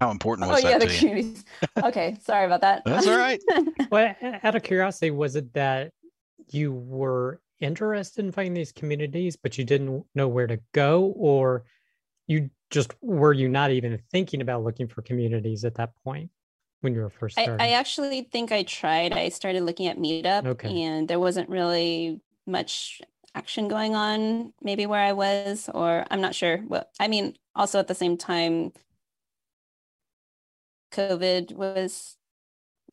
How 0.00 0.10
important 0.10 0.48
was 0.48 0.62
Oh 0.64 0.66
was 0.66 0.72
yeah, 0.72 0.78
that 0.78 0.86
the 0.88 0.92
you? 0.94 0.98
communities. 1.00 1.44
Okay, 1.82 2.16
sorry 2.22 2.46
about 2.46 2.60
that. 2.60 2.82
That's 2.84 3.06
all 3.06 3.16
right. 3.16 3.42
Well, 3.90 4.14
out 4.42 4.54
of 4.54 4.62
curiosity, 4.62 5.10
was 5.10 5.34
it 5.36 5.52
that 5.54 5.92
you 6.50 6.72
were 6.72 7.40
interested 7.60 8.24
in 8.24 8.32
finding 8.32 8.54
these 8.54 8.70
communities, 8.72 9.36
but 9.36 9.58
you 9.58 9.64
didn't 9.64 10.04
know 10.14 10.28
where 10.28 10.46
to 10.46 10.60
go, 10.72 11.12
or 11.16 11.64
you 12.26 12.50
just 12.70 12.94
were 13.00 13.32
you 13.32 13.48
not 13.48 13.70
even 13.70 13.98
thinking 14.12 14.40
about 14.40 14.62
looking 14.62 14.86
for 14.88 15.02
communities 15.02 15.64
at 15.64 15.74
that 15.76 15.90
point 16.04 16.30
when 16.82 16.94
you 16.94 17.00
were 17.00 17.10
first 17.10 17.38
I. 17.38 17.56
I 17.58 17.68
actually 17.70 18.22
think 18.30 18.52
I 18.52 18.62
tried. 18.62 19.12
I 19.12 19.30
started 19.30 19.62
looking 19.64 19.86
at 19.88 19.98
Meetup, 19.98 20.46
Okay. 20.46 20.82
and 20.82 21.08
there 21.08 21.18
wasn't 21.18 21.48
really 21.48 22.20
much 22.46 23.00
action 23.38 23.68
going 23.68 23.94
on. 23.94 24.52
Maybe 24.62 24.84
where 24.86 25.00
I 25.00 25.12
was, 25.12 25.70
or 25.72 26.04
I'm 26.10 26.20
not 26.20 26.34
sure. 26.34 26.58
Well, 26.66 26.86
I 27.00 27.08
mean, 27.08 27.36
also 27.54 27.78
at 27.78 27.88
the 27.88 27.94
same 27.94 28.16
time, 28.16 28.72
COVID 30.92 31.52
was 31.54 32.16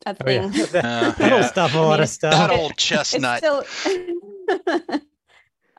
a 0.04 0.16
oh 0.24 0.30
yeah, 0.30 0.50
thing. 0.50 0.66
that, 0.72 0.84
Uh, 0.84 1.10
that'll 1.18 1.40
yeah. 1.40 1.46
stop 1.48 1.74
a 1.74 1.78
I 1.78 1.80
lot 1.80 1.98
mean, 1.98 2.02
of 2.04 2.08
stuff. 2.08 2.32
That 2.32 2.50
It- 2.50 2.58
old 2.60 2.72
It's 2.72 2.82
chestnut. 2.84 3.38
still. 3.38 3.64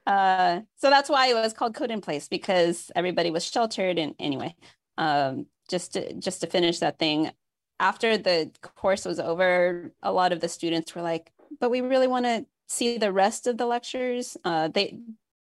uh, 0.08 0.62
so 0.78 0.90
that's 0.90 1.10
why 1.10 1.28
it 1.28 1.34
was 1.36 1.54
called 1.54 1.76
Code 1.76 1.92
in 1.92 2.02
Place 2.02 2.28
because 2.28 2.92
everybody 2.96 3.32
was 3.32 3.44
sheltered. 3.46 3.98
And 3.98 4.16
anyway, 4.20 4.56
um, 4.98 5.46
just 5.70 5.94
to, 5.94 6.14
just 6.14 6.42
to 6.42 6.48
finish 6.48 6.80
that 6.80 6.98
thing, 7.00 7.32
after 7.80 8.18
the 8.18 8.52
course 8.76 9.06
was 9.06 9.20
over, 9.20 9.92
a 10.02 10.12
lot 10.12 10.32
of 10.34 10.40
the 10.40 10.50
students 10.50 10.96
were 10.96 11.04
like, 11.04 11.32
"But 11.60 11.70
we 11.70 11.82
really 11.82 12.08
want 12.08 12.26
to 12.26 12.46
see 12.68 12.98
the 12.98 13.12
rest 13.12 13.48
of 13.48 13.58
the 13.58 13.66
lectures." 13.66 14.38
Uh, 14.44 14.68
they 14.70 15.00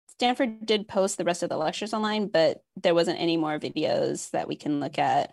Stanford 0.08 0.66
did 0.66 0.88
post 0.88 1.16
the 1.16 1.24
rest 1.24 1.42
of 1.44 1.48
the 1.48 1.56
lectures 1.56 1.94
online, 1.94 2.26
but 2.26 2.62
there 2.82 2.94
wasn't 2.94 3.20
any 3.20 3.36
more 3.36 3.58
videos 3.58 4.30
that 4.32 4.48
we 4.48 4.56
can 4.56 4.80
look 4.80 4.98
at 4.98 5.32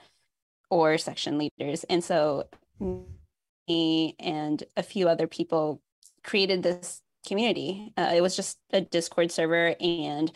or 0.69 0.97
section 0.99 1.39
leaders. 1.39 1.83
And 1.85 2.03
so 2.03 2.47
me 3.67 4.15
and 4.19 4.63
a 4.77 4.83
few 4.83 5.09
other 5.09 5.27
people 5.27 5.81
created 6.23 6.61
this 6.61 7.01
community. 7.25 7.93
Uh, 7.97 8.11
it 8.13 8.21
was 8.21 8.35
just 8.35 8.59
a 8.71 8.81
Discord 8.81 9.31
server, 9.31 9.75
and 9.79 10.31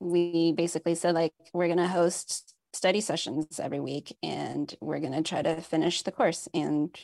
we 0.00 0.52
basically 0.52 0.94
said 0.94 1.14
like 1.14 1.34
we're 1.52 1.68
gonna 1.68 1.88
host 1.88 2.54
study 2.72 3.00
sessions 3.00 3.60
every 3.60 3.80
week, 3.80 4.16
and 4.22 4.74
we're 4.80 5.00
gonna 5.00 5.22
try 5.22 5.42
to 5.42 5.60
finish 5.60 6.02
the 6.02 6.12
course. 6.12 6.48
And 6.54 6.96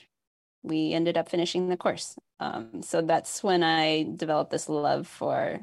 we 0.63 0.93
ended 0.93 1.17
up 1.17 1.29
finishing 1.29 1.69
the 1.69 1.77
course. 1.77 2.17
Um, 2.41 2.83
so 2.83 3.01
that's 3.03 3.43
when 3.43 3.63
I 3.63 4.07
developed 4.17 4.51
this 4.51 4.69
love 4.69 5.07
for 5.07 5.61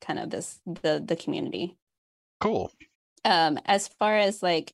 kind 0.00 0.18
of 0.18 0.30
this 0.30 0.60
the 0.64 1.02
the 1.04 1.16
community 1.16 1.76
Cool. 2.40 2.70
um 3.24 3.58
as 3.66 3.88
far 3.88 4.16
as 4.16 4.44
like 4.44 4.72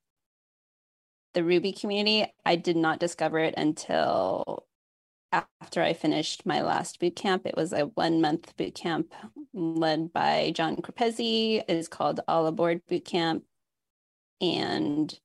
the 1.33 1.43
ruby 1.43 1.73
community 1.73 2.27
i 2.45 2.57
did 2.57 2.77
not 2.77 3.01
discover 3.01 3.39
it 3.39 3.55
until 3.57 4.67
after 5.33 5.81
i 5.81 5.95
finished 5.95 6.45
my 6.45 6.61
last 6.61 7.01
boot 7.01 7.17
camp 7.17 7.47
it 7.47 7.57
was 7.57 7.73
a 7.73 7.87
one 7.95 8.21
month 8.21 8.55
boot 8.59 8.75
camp 8.75 9.15
led 9.55 10.13
by 10.13 10.53
john 10.55 10.77
Crepezzi. 10.77 11.63
it 11.67 11.75
is 11.75 11.89
called 11.89 12.21
all 12.29 12.47
aboard 12.47 12.83
boot 12.87 13.07
camp 13.07 13.45
and 14.43 15.19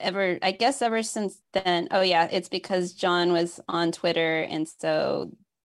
ever 0.00 0.38
i 0.42 0.50
guess 0.50 0.80
ever 0.82 1.02
since 1.02 1.40
then 1.52 1.88
oh 1.90 2.00
yeah 2.00 2.28
it's 2.30 2.48
because 2.48 2.92
john 2.92 3.32
was 3.32 3.60
on 3.68 3.92
twitter 3.92 4.42
and 4.42 4.68
so 4.68 5.30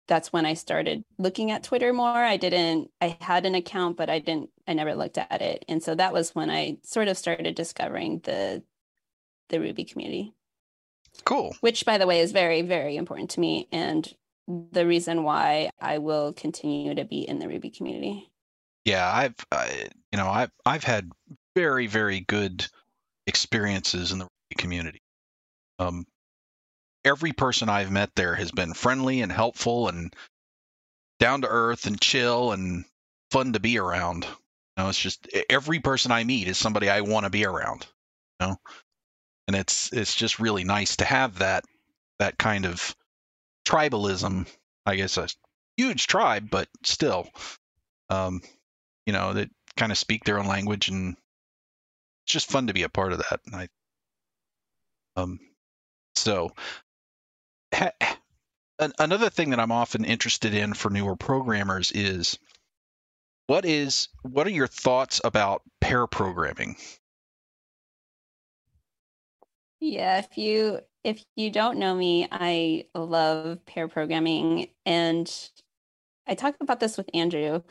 that's 0.10 0.34
when 0.34 0.46
I 0.46 0.56
started 0.56 1.06
looking 1.20 1.52
at 1.52 1.64
Twitter 1.64 1.94
more. 1.94 2.10
I 2.10 2.36
didn't, 2.36 2.90
I 3.00 3.16
had 3.22 3.46
an 3.46 3.56
account, 3.56 3.96
but 3.96 4.10
I 4.10 4.18
didn't, 4.20 4.50
I 4.68 4.74
never 4.74 4.96
looked 4.96 5.20
at 5.20 5.42
it. 5.42 5.64
And 5.70 5.82
so 5.82 5.96
that 5.96 6.12
was 6.12 6.34
when 6.36 6.50
I 6.50 6.78
sort 6.84 7.08
of 7.08 7.18
started 7.18 7.56
discovering 7.56 8.20
the, 8.24 8.64
the 9.50 9.60
Ruby 9.60 9.86
community, 9.86 10.34
Cool. 11.26 11.56
which 11.62 11.86
by 11.86 12.00
the 12.00 12.08
way 12.08 12.20
is 12.22 12.32
very, 12.32 12.64
very 12.64 12.98
important 12.98 13.30
to 13.32 13.40
me. 13.40 13.68
And 13.72 14.12
the 14.72 14.88
reason 14.88 15.24
why 15.24 15.70
I 15.80 16.00
will 16.00 16.34
continue 16.34 16.96
to 16.96 17.06
be 17.06 17.22
in 17.22 17.38
the 17.38 17.48
Ruby 17.48 17.70
community. 17.70 18.32
Yeah, 18.86 19.08
I've 19.14 19.36
I, 19.52 19.90
you 20.12 20.18
know 20.18 20.28
I've 20.28 20.52
I've 20.66 20.84
had 20.84 21.12
very 21.56 21.86
very 21.86 22.22
good 22.22 22.66
experiences 23.30 24.12
in 24.12 24.20
the 24.20 24.28
community. 24.58 25.02
Um, 25.80 26.06
every 27.06 27.32
person 27.32 27.70
I've 27.70 27.92
met 27.92 28.10
there 28.16 28.36
has 28.36 28.52
been 28.52 28.74
friendly 28.74 29.22
and 29.22 29.32
helpful 29.32 29.88
and 29.88 30.14
down 31.20 31.42
to 31.42 31.48
earth 31.48 31.86
and 31.86 32.02
chill 32.02 32.52
and 32.52 32.84
fun 33.32 33.54
to 33.54 33.60
be 33.60 33.78
around. 33.78 34.26
You 34.26 34.84
know, 34.84 34.90
it's 34.90 35.00
just 35.00 35.28
every 35.50 35.80
person 35.80 36.12
I 36.12 36.24
meet 36.24 36.48
is 36.48 36.58
somebody 36.58 36.90
I 36.90 37.02
want 37.02 37.26
to 37.26 37.30
be 37.30 37.46
around. 37.46 37.86
You 38.40 38.48
know, 38.48 38.58
and 39.48 39.56
it's 39.56 39.92
it's 39.94 40.16
just 40.16 40.40
really 40.40 40.64
nice 40.64 40.98
to 40.98 41.06
have 41.06 41.40
that 41.40 41.64
that 42.20 42.38
kind 42.38 42.66
of 42.66 42.96
tribalism. 43.68 44.48
I 44.86 44.96
guess 44.96 45.18
a 45.18 45.28
huge 45.78 46.08
tribe, 46.08 46.50
but 46.50 46.68
still, 46.84 47.30
um, 48.10 48.42
you 49.06 49.14
know, 49.14 49.34
that 49.34 49.50
kind 49.78 49.92
of 49.92 49.98
speak 49.98 50.24
their 50.24 50.40
own 50.40 50.48
language, 50.48 50.90
and 50.90 51.16
just 52.30 52.50
fun 52.50 52.68
to 52.68 52.74
be 52.74 52.84
a 52.84 52.90
part 52.90 53.12
of 53.12 53.20
that. 53.20 53.42
And 53.46 53.56
I, 53.56 53.70
um, 55.16 55.40
so 56.16 56.52
ha- 57.74 57.92
an- 58.80 58.94
another 59.00 59.30
thing 59.30 59.50
that 59.50 59.60
I'm 59.60 59.72
often 59.72 60.06
interested 60.06 60.54
in 60.54 60.74
for 60.74 60.90
newer 60.90 61.16
programmers 61.16 61.92
is 61.92 62.40
what 63.48 63.66
is 63.66 64.10
what 64.22 64.48
are 64.48 64.52
your 64.52 64.68
thoughts 64.68 65.20
about 65.24 65.64
pair 65.82 66.08
programming? 66.08 66.78
Yeah, 69.80 70.20
if 70.20 70.38
you 70.38 70.82
if 71.04 71.24
you 71.36 71.50
don't 71.52 71.80
know 71.80 71.96
me, 71.96 72.28
I 72.32 72.86
love 72.94 73.66
pair 73.66 73.88
programming 73.88 74.68
and 74.86 75.50
I 76.28 76.36
talk 76.36 76.56
about 76.62 76.80
this 76.80 76.98
with 76.98 77.10
Andrew. 77.14 77.64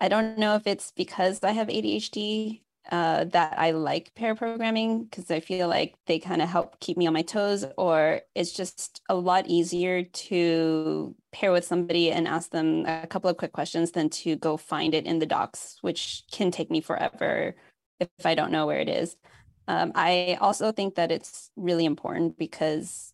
I 0.00 0.08
don't 0.08 0.38
know 0.38 0.56
if 0.56 0.66
it's 0.66 0.92
because 0.92 1.42
I 1.42 1.52
have 1.52 1.68
ADHD 1.68 2.62
uh, 2.90 3.24
that 3.24 3.58
I 3.58 3.72
like 3.72 4.14
pair 4.14 4.34
programming 4.34 5.04
because 5.04 5.30
I 5.30 5.40
feel 5.40 5.68
like 5.68 5.94
they 6.06 6.18
kind 6.18 6.40
of 6.40 6.48
help 6.48 6.78
keep 6.80 6.96
me 6.96 7.06
on 7.06 7.12
my 7.12 7.22
toes, 7.22 7.64
or 7.76 8.20
it's 8.34 8.52
just 8.52 9.02
a 9.08 9.14
lot 9.14 9.46
easier 9.46 10.04
to 10.04 11.14
pair 11.32 11.52
with 11.52 11.64
somebody 11.64 12.12
and 12.12 12.28
ask 12.28 12.50
them 12.50 12.86
a 12.86 13.06
couple 13.06 13.28
of 13.28 13.36
quick 13.36 13.52
questions 13.52 13.90
than 13.90 14.08
to 14.10 14.36
go 14.36 14.56
find 14.56 14.94
it 14.94 15.06
in 15.06 15.18
the 15.18 15.26
docs, 15.26 15.78
which 15.80 16.22
can 16.30 16.50
take 16.50 16.70
me 16.70 16.80
forever 16.80 17.54
if 18.00 18.08
I 18.24 18.34
don't 18.34 18.52
know 18.52 18.66
where 18.66 18.80
it 18.80 18.88
is. 18.88 19.16
Um, 19.68 19.92
I 19.94 20.38
also 20.40 20.70
think 20.70 20.94
that 20.94 21.10
it's 21.10 21.50
really 21.56 21.84
important 21.84 22.38
because 22.38 23.12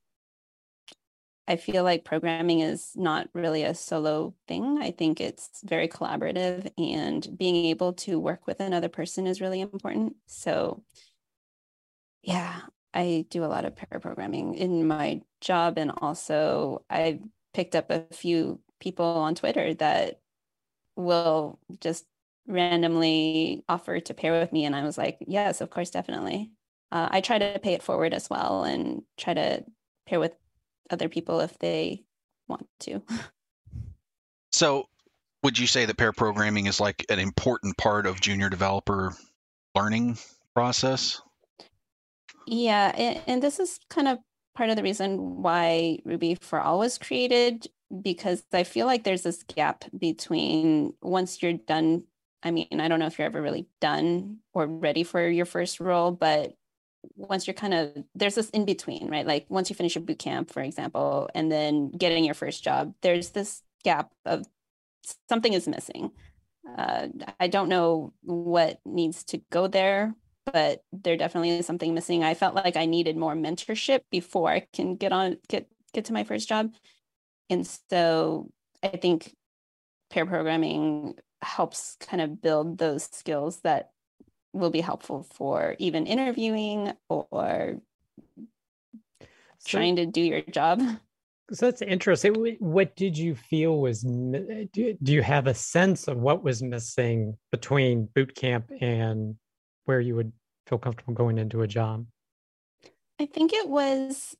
I 1.52 1.56
feel 1.56 1.84
like 1.84 2.04
programming 2.04 2.60
is 2.60 2.92
not 2.96 3.28
really 3.34 3.62
a 3.62 3.74
solo 3.74 4.34
thing. 4.48 4.78
I 4.80 4.90
think 4.90 5.20
it's 5.20 5.60
very 5.62 5.86
collaborative, 5.86 6.72
and 6.78 7.36
being 7.36 7.66
able 7.66 7.92
to 8.04 8.18
work 8.18 8.46
with 8.46 8.58
another 8.58 8.88
person 8.88 9.26
is 9.26 9.42
really 9.42 9.60
important. 9.60 10.16
So, 10.26 10.82
yeah, 12.22 12.62
I 12.94 13.26
do 13.28 13.44
a 13.44 13.52
lot 13.52 13.66
of 13.66 13.76
pair 13.76 14.00
programming 14.00 14.54
in 14.54 14.86
my 14.86 15.20
job, 15.42 15.76
and 15.76 15.92
also 15.98 16.86
I 16.88 17.20
picked 17.52 17.76
up 17.76 17.90
a 17.90 18.06
few 18.12 18.60
people 18.80 19.04
on 19.04 19.34
Twitter 19.34 19.74
that 19.74 20.20
will 20.96 21.58
just 21.80 22.06
randomly 22.46 23.62
offer 23.68 24.00
to 24.00 24.14
pair 24.14 24.32
with 24.40 24.52
me, 24.52 24.64
and 24.64 24.74
I 24.74 24.84
was 24.84 24.96
like, 24.96 25.18
yes, 25.26 25.60
of 25.60 25.68
course, 25.68 25.90
definitely. 25.90 26.50
Uh, 26.90 27.08
I 27.10 27.20
try 27.20 27.38
to 27.38 27.58
pay 27.62 27.74
it 27.74 27.82
forward 27.82 28.14
as 28.14 28.30
well, 28.30 28.64
and 28.64 29.02
try 29.18 29.34
to 29.34 29.64
pair 30.06 30.18
with 30.18 30.32
other 30.92 31.08
people 31.08 31.40
if 31.40 31.58
they 31.58 32.04
want 32.48 32.66
to. 32.80 33.02
So, 34.52 34.86
would 35.42 35.58
you 35.58 35.66
say 35.66 35.86
that 35.86 35.96
pair 35.96 36.12
programming 36.12 36.66
is 36.66 36.78
like 36.78 37.06
an 37.08 37.18
important 37.18 37.76
part 37.76 38.06
of 38.06 38.20
junior 38.20 38.50
developer 38.50 39.14
learning 39.74 40.18
process? 40.54 41.20
Yeah, 42.46 42.92
and, 42.94 43.20
and 43.26 43.42
this 43.42 43.58
is 43.58 43.80
kind 43.88 44.08
of 44.08 44.18
part 44.54 44.70
of 44.70 44.76
the 44.76 44.82
reason 44.82 45.42
why 45.42 45.98
Ruby 46.04 46.36
for 46.40 46.60
All 46.60 46.78
was 46.78 46.98
created 46.98 47.66
because 48.02 48.42
I 48.52 48.64
feel 48.64 48.86
like 48.86 49.04
there's 49.04 49.22
this 49.22 49.42
gap 49.42 49.84
between 49.96 50.94
once 51.02 51.42
you're 51.42 51.54
done. 51.54 52.04
I 52.42 52.50
mean, 52.50 52.80
I 52.80 52.88
don't 52.88 52.98
know 52.98 53.06
if 53.06 53.18
you're 53.18 53.26
ever 53.26 53.42
really 53.42 53.68
done 53.80 54.38
or 54.52 54.66
ready 54.66 55.04
for 55.04 55.26
your 55.26 55.46
first 55.46 55.80
role, 55.80 56.10
but 56.10 56.54
once 57.16 57.46
you're 57.46 57.54
kind 57.54 57.74
of 57.74 58.04
there's 58.14 58.34
this 58.34 58.50
in 58.50 58.64
between, 58.64 59.08
right? 59.08 59.26
Like 59.26 59.46
once 59.48 59.70
you 59.70 59.76
finish 59.76 59.94
your 59.94 60.04
boot 60.04 60.18
camp, 60.18 60.50
for 60.50 60.62
example, 60.62 61.28
and 61.34 61.50
then 61.50 61.90
getting 61.90 62.24
your 62.24 62.34
first 62.34 62.62
job, 62.62 62.94
there's 63.02 63.30
this 63.30 63.62
gap 63.84 64.12
of 64.24 64.46
something 65.28 65.52
is 65.52 65.68
missing. 65.68 66.10
Uh, 66.76 67.08
I 67.40 67.48
don't 67.48 67.68
know 67.68 68.12
what 68.22 68.80
needs 68.84 69.24
to 69.24 69.40
go 69.50 69.66
there, 69.66 70.14
but 70.50 70.82
there 70.92 71.16
definitely 71.16 71.50
is 71.50 71.66
something 71.66 71.94
missing. 71.94 72.22
I 72.22 72.34
felt 72.34 72.54
like 72.54 72.76
I 72.76 72.86
needed 72.86 73.16
more 73.16 73.34
mentorship 73.34 74.00
before 74.10 74.50
I 74.50 74.66
can 74.72 74.96
get 74.96 75.12
on 75.12 75.38
get 75.48 75.68
get 75.92 76.06
to 76.06 76.12
my 76.12 76.24
first 76.24 76.48
job. 76.48 76.72
And 77.50 77.66
so 77.90 78.50
I 78.82 78.88
think 78.88 79.34
pair 80.10 80.26
programming 80.26 81.14
helps 81.42 81.96
kind 82.00 82.20
of 82.20 82.40
build 82.40 82.78
those 82.78 83.04
skills 83.04 83.60
that 83.60 83.90
will 84.52 84.70
be 84.70 84.80
helpful 84.80 85.26
for 85.34 85.76
even 85.78 86.06
interviewing 86.06 86.92
or 87.08 87.80
So- 89.58 89.78
trying 89.78 89.96
to 89.96 90.06
do 90.06 90.20
your 90.20 90.42
job. 90.42 90.80
So 91.52 91.66
that's 91.66 91.82
interesting. 91.82 92.56
What 92.60 92.96
did 92.96 93.18
you 93.18 93.34
feel 93.34 93.78
was, 93.78 94.02
do 94.02 94.96
do 95.02 95.12
you 95.12 95.22
have 95.22 95.46
a 95.46 95.54
sense 95.54 96.08
of 96.08 96.16
what 96.16 96.42
was 96.42 96.62
missing 96.62 97.36
between 97.50 98.08
boot 98.14 98.34
camp 98.34 98.70
and 98.80 99.36
where 99.84 100.00
you 100.00 100.16
would 100.16 100.32
feel 100.66 100.78
comfortable 100.78 101.12
going 101.12 101.36
into 101.36 101.60
a 101.60 101.66
job? 101.66 102.06
I 103.20 103.26
think 103.26 103.52
it 103.52 103.68
was 103.68 104.34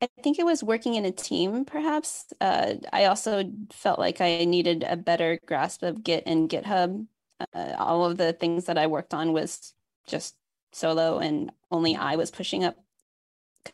I 0.00 0.08
think 0.22 0.38
it 0.38 0.44
was 0.46 0.62
working 0.62 0.94
in 0.94 1.04
a 1.04 1.10
team, 1.10 1.64
perhaps. 1.64 2.26
Uh, 2.40 2.74
I 2.92 3.06
also 3.06 3.50
felt 3.70 3.98
like 3.98 4.20
I 4.20 4.44
needed 4.44 4.84
a 4.86 4.96
better 4.96 5.40
grasp 5.46 5.82
of 5.82 6.04
Git 6.04 6.24
and 6.26 6.48
GitHub. 6.48 7.06
Uh, 7.54 7.74
all 7.78 8.04
of 8.04 8.16
the 8.16 8.32
things 8.32 8.64
that 8.66 8.78
I 8.78 8.86
worked 8.86 9.14
on 9.14 9.32
was 9.32 9.74
just 10.06 10.34
solo, 10.72 11.18
and 11.18 11.52
only 11.70 11.96
I 11.96 12.16
was 12.16 12.30
pushing 12.30 12.64
up 12.64 12.76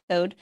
code. 0.09 0.35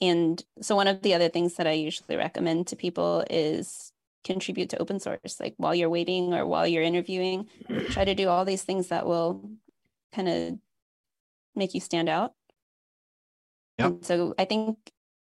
And 0.00 0.42
so, 0.60 0.76
one 0.76 0.86
of 0.86 1.02
the 1.02 1.14
other 1.14 1.28
things 1.28 1.54
that 1.54 1.66
I 1.66 1.72
usually 1.72 2.16
recommend 2.16 2.68
to 2.68 2.76
people 2.76 3.24
is 3.28 3.92
contribute 4.24 4.70
to 4.70 4.78
open 4.78 5.00
source. 5.00 5.40
Like 5.40 5.54
while 5.56 5.74
you're 5.74 5.90
waiting 5.90 6.34
or 6.34 6.46
while 6.46 6.66
you're 6.66 6.82
interviewing, 6.82 7.48
try 7.90 8.04
to 8.04 8.14
do 8.14 8.28
all 8.28 8.44
these 8.44 8.62
things 8.62 8.88
that 8.88 9.06
will 9.06 9.50
kind 10.12 10.28
of 10.28 10.58
make 11.54 11.74
you 11.74 11.80
stand 11.80 12.08
out. 12.08 12.32
Yep. 13.78 13.86
And 13.86 14.04
so 14.04 14.34
I 14.38 14.44
think 14.44 14.76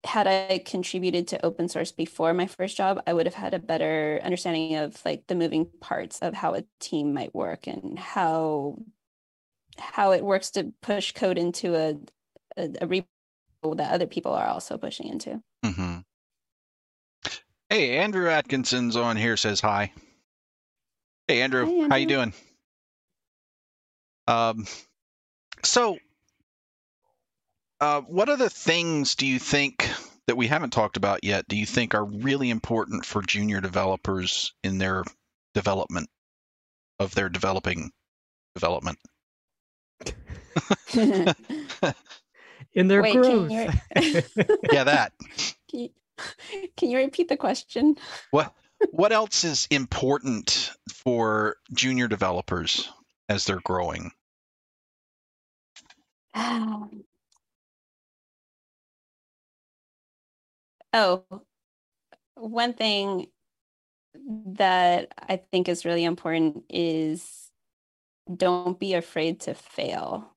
had 0.05 0.27
I 0.27 0.63
contributed 0.65 1.29
to 1.29 1.45
open 1.45 1.69
source 1.69 1.93
before 1.93 2.33
my 2.33 2.47
first 2.47 2.77
job, 2.77 3.03
I 3.07 3.13
would 3.13 3.27
have 3.27 3.35
had 3.35 3.55
a 3.55 3.59
better 3.59 4.21
understanding 4.23 4.77
of 4.77 5.01
like 5.05 5.27
the 5.27 5.35
moving 5.35 5.67
parts 5.81 6.21
of 6.21 6.35
how 6.35 6.55
a 6.55 6.65
team 6.81 7.13
might 7.13 7.35
work 7.35 7.67
and 7.67 7.99
how 7.99 8.79
how 9.79 10.13
it 10.13 10.25
works 10.25 10.51
to 10.53 10.73
push 10.81 11.13
code 11.13 11.39
into 11.39 11.75
a 11.75 11.97
a, 12.57 12.65
a 12.81 12.87
repo 12.87 13.07
that 13.77 13.93
other 13.93 14.07
people 14.07 14.33
are 14.33 14.47
also 14.47 14.79
pushing 14.79 15.09
into. 15.09 15.43
Mm-hmm. 15.65 15.99
Hey, 17.69 17.99
Andrew 17.99 18.29
Atkinson's 18.29 18.97
on 18.97 19.17
here. 19.17 19.37
Says 19.37 19.61
hi. 19.61 19.93
Hey, 21.27 21.43
Andrew. 21.43 21.83
Hi, 21.83 21.89
How 21.89 21.97
you 21.97 22.07
doing? 22.07 22.33
Um, 24.29 24.67
so, 25.65 25.99
uh, 27.81 28.01
what 28.03 28.29
other 28.29 28.49
things 28.49 29.15
do 29.15 29.27
you 29.27 29.39
think 29.39 29.89
that 30.27 30.37
we 30.37 30.47
haven't 30.47 30.73
talked 30.73 30.97
about 30.97 31.25
yet? 31.25 31.47
Do 31.49 31.57
you 31.57 31.67
think 31.67 31.95
are 31.95 32.05
really 32.05 32.51
important 32.51 33.05
for 33.05 33.23
junior 33.23 33.61
developers 33.61 34.53
in 34.65 34.79
their 34.79 35.05
development 35.55 36.09
of 36.99 37.15
their 37.15 37.29
developing 37.29 37.93
development? 38.55 38.99
In 42.75 42.89
their 42.89 43.03
Wait, 43.03 43.15
growth. 43.15 43.51
Yeah, 44.73 44.85
that. 44.85 45.13
Can 45.71 45.81
you, 45.81 45.89
can 46.77 46.91
you 46.91 46.99
repeat 46.99 47.29
the 47.29 47.37
question? 47.37 47.97
What 48.31 48.55
what 48.91 49.13
else 49.13 49.45
is 49.45 49.67
important 49.71 50.73
for 50.93 51.57
junior 51.73 52.09
developers 52.09 52.91
as 53.29 53.47
they're 53.47 53.61
growing? 53.61 54.13
Um, 56.35 57.05
oh, 60.93 61.25
one 62.35 62.75
thing 62.75 63.27
that 64.47 65.13
I 65.29 65.37
think 65.37 65.69
is 65.69 65.85
really 65.85 66.05
important 66.05 66.65
is 66.69 67.51
don't 68.35 68.79
be 68.79 68.95
afraid 68.95 69.41
to 69.41 69.55
fail. 69.55 70.33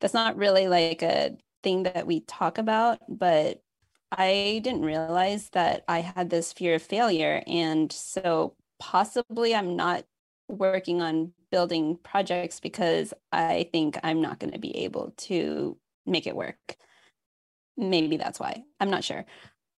That's 0.00 0.14
not 0.14 0.36
really 0.36 0.68
like 0.68 1.02
a 1.02 1.36
thing 1.62 1.84
that 1.84 2.06
we 2.06 2.20
talk 2.20 2.58
about, 2.58 2.98
but 3.08 3.62
I 4.10 4.60
didn't 4.62 4.84
realize 4.84 5.48
that 5.50 5.84
I 5.88 6.00
had 6.00 6.30
this 6.30 6.52
fear 6.52 6.74
of 6.74 6.82
failure. 6.82 7.42
And 7.46 7.92
so 7.92 8.56
possibly 8.78 9.54
I'm 9.54 9.76
not 9.76 10.04
working 10.48 11.00
on 11.00 11.32
building 11.50 11.98
projects 12.02 12.60
because 12.60 13.14
I 13.30 13.68
think 13.72 13.98
I'm 14.02 14.20
not 14.20 14.38
going 14.38 14.52
to 14.52 14.58
be 14.58 14.84
able 14.84 15.14
to 15.18 15.76
make 16.04 16.26
it 16.26 16.36
work. 16.36 16.76
Maybe 17.76 18.16
that's 18.16 18.38
why. 18.40 18.64
I'm 18.80 18.90
not 18.90 19.04
sure. 19.04 19.24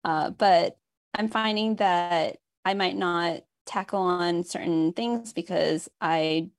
Uh, 0.03 0.29
but 0.31 0.77
I'm 1.13 1.29
finding 1.29 1.75
that 1.77 2.37
I 2.65 2.73
might 2.73 2.95
not 2.95 3.43
tackle 3.65 4.01
on 4.01 4.43
certain 4.43 4.93
things 4.93 5.33
because 5.33 5.89
I 6.01 6.49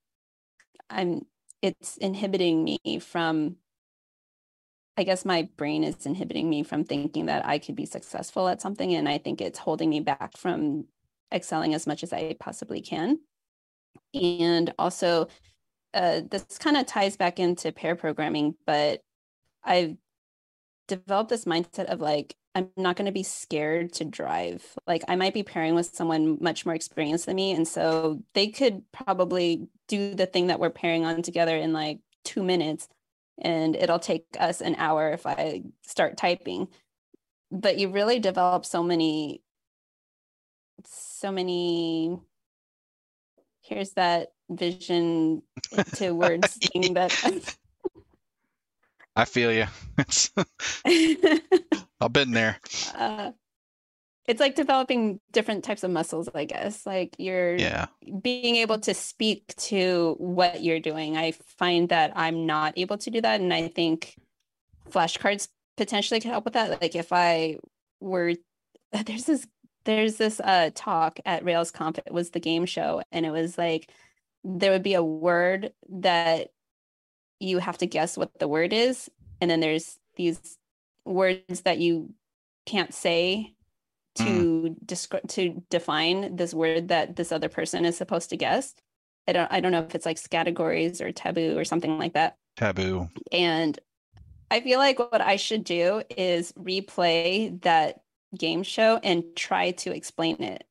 I'm 0.90 1.26
it's 1.62 1.96
inhibiting 1.96 2.64
me 2.64 2.98
from 3.00 3.56
I 4.96 5.04
guess 5.04 5.24
my 5.24 5.48
brain 5.56 5.84
is 5.84 6.06
inhibiting 6.06 6.48
me 6.48 6.62
from 6.62 6.84
thinking 6.84 7.26
that 7.26 7.44
I 7.46 7.58
could 7.58 7.76
be 7.76 7.84
successful 7.84 8.48
at 8.48 8.62
something 8.62 8.94
and 8.94 9.08
I 9.08 9.18
think 9.18 9.40
it's 9.40 9.58
holding 9.58 9.90
me 9.90 10.00
back 10.00 10.36
from 10.38 10.86
excelling 11.32 11.74
as 11.74 11.86
much 11.86 12.02
as 12.02 12.12
I 12.12 12.34
possibly 12.40 12.80
can. 12.80 13.18
And 14.14 14.72
also 14.78 15.28
uh, 15.94 16.22
this 16.30 16.58
kind 16.58 16.76
of 16.76 16.86
ties 16.86 17.16
back 17.16 17.38
into 17.38 17.72
pair 17.72 17.96
programming, 17.96 18.54
but 18.66 19.02
I've 19.64 19.96
developed 20.86 21.30
this 21.30 21.44
mindset 21.44 21.86
of 21.86 22.00
like, 22.00 22.36
I'm 22.54 22.70
not 22.76 22.96
going 22.96 23.06
to 23.06 23.12
be 23.12 23.22
scared 23.22 23.92
to 23.94 24.04
drive. 24.04 24.64
Like, 24.86 25.02
I 25.08 25.16
might 25.16 25.34
be 25.34 25.42
pairing 25.42 25.74
with 25.74 25.94
someone 25.94 26.38
much 26.40 26.64
more 26.64 26.74
experienced 26.74 27.26
than 27.26 27.36
me. 27.36 27.52
And 27.52 27.68
so 27.68 28.22
they 28.34 28.48
could 28.48 28.82
probably 28.92 29.68
do 29.88 30.14
the 30.14 30.26
thing 30.26 30.46
that 30.46 30.60
we're 30.60 30.70
pairing 30.70 31.04
on 31.04 31.22
together 31.22 31.56
in 31.56 31.72
like 31.72 32.00
two 32.24 32.42
minutes. 32.42 32.88
And 33.38 33.76
it'll 33.76 33.98
take 33.98 34.24
us 34.40 34.62
an 34.62 34.76
hour 34.76 35.10
if 35.10 35.26
I 35.26 35.62
start 35.82 36.16
typing. 36.16 36.68
But 37.52 37.78
you 37.78 37.90
really 37.90 38.18
develop 38.18 38.64
so 38.64 38.82
many, 38.82 39.42
so 40.84 41.30
many 41.30 42.18
here's 43.66 43.92
that 43.92 44.28
vision 44.48 45.42
to 45.94 46.12
words 46.12 46.58
thing 46.72 46.94
that 46.94 47.12
I 49.16 49.24
feel 49.24 49.52
you. 49.52 49.66
I've 52.00 52.12
been 52.12 52.32
there. 52.32 52.58
uh, 52.94 53.32
it's 54.28 54.40
like 54.40 54.54
developing 54.56 55.20
different 55.32 55.62
types 55.62 55.84
of 55.84 55.90
muscles 55.92 56.28
i 56.34 56.44
guess 56.44 56.84
like 56.84 57.14
you're 57.18 57.56
Yeah. 57.56 57.86
being 58.22 58.56
able 58.56 58.78
to 58.80 58.92
speak 58.92 59.54
to 59.56 60.16
what 60.18 60.64
you're 60.64 60.80
doing 60.80 61.16
i 61.16 61.30
find 61.58 61.88
that 61.90 62.12
i'm 62.16 62.44
not 62.44 62.74
able 62.76 62.98
to 62.98 63.10
do 63.10 63.20
that 63.20 63.40
and 63.40 63.54
i 63.54 63.68
think 63.68 64.16
flashcards 64.90 65.48
potentially 65.76 66.18
could 66.20 66.30
help 66.32 66.44
with 66.44 66.54
that 66.54 66.82
like 66.82 66.96
if 66.96 67.12
i 67.12 67.56
were 68.00 68.34
there's 69.06 69.24
this 69.24 69.46
there's 69.84 70.16
this 70.16 70.40
uh 70.40 70.70
talk 70.74 71.20
at 71.24 71.44
railsconf 71.44 71.98
it 71.98 72.12
was 72.12 72.30
the 72.30 72.40
game 72.40 72.66
show 72.66 73.02
and 73.12 73.24
it 73.24 73.30
was 73.30 73.56
like 73.56 73.90
there 74.42 74.72
would 74.72 74.82
be 74.82 74.94
a 74.94 75.04
word 75.04 75.72
that 75.88 76.48
you 77.40 77.58
have 77.58 77.78
to 77.78 77.86
guess 77.86 78.16
what 78.16 78.30
the 78.38 78.48
word 78.48 78.72
is 78.72 79.10
and 79.40 79.50
then 79.50 79.60
there's 79.60 79.98
these 80.16 80.58
words 81.04 81.62
that 81.62 81.78
you 81.78 82.14
can't 82.64 82.92
say 82.92 83.54
to 84.16 84.24
mm. 84.24 84.86
describe 84.86 85.28
to 85.28 85.62
define 85.70 86.36
this 86.36 86.54
word 86.54 86.88
that 86.88 87.16
this 87.16 87.32
other 87.32 87.48
person 87.48 87.84
is 87.84 87.96
supposed 87.96 88.30
to 88.30 88.36
guess. 88.36 88.74
I 89.28 89.32
don't 89.32 89.52
i 89.52 89.60
don't 89.60 89.72
know 89.72 89.82
if 89.82 89.94
it's 89.94 90.06
like 90.06 90.18
categories 90.30 91.00
or 91.00 91.12
taboo 91.12 91.58
or 91.58 91.64
something 91.64 91.98
like 91.98 92.14
that. 92.14 92.36
Taboo. 92.56 93.08
and 93.32 93.78
I 94.50 94.60
feel 94.60 94.78
like 94.78 94.98
what 94.98 95.20
I 95.20 95.36
should 95.36 95.64
do 95.64 96.02
is 96.16 96.52
replay 96.52 97.60
that 97.62 98.00
game 98.38 98.62
show 98.62 98.98
and 99.02 99.24
try 99.34 99.72
to 99.72 99.94
explain 99.94 100.42
it 100.42 100.64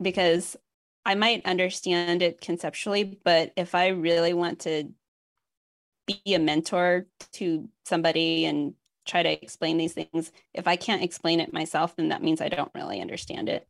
because 0.00 0.56
I 1.04 1.16
might 1.16 1.44
understand 1.44 2.22
it 2.22 2.40
conceptually, 2.40 3.18
but 3.24 3.52
if 3.56 3.74
I 3.74 3.88
really 3.88 4.32
want 4.32 4.60
to 4.60 4.88
be 6.06 6.34
a 6.34 6.38
mentor 6.38 7.06
to 7.32 7.68
somebody 7.84 8.44
and 8.44 8.74
try 9.06 9.22
to 9.22 9.42
explain 9.42 9.78
these 9.78 9.94
things, 9.94 10.32
if 10.54 10.66
I 10.66 10.76
can't 10.76 11.02
explain 11.02 11.40
it 11.40 11.52
myself, 11.52 11.96
then 11.96 12.08
that 12.08 12.22
means 12.22 12.40
I 12.40 12.48
don't 12.48 12.72
really 12.74 13.00
understand 13.00 13.48
it. 13.48 13.66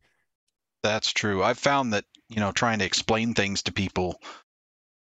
That's 0.83 1.11
true. 1.11 1.43
I've 1.43 1.57
found 1.57 1.93
that, 1.93 2.05
you 2.29 2.39
know, 2.39 2.51
trying 2.51 2.79
to 2.79 2.85
explain 2.85 3.33
things 3.33 3.63
to 3.63 3.73
people 3.73 4.19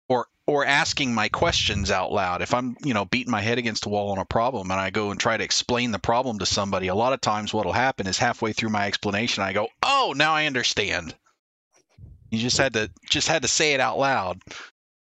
or 0.08 0.28
or 0.46 0.64
asking 0.64 1.14
my 1.14 1.28
questions 1.28 1.90
out 1.90 2.12
loud. 2.12 2.42
If 2.42 2.54
I'm, 2.54 2.76
you 2.84 2.94
know, 2.94 3.04
beating 3.04 3.30
my 3.30 3.40
head 3.40 3.58
against 3.58 3.86
a 3.86 3.88
wall 3.88 4.10
on 4.10 4.18
a 4.18 4.24
problem 4.24 4.70
and 4.70 4.80
I 4.80 4.90
go 4.90 5.10
and 5.10 5.18
try 5.18 5.36
to 5.36 5.44
explain 5.44 5.90
the 5.90 5.98
problem 5.98 6.38
to 6.38 6.46
somebody, 6.46 6.88
a 6.88 6.94
lot 6.94 7.12
of 7.12 7.20
times 7.20 7.52
what'll 7.52 7.72
happen 7.72 8.06
is 8.06 8.18
halfway 8.18 8.52
through 8.52 8.70
my 8.70 8.86
explanation 8.86 9.42
I 9.42 9.52
go, 9.52 9.68
"Oh, 9.82 10.14
now 10.16 10.34
I 10.34 10.46
understand." 10.46 11.14
You 12.30 12.38
just 12.38 12.58
had 12.58 12.74
to 12.74 12.90
just 13.10 13.28
had 13.28 13.42
to 13.42 13.48
say 13.48 13.74
it 13.74 13.80
out 13.80 13.98
loud, 13.98 14.40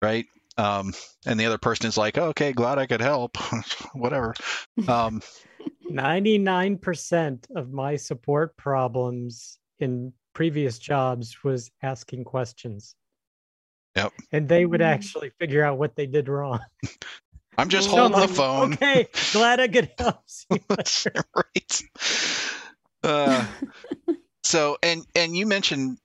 right? 0.01 0.25
Um, 0.57 0.93
and 1.25 1.39
the 1.39 1.45
other 1.45 1.57
person 1.57 1.87
is 1.87 1.97
like, 1.97 2.17
oh, 2.17 2.25
"Okay, 2.29 2.53
glad 2.53 2.77
I 2.77 2.85
could 2.85 3.01
help." 3.01 3.37
Whatever. 3.93 4.33
Um, 4.87 5.21
99% 5.89 7.45
of 7.55 7.71
my 7.71 7.95
support 7.95 8.55
problems 8.57 9.59
in 9.79 10.13
previous 10.33 10.77
jobs 10.79 11.43
was 11.43 11.71
asking 11.81 12.23
questions. 12.23 12.95
Yep. 13.95 14.13
And 14.31 14.49
they 14.49 14.65
would 14.65 14.81
Mm. 14.81 14.85
actually 14.85 15.31
figure 15.39 15.63
out 15.63 15.77
what 15.77 15.95
they 15.95 16.07
did 16.07 16.27
wrong. 16.29 16.59
I'm 17.57 17.69
just 17.69 17.89
So 17.89 17.97
holding 17.97 18.15
I'm 18.15 18.27
the 18.27 18.33
phone. 18.33 18.73
Okay, 18.73 19.07
glad 19.31 19.59
I 19.59 19.67
could 19.67 19.91
help. 19.99 20.21
See 20.27 20.47
you 20.51 20.59
later. 20.69 21.13
right. 21.35 21.81
Uh, 23.03 23.45
so, 24.43 24.77
and 24.81 25.05
and 25.15 25.35
you 25.37 25.45
mentioned 25.45 25.97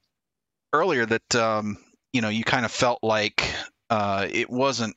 earlier 0.75 1.07
that 1.07 1.35
um, 1.35 1.79
you 2.13 2.21
know 2.21 2.29
you 2.29 2.45
kind 2.45 2.67
of 2.67 2.71
felt 2.73 2.99
like 3.03 3.43
uh, 3.91 4.27
it 4.31 4.51
wasn't 4.51 4.97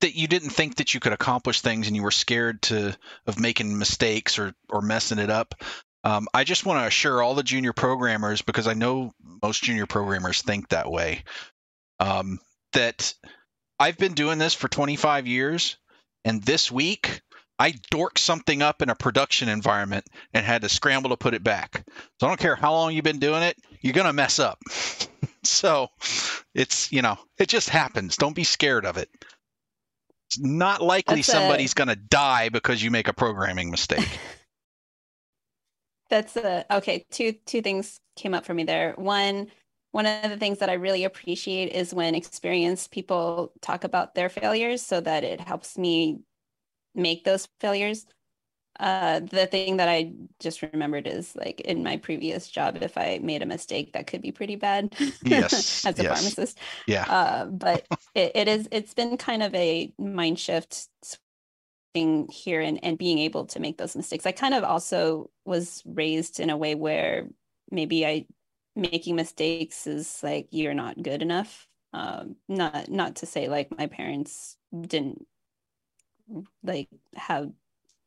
that 0.00 0.16
you 0.16 0.26
didn't 0.26 0.50
think 0.50 0.76
that 0.76 0.94
you 0.94 1.00
could 1.00 1.12
accomplish 1.12 1.60
things, 1.60 1.86
and 1.86 1.96
you 1.96 2.02
were 2.02 2.10
scared 2.10 2.60
to 2.62 2.96
of 3.26 3.38
making 3.38 3.78
mistakes 3.78 4.38
or 4.38 4.54
or 4.68 4.82
messing 4.82 5.18
it 5.18 5.30
up. 5.30 5.54
Um, 6.04 6.26
I 6.34 6.44
just 6.44 6.66
want 6.66 6.80
to 6.80 6.86
assure 6.86 7.22
all 7.22 7.34
the 7.34 7.44
junior 7.44 7.72
programmers 7.72 8.42
because 8.42 8.66
I 8.66 8.74
know 8.74 9.12
most 9.42 9.62
junior 9.62 9.86
programmers 9.86 10.42
think 10.42 10.68
that 10.68 10.90
way. 10.90 11.22
Um, 12.00 12.40
that 12.72 13.14
I've 13.78 13.98
been 13.98 14.14
doing 14.14 14.38
this 14.38 14.54
for 14.54 14.68
25 14.68 15.26
years, 15.26 15.76
and 16.24 16.42
this 16.42 16.70
week 16.70 17.20
I 17.58 17.72
dorked 17.92 18.18
something 18.18 18.60
up 18.60 18.82
in 18.82 18.90
a 18.90 18.96
production 18.96 19.48
environment 19.48 20.04
and 20.34 20.44
had 20.44 20.62
to 20.62 20.68
scramble 20.68 21.10
to 21.10 21.16
put 21.16 21.34
it 21.34 21.44
back. 21.44 21.84
So 22.18 22.26
I 22.26 22.30
don't 22.30 22.40
care 22.40 22.56
how 22.56 22.72
long 22.72 22.92
you've 22.92 23.04
been 23.04 23.20
doing 23.20 23.44
it, 23.44 23.56
you're 23.82 23.92
gonna 23.92 24.12
mess 24.12 24.38
up. 24.38 24.58
so 25.42 25.88
it's 26.54 26.90
you 26.92 27.02
know 27.02 27.18
it 27.38 27.48
just 27.48 27.68
happens. 27.68 28.16
Don't 28.16 28.34
be 28.34 28.44
scared 28.44 28.86
of 28.86 28.96
it. 28.96 29.10
It's 30.28 30.38
not 30.38 30.80
likely 30.80 31.16
That's 31.16 31.28
a- 31.28 31.32
somebody's 31.32 31.74
gonna 31.74 31.96
die 31.96 32.48
because 32.48 32.82
you 32.82 32.90
make 32.90 33.08
a 33.08 33.12
programming 33.12 33.70
mistake. 33.70 34.08
That's 36.08 36.36
a 36.36 36.64
okay. 36.70 37.04
Two 37.10 37.32
two 37.46 37.62
things 37.62 37.98
came 38.16 38.34
up 38.34 38.44
for 38.44 38.54
me 38.54 38.64
there. 38.64 38.92
One, 38.96 39.48
one 39.92 40.06
of 40.06 40.30
the 40.30 40.36
things 40.36 40.58
that 40.58 40.68
I 40.68 40.74
really 40.74 41.04
appreciate 41.04 41.72
is 41.72 41.94
when 41.94 42.14
experienced 42.14 42.90
people 42.90 43.52
talk 43.62 43.84
about 43.84 44.14
their 44.14 44.28
failures, 44.28 44.82
so 44.82 45.00
that 45.00 45.24
it 45.24 45.40
helps 45.40 45.78
me 45.78 46.20
make 46.94 47.24
those 47.24 47.48
failures. 47.60 48.06
Uh, 48.80 49.20
the 49.20 49.46
thing 49.46 49.76
that 49.76 49.88
I 49.88 50.12
just 50.40 50.62
remembered 50.62 51.06
is 51.06 51.36
like 51.36 51.60
in 51.60 51.82
my 51.82 51.98
previous 51.98 52.48
job, 52.48 52.78
if 52.80 52.96
I 52.96 53.20
made 53.22 53.42
a 53.42 53.46
mistake, 53.46 53.92
that 53.92 54.06
could 54.06 54.22
be 54.22 54.32
pretty 54.32 54.56
bad. 54.56 54.94
Yes, 55.24 55.84
as 55.84 55.98
a 55.98 56.02
yes. 56.02 56.18
pharmacist. 56.18 56.58
Yeah. 56.86 57.04
Uh, 57.08 57.44
but 57.46 57.86
it, 58.14 58.32
it 58.34 58.48
is 58.48 58.68
it's 58.72 58.94
been 58.94 59.16
kind 59.16 59.42
of 59.42 59.54
a 59.54 59.92
mind 59.98 60.38
shift 60.38 60.88
here 61.94 62.60
and, 62.60 62.82
and 62.82 62.96
being 62.96 63.18
able 63.18 63.44
to 63.46 63.60
make 63.60 63.76
those 63.76 63.94
mistakes. 63.94 64.24
I 64.24 64.32
kind 64.32 64.54
of 64.54 64.64
also 64.64 65.30
was 65.44 65.82
raised 65.84 66.40
in 66.40 66.48
a 66.48 66.56
way 66.56 66.74
where 66.74 67.28
maybe 67.70 68.06
I 68.06 68.26
making 68.74 69.16
mistakes 69.16 69.86
is 69.86 70.22
like 70.22 70.48
you're 70.50 70.74
not 70.74 71.02
good 71.02 71.22
enough. 71.22 71.68
Um, 71.92 72.36
not 72.48 72.88
not 72.88 73.16
to 73.16 73.26
say 73.26 73.48
like 73.48 73.76
my 73.76 73.86
parents 73.86 74.56
didn't 74.86 75.26
like 76.62 76.88
have 77.14 77.50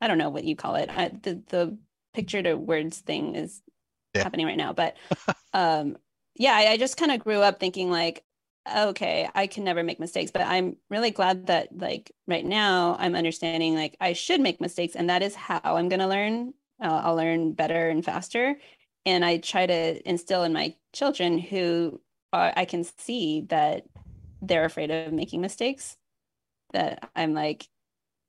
I 0.01 0.08
don't 0.08 0.17
know 0.17 0.29
what 0.29 0.43
you 0.43 0.55
call 0.55 0.75
it. 0.75 0.89
I, 0.89 1.10
the 1.10 1.43
the 1.47 1.77
picture 2.13 2.41
to 2.43 2.55
words 2.55 2.99
thing 2.99 3.36
is 3.36 3.62
Yeah. 4.13 4.23
happening 4.23 4.45
right 4.45 4.58
now, 4.58 4.73
but 4.73 4.97
um 5.53 5.97
yeah, 6.36 6.53
I, 6.55 6.71
I 6.73 6.77
just 6.77 6.97
kind 6.97 7.12
of 7.12 7.19
grew 7.19 7.39
up 7.41 7.60
thinking 7.60 7.89
like, 7.91 8.25
okay, 8.75 9.29
I 9.36 9.47
can 9.47 9.63
never 9.63 9.84
make 9.84 9.99
mistakes, 9.99 10.31
but 10.31 10.41
I'm 10.41 10.77
really 10.89 11.12
glad 11.12 11.47
that 11.47 11.77
like 11.77 12.12
right 12.27 12.45
now 12.45 12.95
I'm 12.99 13.15
understanding 13.15 13.75
like 13.75 13.95
I 14.01 14.13
should 14.13 14.41
make 14.41 14.62
mistakes, 14.62 14.95
and 14.95 15.10
that 15.10 15.23
is 15.23 15.36
how 15.36 15.62
I'm 15.63 15.89
gonna 15.89 16.08
learn. 16.10 16.53
Uh, 16.81 17.01
I'll 17.05 17.15
learn 17.15 17.53
better 17.53 17.89
and 17.89 18.03
faster, 18.03 18.58
and 19.05 19.23
I 19.25 19.38
try 19.38 19.65
to 19.65 20.10
instill 20.10 20.43
in 20.43 20.53
my 20.53 20.75
children 20.93 21.38
who 21.39 22.01
are, 22.34 22.53
I 22.58 22.65
can 22.65 22.84
see 22.84 23.41
that 23.49 23.86
they're 24.41 24.65
afraid 24.65 24.91
of 24.91 25.13
making 25.13 25.41
mistakes. 25.41 25.97
That 26.73 27.10
I'm 27.15 27.34
like, 27.34 27.67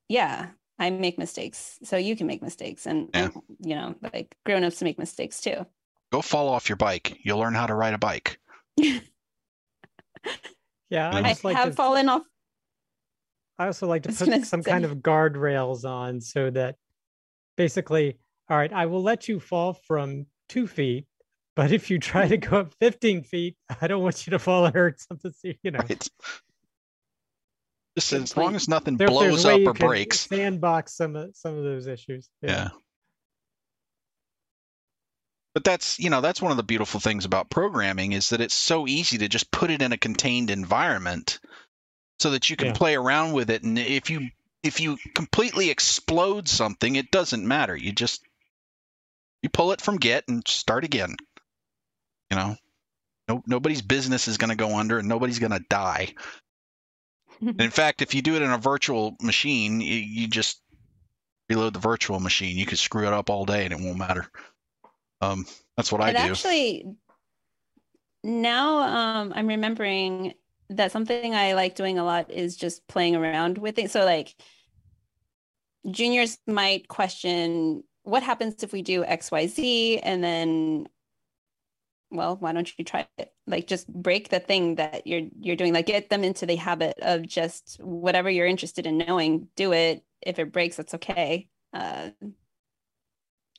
yeah, 0.09 0.51
I 0.79 0.89
make 0.91 1.17
mistakes, 1.17 1.79
so 1.83 1.97
you 1.97 2.15
can 2.15 2.27
make 2.27 2.41
mistakes, 2.41 2.85
and 2.85 3.09
Yeah. 3.13 3.29
you 3.59 3.75
know, 3.75 3.95
like 4.13 4.35
grown-ups 4.45 4.81
make 4.83 4.99
mistakes 4.99 5.41
too. 5.41 5.65
Go 6.11 6.21
fall 6.21 6.47
off 6.49 6.69
your 6.69 6.75
bike. 6.75 7.17
You'll 7.23 7.39
learn 7.39 7.53
how 7.55 7.65
to 7.65 7.73
ride 7.75 7.93
a 7.93 7.97
bike. 7.97 8.39
Yeah, 10.89 11.09
I 11.09 11.17
I 11.17 11.19
I 11.19 11.29
just 11.29 11.43
like 11.43 11.57
have 11.57 11.69
to, 11.69 11.75
fallen 11.75 12.07
off 12.07 12.21
I 13.59 13.65
also 13.65 13.87
like 13.87 14.03
to 14.03 14.09
put 14.13 14.29
gonna 14.29 14.45
some 14.45 14.63
kind 14.63 14.85
say. 14.85 14.91
of 14.91 14.97
guardrails 14.99 15.83
on 15.83 16.21
so 16.21 16.49
that 16.51 16.75
basically, 17.57 18.17
all 18.49 18.57
right, 18.57 18.71
I 18.71 18.85
will 18.85 19.01
let 19.03 19.27
you 19.27 19.39
fall 19.39 19.73
from 19.73 20.27
two 20.47 20.65
feet, 20.67 21.07
but 21.55 21.71
if 21.73 21.89
you 21.89 21.99
try 21.99 22.27
to 22.27 22.37
go 22.37 22.57
up 22.61 22.73
15 22.79 23.23
feet, 23.23 23.57
I 23.81 23.87
don't 23.87 24.01
want 24.03 24.25
you 24.27 24.31
to 24.31 24.39
fall 24.39 24.65
and 24.65 24.75
hurt 24.75 24.99
something. 25.01 25.31
so- 25.33 25.51
You 25.63 25.71
know, 25.71 25.79
Right. 25.79 26.07
Just 27.97 28.13
as 28.13 28.37
long 28.37 28.55
as 28.55 28.67
nothing 28.67 28.95
There- 28.95 29.07
blows 29.07 29.43
up 29.43 29.59
or 29.65 29.73
breaks. 29.73 30.19
Sandbox 30.27 30.93
some 30.95 31.15
of 31.15 31.35
some 31.35 31.57
of 31.57 31.63
those 31.63 31.87
issues. 31.87 32.29
Yeah. 32.43 32.69
But 35.55 35.63
that's, 35.63 35.99
you 35.99 36.11
know, 36.11 36.21
that's 36.21 36.39
one 36.39 36.51
of 36.51 36.57
the 36.57 36.63
beautiful 36.63 36.99
things 36.99 37.25
about 37.25 37.49
programming 37.49 38.11
is 38.11 38.29
that 38.29 38.41
it's 38.41 38.53
so 38.53 38.87
easy 38.87 39.17
to 39.17 39.27
just 39.27 39.49
put 39.49 39.71
it 39.71 39.81
in 39.81 39.91
a 39.91 39.97
contained 39.97 40.51
environment 40.51 41.39
so 42.19 42.29
that 42.31 42.51
you 42.51 42.55
can 42.55 42.67
Yeah. 42.67 42.73
play 42.73 42.95
around 42.95 43.33
with 43.33 43.49
it 43.49 43.63
and 43.63 43.79
if 43.79 44.09
you 44.09 44.29
if 44.63 44.79
you 44.81 44.97
completely 45.15 45.69
explode 45.69 46.47
something, 46.49 46.95
it 46.95 47.09
doesn't 47.09 47.47
matter. 47.47 47.75
You 47.75 47.91
just 47.93 48.21
you 49.41 49.49
pull 49.49 49.71
it 49.71 49.81
from 49.81 49.97
Git 49.97 50.25
and 50.27 50.47
start 50.47 50.83
again. 50.83 51.15
You 52.29 52.37
know. 52.37 52.57
No, 53.29 53.43
nobody's 53.45 53.81
business 53.81 54.27
is 54.27 54.37
going 54.37 54.51
to 54.51 54.55
go 54.55 54.77
under 54.77 54.99
and 54.99 55.07
nobody's 55.07 55.39
going 55.39 55.51
to 55.51 55.59
die. 55.69 56.13
And 57.41 57.61
in 57.61 57.71
fact, 57.71 58.01
if 58.01 58.13
you 58.13 58.21
do 58.21 58.35
it 58.35 58.41
in 58.41 58.51
a 58.51 58.57
virtual 58.57 59.15
machine, 59.21 59.81
you, 59.81 59.95
you 59.95 60.27
just 60.27 60.61
reload 61.49 61.73
the 61.73 61.79
virtual 61.79 62.19
machine. 62.19 62.57
You 62.57 62.65
could 62.65 62.79
screw 62.79 63.07
it 63.07 63.13
up 63.13 63.29
all 63.29 63.45
day 63.45 63.65
and 63.65 63.73
it 63.73 63.79
won't 63.79 63.97
matter. 63.97 64.27
Um, 65.21 65.45
that's 65.75 65.91
what 65.91 66.01
I 66.01 66.09
it 66.09 66.13
do. 66.13 66.19
actually 66.19 66.85
now 68.23 68.79
um 68.79 69.31
i'm 69.35 69.47
remembering 69.47 70.33
that 70.69 70.91
something 70.91 71.33
i 71.33 71.53
like 71.53 71.75
doing 71.75 71.97
a 71.97 72.03
lot 72.03 72.29
is 72.29 72.57
just 72.57 72.85
playing 72.87 73.15
around 73.15 73.57
with 73.57 73.79
it 73.79 73.89
so 73.89 74.03
like 74.03 74.35
juniors 75.89 76.37
might 76.45 76.87
question 76.87 77.83
what 78.03 78.23
happens 78.23 78.63
if 78.63 78.73
we 78.73 78.81
do 78.81 79.03
xyz 79.03 79.99
and 80.03 80.23
then 80.23 80.87
well 82.11 82.37
why 82.37 82.53
don't 82.53 82.71
you 82.77 82.85
try 82.85 83.07
it 83.17 83.33
like 83.47 83.67
just 83.67 83.87
break 83.91 84.29
the 84.29 84.39
thing 84.39 84.75
that 84.75 85.05
you're 85.05 85.27
you're 85.39 85.55
doing 85.55 85.73
like 85.73 85.85
get 85.85 86.09
them 86.09 86.23
into 86.23 86.45
the 86.45 86.55
habit 86.55 86.97
of 87.01 87.27
just 87.27 87.77
whatever 87.81 88.29
you're 88.29 88.45
interested 88.47 88.85
in 88.87 88.97
knowing 88.97 89.47
do 89.55 89.73
it 89.73 90.03
if 90.21 90.39
it 90.39 90.51
breaks 90.51 90.77
that's 90.77 90.93
okay 90.93 91.47
uh 91.73 92.09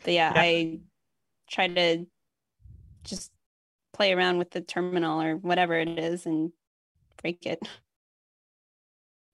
but 0.05 0.15
yeah, 0.15 0.33
Yeah. 0.35 0.41
i 0.41 0.81
try 1.51 1.69
to 1.69 2.07
just 3.05 3.33
play 3.93 4.13
around 4.13 4.39
with 4.39 4.51
the 4.51 4.61
terminal 4.61 5.21
or 5.21 5.37
whatever 5.37 5.75
it 5.75 5.99
is 5.99 6.27
and 6.27 6.53
break 7.21 7.47
it. 7.47 7.61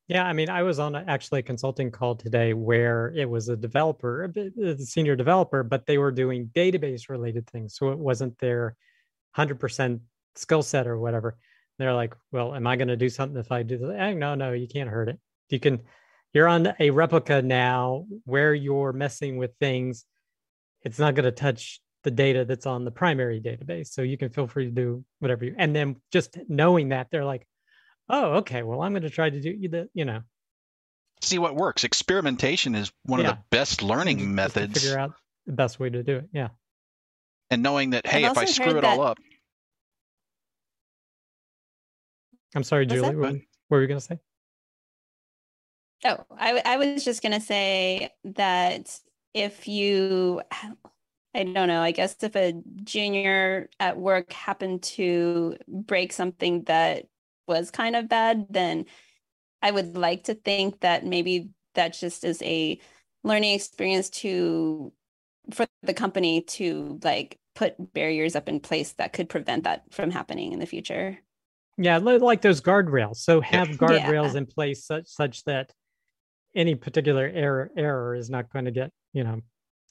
Yeah, 0.06 0.26
I 0.26 0.34
mean, 0.34 0.50
I 0.50 0.62
was 0.62 0.78
on 0.78 0.94
a, 0.94 1.02
actually 1.08 1.40
a 1.40 1.44
consulting 1.44 1.90
call 1.90 2.14
today 2.14 2.52
where 2.52 3.10
it 3.16 3.28
was 3.28 3.48
a 3.48 3.56
developer, 3.56 4.24
a 4.24 4.62
a 4.62 4.76
senior 4.76 5.16
developer, 5.16 5.62
but 5.62 5.86
they 5.86 5.96
were 5.96 6.12
doing 6.12 6.50
database 6.54 7.08
related 7.08 7.48
things. 7.48 7.74
So 7.74 7.88
it 7.90 7.98
wasn't 7.98 8.38
their 8.38 8.76
100% 9.36 10.00
skill 10.36 10.62
set 10.62 10.86
or 10.86 10.98
whatever. 10.98 11.36
They're 11.78 11.94
like, 11.94 12.14
well, 12.30 12.54
am 12.54 12.66
I 12.66 12.76
going 12.76 12.88
to 12.88 12.96
do 12.96 13.08
something 13.08 13.38
if 13.38 13.50
I 13.50 13.62
do 13.62 13.78
this? 13.78 13.90
Eh, 13.96 14.14
no, 14.14 14.34
no, 14.34 14.52
you 14.52 14.68
can't 14.68 14.88
hurt 14.88 15.08
it. 15.08 15.18
You 15.50 15.58
can, 15.58 15.80
you're 16.32 16.48
on 16.48 16.72
a 16.78 16.90
replica 16.90 17.42
now 17.42 18.06
where 18.24 18.54
you're 18.54 18.92
messing 18.92 19.36
with 19.36 19.52
things. 19.58 20.04
It's 20.82 20.98
not 20.98 21.14
going 21.14 21.24
to 21.24 21.32
touch 21.32 21.80
the 22.04 22.10
data 22.10 22.44
that's 22.44 22.66
on 22.66 22.84
the 22.84 22.90
primary 22.90 23.40
database. 23.40 23.88
So 23.88 24.02
you 24.02 24.16
can 24.16 24.30
feel 24.30 24.46
free 24.46 24.66
to 24.66 24.70
do 24.70 25.04
whatever 25.18 25.44
you, 25.44 25.54
and 25.58 25.74
then 25.74 25.96
just 26.12 26.38
knowing 26.48 26.90
that 26.90 27.08
they're 27.10 27.24
like, 27.24 27.46
oh, 28.08 28.34
okay, 28.34 28.62
well, 28.62 28.82
I'm 28.82 28.92
going 28.92 29.02
to 29.02 29.10
try 29.10 29.30
to 29.30 29.40
do 29.40 29.68
the, 29.68 29.88
you 29.94 30.04
know, 30.04 30.20
See 31.22 31.38
what 31.38 31.56
works. 31.56 31.84
Experimentation 31.84 32.74
is 32.74 32.92
one 33.04 33.20
of 33.20 33.26
the 33.26 33.38
best 33.50 33.82
learning 33.82 34.34
methods. 34.34 34.74
figure 34.82 34.98
out 34.98 35.14
the 35.46 35.52
best 35.52 35.80
way 35.80 35.88
to 35.88 36.02
do 36.02 36.16
it. 36.16 36.28
Yeah. 36.32 36.48
And 37.50 37.62
knowing 37.62 37.90
that, 37.90 38.06
hey, 38.06 38.24
I've 38.24 38.32
if 38.32 38.38
I 38.38 38.44
screw 38.46 38.66
heard 38.66 38.76
it 38.76 38.84
all 38.84 39.02
up, 39.02 39.18
I'm 42.54 42.62
sorry, 42.62 42.86
What's 42.86 42.94
Julie. 42.94 43.16
What, 43.16 43.32
what 43.32 43.40
were 43.70 43.80
you 43.82 43.88
going 43.88 44.00
to 44.00 44.04
say? 44.04 44.18
Oh, 46.04 46.24
I, 46.36 46.60
I 46.64 46.76
was 46.76 47.04
just 47.04 47.22
going 47.22 47.32
to 47.32 47.40
say 47.40 48.10
that 48.24 48.98
if 49.32 49.66
you, 49.66 50.42
I 51.34 51.44
don't 51.44 51.68
know, 51.68 51.80
I 51.80 51.90
guess 51.90 52.16
if 52.22 52.36
a 52.36 52.54
junior 52.84 53.68
at 53.80 53.96
work 53.96 54.32
happened 54.32 54.82
to 54.82 55.56
break 55.66 56.12
something 56.12 56.62
that 56.64 57.06
was 57.48 57.70
kind 57.70 57.96
of 57.96 58.08
bad, 58.08 58.46
then 58.50 58.84
I 59.62 59.70
would 59.70 59.96
like 59.96 60.24
to 60.24 60.34
think 60.34 60.80
that 60.80 61.04
maybe 61.04 61.50
that 61.74 61.94
just 61.94 62.22
is 62.24 62.42
a 62.42 62.78
learning 63.24 63.54
experience 63.54 64.10
to 64.10 64.92
for 65.50 65.66
the 65.82 65.94
company 65.94 66.42
to 66.42 66.98
like 67.02 67.38
put 67.54 67.92
barriers 67.92 68.34
up 68.34 68.48
in 68.48 68.60
place 68.60 68.92
that 68.92 69.12
could 69.12 69.28
prevent 69.28 69.64
that 69.64 69.84
from 69.90 70.10
happening 70.10 70.52
in 70.52 70.58
the 70.58 70.66
future. 70.66 71.18
Yeah, 71.76 71.98
like 71.98 72.42
those 72.42 72.60
guardrails. 72.60 73.16
So 73.16 73.40
have 73.40 73.68
guardrails 73.68 74.32
Yeah. 74.32 74.38
in 74.38 74.46
place 74.46 74.86
such 74.86 75.06
such 75.06 75.44
that 75.44 75.72
any 76.54 76.74
particular 76.74 77.30
error 77.34 77.70
error 77.76 78.14
is 78.14 78.30
not 78.30 78.52
going 78.52 78.64
to 78.66 78.70
get 78.70 78.92
you 79.12 79.24
know 79.24 79.40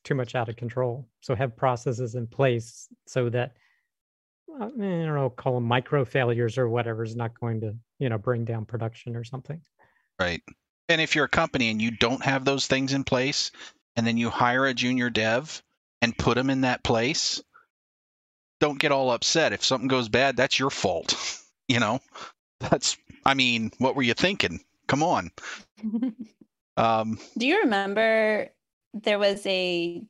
too 0.03 0.15
much 0.15 0.35
out 0.35 0.49
of 0.49 0.55
control. 0.55 1.07
So 1.21 1.35
have 1.35 1.55
processes 1.55 2.15
in 2.15 2.27
place 2.27 2.87
so 3.07 3.29
that 3.29 3.53
uh, 4.49 4.65
I 4.65 4.67
don't 4.67 4.79
know, 5.15 5.29
call 5.29 5.55
them 5.55 5.63
micro 5.63 6.05
failures 6.05 6.57
or 6.57 6.69
whatever 6.69 7.03
is 7.03 7.15
not 7.15 7.39
going 7.39 7.61
to 7.61 7.75
you 7.99 8.09
know 8.09 8.17
bring 8.17 8.45
down 8.45 8.65
production 8.65 9.15
or 9.15 9.23
something. 9.23 9.61
Right. 10.19 10.41
And 10.89 10.99
if 11.01 11.15
you're 11.15 11.25
a 11.25 11.29
company 11.29 11.69
and 11.69 11.81
you 11.81 11.91
don't 11.91 12.23
have 12.23 12.45
those 12.45 12.67
things 12.67 12.93
in 12.93 13.03
place, 13.03 13.51
and 13.95 14.05
then 14.05 14.17
you 14.17 14.29
hire 14.29 14.65
a 14.65 14.73
junior 14.73 15.09
dev 15.09 15.61
and 16.01 16.17
put 16.17 16.35
them 16.35 16.49
in 16.49 16.61
that 16.61 16.83
place, 16.83 17.41
don't 18.59 18.79
get 18.79 18.91
all 18.91 19.11
upset. 19.11 19.53
If 19.53 19.63
something 19.63 19.87
goes 19.87 20.09
bad, 20.09 20.37
that's 20.37 20.59
your 20.59 20.69
fault. 20.69 21.15
You 21.69 21.79
know, 21.79 22.01
that's, 22.59 22.97
I 23.25 23.35
mean, 23.35 23.71
what 23.77 23.95
were 23.95 24.01
you 24.01 24.13
thinking? 24.13 24.59
Come 24.85 25.01
on. 25.01 25.31
Um, 26.75 27.19
Do 27.37 27.47
you 27.47 27.61
remember 27.61 28.49
there 28.93 29.19
was 29.19 29.45
a 29.45 30.03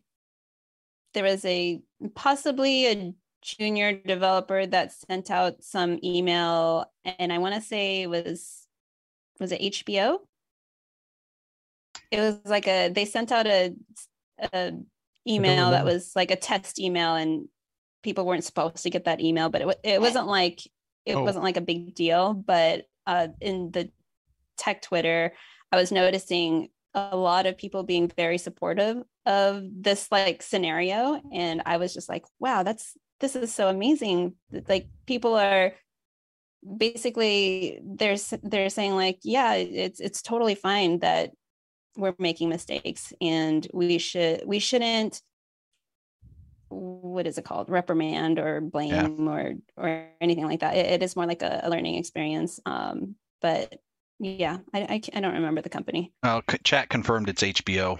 there 1.13 1.23
was 1.23 1.43
a 1.45 1.81
possibly 2.15 2.87
a 2.87 3.13
junior 3.41 3.93
developer 3.93 4.65
that 4.65 4.93
sent 4.93 5.29
out 5.29 5.63
some 5.63 5.99
email 6.03 6.89
and 7.03 7.33
I 7.33 7.37
want 7.37 7.55
to 7.55 7.61
say 7.61 8.03
it 8.03 8.09
was 8.09 8.65
was 9.39 9.51
it 9.51 9.61
HBO? 9.61 10.19
It 12.13 12.19
was 12.21 12.39
like 12.45 12.67
a 12.67 12.89
they 12.89 13.05
sent 13.05 13.31
out 13.31 13.47
a, 13.47 13.73
a 14.53 14.73
email 15.27 15.71
that 15.71 15.85
was 15.85 16.11
like 16.15 16.31
a 16.31 16.35
test 16.35 16.79
email 16.79 17.15
and 17.15 17.47
people 18.03 18.25
weren't 18.25 18.43
supposed 18.43 18.83
to 18.83 18.89
get 18.89 19.05
that 19.05 19.21
email 19.21 19.49
but 19.49 19.61
it, 19.61 19.79
it 19.83 20.01
wasn't 20.01 20.27
like 20.27 20.59
it 21.05 21.15
Oh. 21.15 21.23
wasn't 21.23 21.43
like 21.43 21.57
a 21.57 21.61
big 21.61 21.95
deal 21.95 22.33
but 22.33 22.85
uh 23.07 23.27
in 23.41 23.71
the 23.71 23.89
tech 24.57 24.81
twitter 24.81 25.33
I 25.71 25.77
was 25.77 25.91
noticing 25.91 26.69
a 26.93 27.17
lot 27.17 27.45
of 27.47 27.57
people 27.57 27.83
being 27.83 28.11
very 28.15 28.37
supportive 28.37 28.97
of 29.25 29.63
this 29.81 30.11
like 30.11 30.43
scenario. 30.43 31.19
And 31.33 31.63
I 31.65 31.77
was 31.77 31.93
just 31.93 32.07
like 32.09 32.25
wow 32.39 32.61
that's 32.63 32.95
this 33.19 33.35
is 33.35 33.53
so 33.53 33.69
amazing. 33.69 34.35
Like 34.67 34.87
people 35.07 35.33
are 35.35 35.73
basically 36.77 37.79
they're 37.83 38.17
they're 38.43 38.69
saying 38.69 38.95
like 38.95 39.19
yeah 39.23 39.53
it's 39.55 39.99
it's 39.99 40.21
totally 40.21 40.55
fine 40.55 40.99
that 40.99 41.31
we're 41.97 42.15
making 42.19 42.49
mistakes 42.49 43.13
and 43.21 43.67
we 43.73 43.97
should 43.97 44.43
we 44.45 44.59
shouldn't 44.59 45.21
what 46.69 47.27
is 47.27 47.37
it 47.37 47.45
called 47.45 47.69
reprimand 47.69 48.39
or 48.39 48.59
blame 48.61 49.27
or 49.27 49.53
or 49.77 50.07
anything 50.21 50.45
like 50.47 50.61
that 50.61 50.75
it, 50.75 50.87
it 50.87 51.03
is 51.03 51.15
more 51.15 51.25
like 51.25 51.43
a, 51.43 51.61
a 51.63 51.69
learning 51.69 51.95
experience 51.95 52.59
um 52.65 53.15
but 53.41 53.79
yeah 54.19 54.57
I, 54.73 54.81
I 54.81 55.01
I 55.13 55.19
don't 55.19 55.33
remember 55.35 55.61
the 55.61 55.69
company 55.69 56.11
uh, 56.23 56.41
chat 56.63 56.89
confirmed 56.89 57.29
it's 57.29 57.43
HBO. 57.43 57.99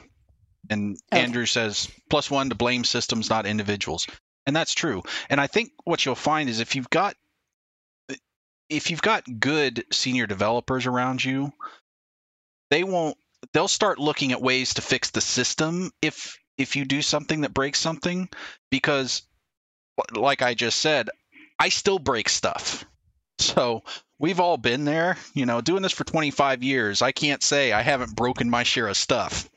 And 0.69 0.97
Okay. 1.11 1.21
Andrew 1.21 1.45
says, 1.45 1.89
plus 2.09 2.31
one 2.31 2.49
to 2.49 2.55
blame 2.55 2.83
systems, 2.85 3.29
not 3.29 3.45
individuals. 3.45 4.07
And 4.47 4.55
that's 4.55 4.73
true. 4.73 5.03
And 5.29 5.39
I 5.39 5.47
think 5.47 5.71
what 5.83 6.05
you'll 6.05 6.15
find 6.15 6.49
is 6.49 6.59
if 6.59 6.75
you've 6.75 6.89
got 6.89 7.15
if 8.69 8.89
you've 8.89 9.01
got 9.01 9.23
good 9.39 9.85
senior 9.91 10.25
developers 10.25 10.85
around 10.85 11.23
you, 11.23 11.51
they 12.71 12.83
won't 12.83 13.17
they'll 13.51 13.67
start 13.67 13.99
looking 13.99 14.31
at 14.31 14.41
ways 14.41 14.75
to 14.75 14.81
fix 14.81 15.11
the 15.11 15.21
system 15.21 15.91
if 16.01 16.37
if 16.57 16.75
you 16.75 16.85
do 16.85 17.01
something 17.01 17.41
that 17.41 17.53
breaks 17.53 17.79
something 17.79 18.29
because 18.69 19.23
like 20.15 20.41
I 20.41 20.53
just 20.53 20.79
said, 20.79 21.09
I 21.59 21.69
still 21.69 21.99
break 21.99 22.29
stuff. 22.29 22.85
So 23.39 23.83
we've 24.19 24.39
all 24.39 24.57
been 24.57 24.85
there, 24.85 25.17
you 25.33 25.45
know, 25.45 25.61
doing 25.61 25.81
this 25.81 25.91
for 25.91 26.03
25 26.03 26.63
years. 26.63 27.01
I 27.01 27.11
can't 27.11 27.43
say 27.43 27.71
I 27.71 27.81
haven't 27.81 28.15
broken 28.15 28.49
my 28.49 28.63
share 28.63 28.87
of 28.87 28.97
stuff. 28.97 29.49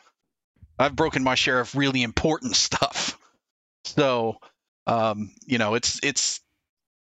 I've 0.78 0.96
broken 0.96 1.22
my 1.22 1.34
share 1.34 1.60
of 1.60 1.74
really 1.74 2.02
important 2.02 2.56
stuff. 2.66 3.18
So, 3.84 4.38
um, 4.86 5.32
you 5.46 5.58
know, 5.58 5.74
it's 5.74 6.00
it's 6.02 6.40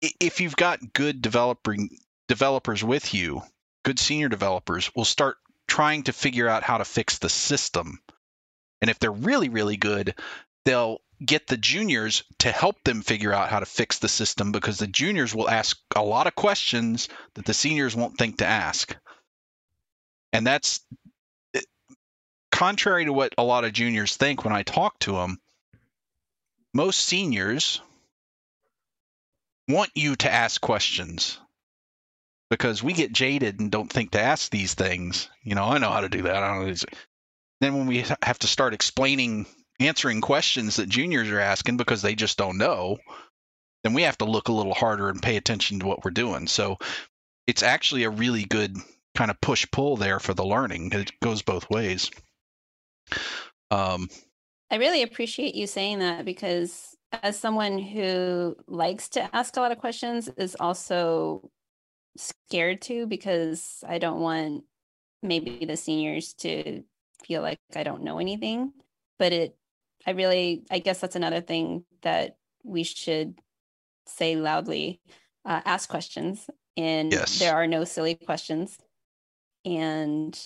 if 0.02 0.42
you've 0.42 0.56
got 0.56 0.94
good 0.94 1.22
developing 1.22 1.90
developers 2.28 2.84
with 2.84 3.14
you, 3.14 3.42
good 3.84 4.00
senior 4.00 4.30
developers 4.30 4.92
will 4.96 5.06
start 5.06 5.38
trying 5.68 6.04
to 6.04 6.14
figure 6.14 6.48
out 6.48 6.64
how 6.64 6.78
to 6.78 6.86
fix 6.86 7.18
the 7.18 7.30
system. 7.30 8.00
And 8.82 8.90
if 8.90 9.00
they're 9.00 9.12
really 9.12 9.50
really 9.50 9.78
good, 9.78 10.16
they'll 10.66 11.02
get 11.24 11.48
the 11.48 11.58
juniors 11.58 12.24
to 12.40 12.52
help 12.52 12.84
them 12.84 13.02
figure 13.02 13.34
out 13.34 13.50
how 13.50 13.60
to 13.60 13.66
fix 13.66 14.00
the 14.00 14.10
system 14.10 14.52
because 14.52 14.80
the 14.80 14.88
juniors 14.88 15.34
will 15.34 15.50
ask 15.50 15.80
a 15.96 16.04
lot 16.04 16.28
of 16.28 16.36
questions 16.36 17.08
that 17.36 17.46
the 17.46 17.54
seniors 17.54 17.96
won't 17.96 18.18
think 18.18 18.40
to 18.40 18.46
ask. 18.46 18.96
And 20.34 20.46
that's 20.46 20.82
eh, 21.54 21.62
contrary 22.52 23.06
to 23.06 23.14
what 23.14 23.34
a 23.38 23.44
lot 23.44 23.64
of 23.64 23.74
juniors 23.74 24.18
think 24.18 24.44
when 24.44 24.54
I 24.54 24.64
talk 24.64 25.00
to 25.00 25.14
them. 25.14 25.40
Most 26.74 27.00
seniors 27.00 27.82
want 29.70 29.92
you 29.96 30.18
to 30.18 30.32
ask 30.32 30.60
questions 30.60 31.40
because 32.50 32.84
we 32.84 32.94
get 32.94 33.12
jaded 33.12 33.60
and 33.60 33.72
don't 33.72 33.92
think 33.92 34.12
to 34.12 34.22
ask 34.22 34.52
these 34.52 34.74
things. 34.74 35.30
You 35.44 35.56
know, 35.56 35.66
I 35.66 35.78
know 35.78 35.90
how 35.90 36.02
to 36.02 36.10
do 36.10 36.24
that. 36.24 36.44
I 36.44 36.56
don't 36.56 36.68
know. 36.68 36.76
Then 37.62 37.78
when 37.78 37.88
we 37.88 38.06
have 38.22 38.40
to 38.40 38.48
start 38.48 38.74
explaining, 38.74 39.46
answering 39.80 40.22
questions 40.22 40.76
that 40.76 40.90
juniors 40.90 41.30
are 41.30 41.40
asking 41.40 41.78
because 41.78 42.02
they 42.02 42.16
just 42.16 42.38
don't 42.38 42.58
know, 42.58 42.98
then 43.84 43.94
we 43.94 44.04
have 44.04 44.18
to 44.20 44.26
look 44.26 44.48
a 44.48 44.54
little 44.54 44.74
harder 44.74 45.10
and 45.10 45.22
pay 45.22 45.38
attention 45.38 45.80
to 45.80 45.86
what 45.86 46.04
we're 46.04 46.12
doing. 46.12 46.48
So 46.48 46.78
it's 47.48 47.64
actually 47.64 48.04
a 48.04 48.10
really 48.10 48.44
good 48.44 48.76
kind 49.16 49.32
of 49.32 49.40
push 49.42 49.66
pull 49.72 49.96
there 49.96 50.20
for 50.20 50.34
the 50.34 50.46
learning. 50.46 50.92
It 50.92 51.12
goes 51.22 51.42
both 51.42 51.70
ways. 51.70 52.12
Um, 53.72 54.10
I 54.70 54.76
really 54.76 55.04
appreciate 55.04 55.56
you 55.56 55.68
saying 55.68 56.00
that 56.00 56.26
because 56.26 56.96
as 57.24 57.38
someone 57.38 57.78
who 57.78 58.56
likes 58.68 59.10
to 59.10 59.36
ask 59.36 59.56
a 59.56 59.62
lot 59.62 59.72
of 59.72 59.78
questions 59.78 60.30
is 60.38 60.56
also 60.60 61.50
scared 62.18 62.82
to 62.84 63.08
because 63.08 63.84
I 63.88 63.98
don't 63.98 64.20
want 64.20 64.64
maybe 65.22 65.66
the 65.66 65.78
seniors 65.78 66.34
to 66.36 66.84
feel 67.24 67.42
like 67.42 67.60
I 67.76 67.84
don't 67.84 68.04
know 68.04 68.20
anything. 68.20 68.74
But 69.18 69.34
it 69.34 69.58
I 70.06 70.12
really 70.12 70.66
I 70.70 70.80
guess 70.80 71.00
that's 71.00 71.16
another 71.16 71.42
thing 71.42 71.86
that 72.02 72.38
we 72.64 72.84
should 72.84 73.40
say 74.08 74.36
loudly. 74.36 75.02
Uh, 75.46 75.62
ask 75.66 75.90
questions 75.90 76.50
and 76.76 77.12
Yes. 77.12 77.38
there 77.40 77.54
are 77.56 77.68
no 77.68 77.84
silly 77.84 78.16
questions. 78.16 78.78
And 79.64 80.38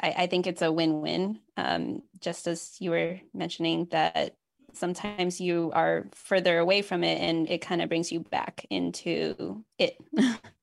I, 0.00 0.14
I 0.18 0.26
think 0.26 0.46
it's 0.46 0.62
a 0.62 0.70
win-win. 0.72 1.40
Um, 1.56 2.02
just 2.20 2.46
as 2.46 2.76
you 2.80 2.90
were 2.90 3.20
mentioning 3.34 3.88
that 3.90 4.36
sometimes 4.72 5.40
you 5.40 5.70
are 5.74 6.06
further 6.12 6.58
away 6.58 6.82
from 6.82 7.02
it 7.02 7.20
and 7.20 7.48
it 7.48 7.62
kind 7.62 7.82
of 7.82 7.88
brings 7.88 8.12
you 8.12 8.20
back 8.20 8.66
into 8.70 9.64
it. 9.78 9.96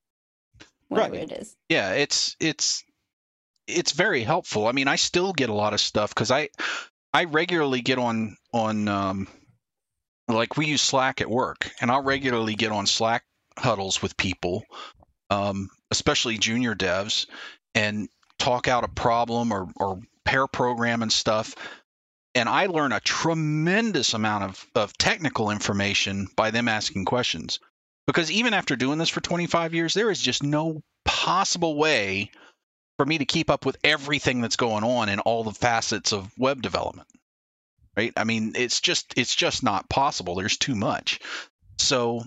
Whatever 0.88 1.12
Right. 1.14 1.30
it 1.30 1.32
is. 1.40 1.56
yeah 1.68 1.92
it's 1.92 2.36
it's 2.40 2.84
it's 3.66 3.92
very 3.92 4.22
helpful 4.22 4.66
i 4.66 4.72
mean 4.72 4.88
i 4.88 4.96
still 4.96 5.32
get 5.32 5.48
a 5.48 5.54
lot 5.54 5.72
of 5.72 5.80
stuff 5.80 6.10
because 6.10 6.30
i 6.30 6.48
i 7.12 7.24
regularly 7.24 7.80
get 7.80 7.98
on 7.98 8.36
on 8.52 8.86
um 8.88 9.28
like 10.28 10.56
we 10.56 10.66
use 10.66 10.82
slack 10.82 11.20
at 11.20 11.30
work 11.30 11.70
and 11.80 11.90
i'll 11.90 12.02
regularly 12.02 12.54
get 12.54 12.72
on 12.72 12.86
slack 12.86 13.24
huddles 13.58 14.02
with 14.02 14.16
people 14.16 14.64
um 15.30 15.68
especially 15.90 16.36
junior 16.38 16.74
devs 16.74 17.26
and 17.74 18.08
talk 18.38 18.68
out 18.68 18.84
a 18.84 18.88
problem 18.88 19.52
or 19.52 19.68
or 19.76 20.00
pair 20.24 20.46
program 20.46 21.02
and 21.02 21.12
stuff 21.12 21.54
and 22.34 22.48
i 22.48 22.66
learn 22.66 22.92
a 22.92 23.00
tremendous 23.00 24.12
amount 24.12 24.44
of 24.44 24.66
of 24.74 24.96
technical 24.98 25.50
information 25.50 26.26
by 26.36 26.50
them 26.50 26.68
asking 26.68 27.04
questions 27.04 27.60
because 28.06 28.30
even 28.30 28.54
after 28.54 28.76
doing 28.76 28.98
this 28.98 29.08
for 29.08 29.20
25 29.20 29.74
years 29.74 29.94
there 29.94 30.10
is 30.10 30.20
just 30.20 30.42
no 30.42 30.82
possible 31.04 31.76
way 31.76 32.30
for 32.96 33.06
me 33.06 33.18
to 33.18 33.24
keep 33.24 33.50
up 33.50 33.66
with 33.66 33.76
everything 33.82 34.40
that's 34.40 34.56
going 34.56 34.84
on 34.84 35.08
in 35.08 35.20
all 35.20 35.44
the 35.44 35.52
facets 35.52 36.12
of 36.12 36.30
web 36.38 36.62
development 36.62 37.08
right? 37.96 38.12
I 38.16 38.24
mean 38.24 38.52
it's 38.54 38.80
just 38.80 39.14
it's 39.16 39.34
just 39.34 39.62
not 39.62 39.88
possible. 39.88 40.34
There's 40.34 40.56
too 40.56 40.74
much. 40.74 41.20
So 41.78 42.24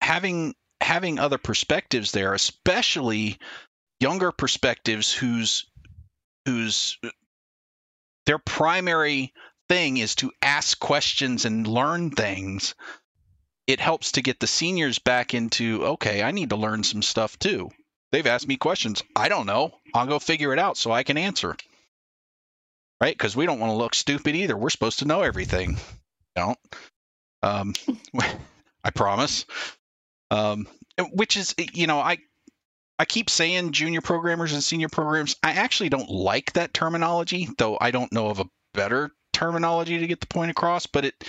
having 0.00 0.54
having 0.80 1.18
other 1.18 1.38
perspectives 1.38 2.12
there 2.12 2.34
especially 2.34 3.38
younger 4.00 4.32
perspectives 4.32 5.12
whose 5.12 5.66
whose 6.46 6.98
their 8.26 8.38
primary 8.38 9.32
thing 9.68 9.98
is 9.98 10.14
to 10.16 10.32
ask 10.42 10.78
questions 10.78 11.44
and 11.44 11.66
learn 11.66 12.10
things 12.10 12.74
it 13.70 13.80
helps 13.80 14.12
to 14.12 14.22
get 14.22 14.40
the 14.40 14.46
seniors 14.46 14.98
back 14.98 15.34
into 15.34 15.84
okay 15.84 16.22
i 16.22 16.30
need 16.30 16.50
to 16.50 16.56
learn 16.56 16.82
some 16.82 17.02
stuff 17.02 17.38
too 17.38 17.70
they've 18.12 18.26
asked 18.26 18.48
me 18.48 18.56
questions 18.56 19.02
i 19.16 19.28
don't 19.28 19.46
know 19.46 19.72
i'll 19.94 20.06
go 20.06 20.18
figure 20.18 20.52
it 20.52 20.58
out 20.58 20.76
so 20.76 20.90
i 20.90 21.02
can 21.02 21.16
answer 21.16 21.56
right? 23.00 23.16
Because 23.16 23.34
we 23.34 23.46
don't 23.46 23.58
want 23.58 23.70
to 23.70 23.76
look 23.76 23.94
stupid 23.94 24.36
either. 24.36 24.56
We're 24.56 24.70
supposed 24.70 25.00
to 25.00 25.06
know 25.06 25.22
everything. 25.22 25.78
Don't. 26.36 26.58
Um, 27.42 27.74
I 28.84 28.90
promise. 28.94 29.46
Um, 30.30 30.68
which 31.12 31.36
is, 31.36 31.54
you 31.72 31.86
know, 31.86 31.98
I 31.98 32.18
I 32.98 33.06
keep 33.06 33.30
saying 33.30 33.72
junior 33.72 34.02
programmers 34.02 34.52
and 34.52 34.62
senior 34.62 34.90
programs. 34.90 35.36
I 35.42 35.52
actually 35.52 35.88
don't 35.88 36.10
like 36.10 36.52
that 36.52 36.74
terminology, 36.74 37.48
though 37.56 37.78
I 37.80 37.90
don't 37.90 38.12
know 38.12 38.28
of 38.28 38.40
a 38.40 38.48
better 38.74 39.10
terminology 39.32 39.98
to 39.98 40.06
get 40.06 40.20
the 40.20 40.26
point 40.26 40.50
across. 40.50 40.86
But 40.86 41.06
it 41.06 41.24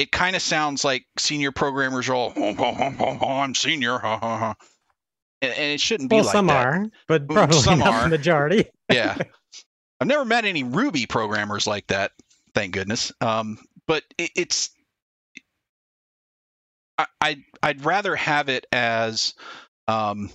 it 0.00 0.10
kind 0.10 0.34
of 0.34 0.40
sounds 0.40 0.82
like 0.82 1.04
senior 1.18 1.52
programmers 1.52 2.08
are 2.08 2.14
all, 2.14 2.32
oh, 2.34 2.54
oh, 2.58 2.94
oh, 2.98 3.18
oh 3.20 3.28
I'm 3.28 3.54
senior, 3.54 3.98
ha, 3.98 4.18
ha, 4.18 4.38
ha. 4.38 4.54
And, 5.42 5.52
and 5.52 5.72
it 5.74 5.80
shouldn't 5.80 6.08
be 6.08 6.16
well, 6.16 6.24
like 6.24 6.32
some 6.32 6.46
that. 6.46 6.66
are, 6.66 6.86
but 7.06 7.28
probably 7.28 7.58
Some 7.58 7.80
not 7.80 7.88
are. 7.88 8.02
the 8.04 8.08
majority. 8.08 8.64
yeah. 8.90 9.18
I've 10.00 10.08
never 10.08 10.24
met 10.24 10.46
any 10.46 10.64
Ruby 10.64 11.04
programmers 11.04 11.66
like 11.66 11.86
that, 11.88 12.12
thank 12.54 12.72
goodness. 12.72 13.12
Um, 13.20 13.58
but 13.86 14.02
it, 14.16 14.30
it's 14.34 14.70
I, 16.96 17.06
I'd 17.20 17.42
I'd 17.62 17.84
rather 17.84 18.16
have 18.16 18.48
it 18.48 18.66
as 18.72 19.34
um, 19.86 20.30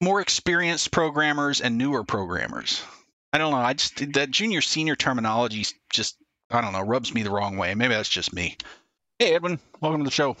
more 0.00 0.20
experienced 0.20 0.90
programmers 0.90 1.60
and 1.60 1.78
newer 1.78 2.02
programmers. 2.02 2.82
I 3.32 3.38
don't 3.38 3.52
know. 3.52 3.58
I 3.58 3.74
just 3.74 4.12
that 4.14 4.32
junior 4.32 4.60
senior 4.60 4.96
terminology 4.96 5.64
just 5.92 6.16
I 6.50 6.60
don't 6.60 6.72
know 6.72 6.82
rubs 6.82 7.12
me 7.12 7.22
the 7.22 7.30
wrong 7.30 7.56
way. 7.56 7.74
Maybe 7.74 7.94
that's 7.94 8.08
just 8.08 8.32
me. 8.32 8.56
Hey 9.18 9.34
Edwin, 9.34 9.58
welcome 9.80 10.00
to 10.00 10.04
the 10.04 10.10
show. 10.10 10.36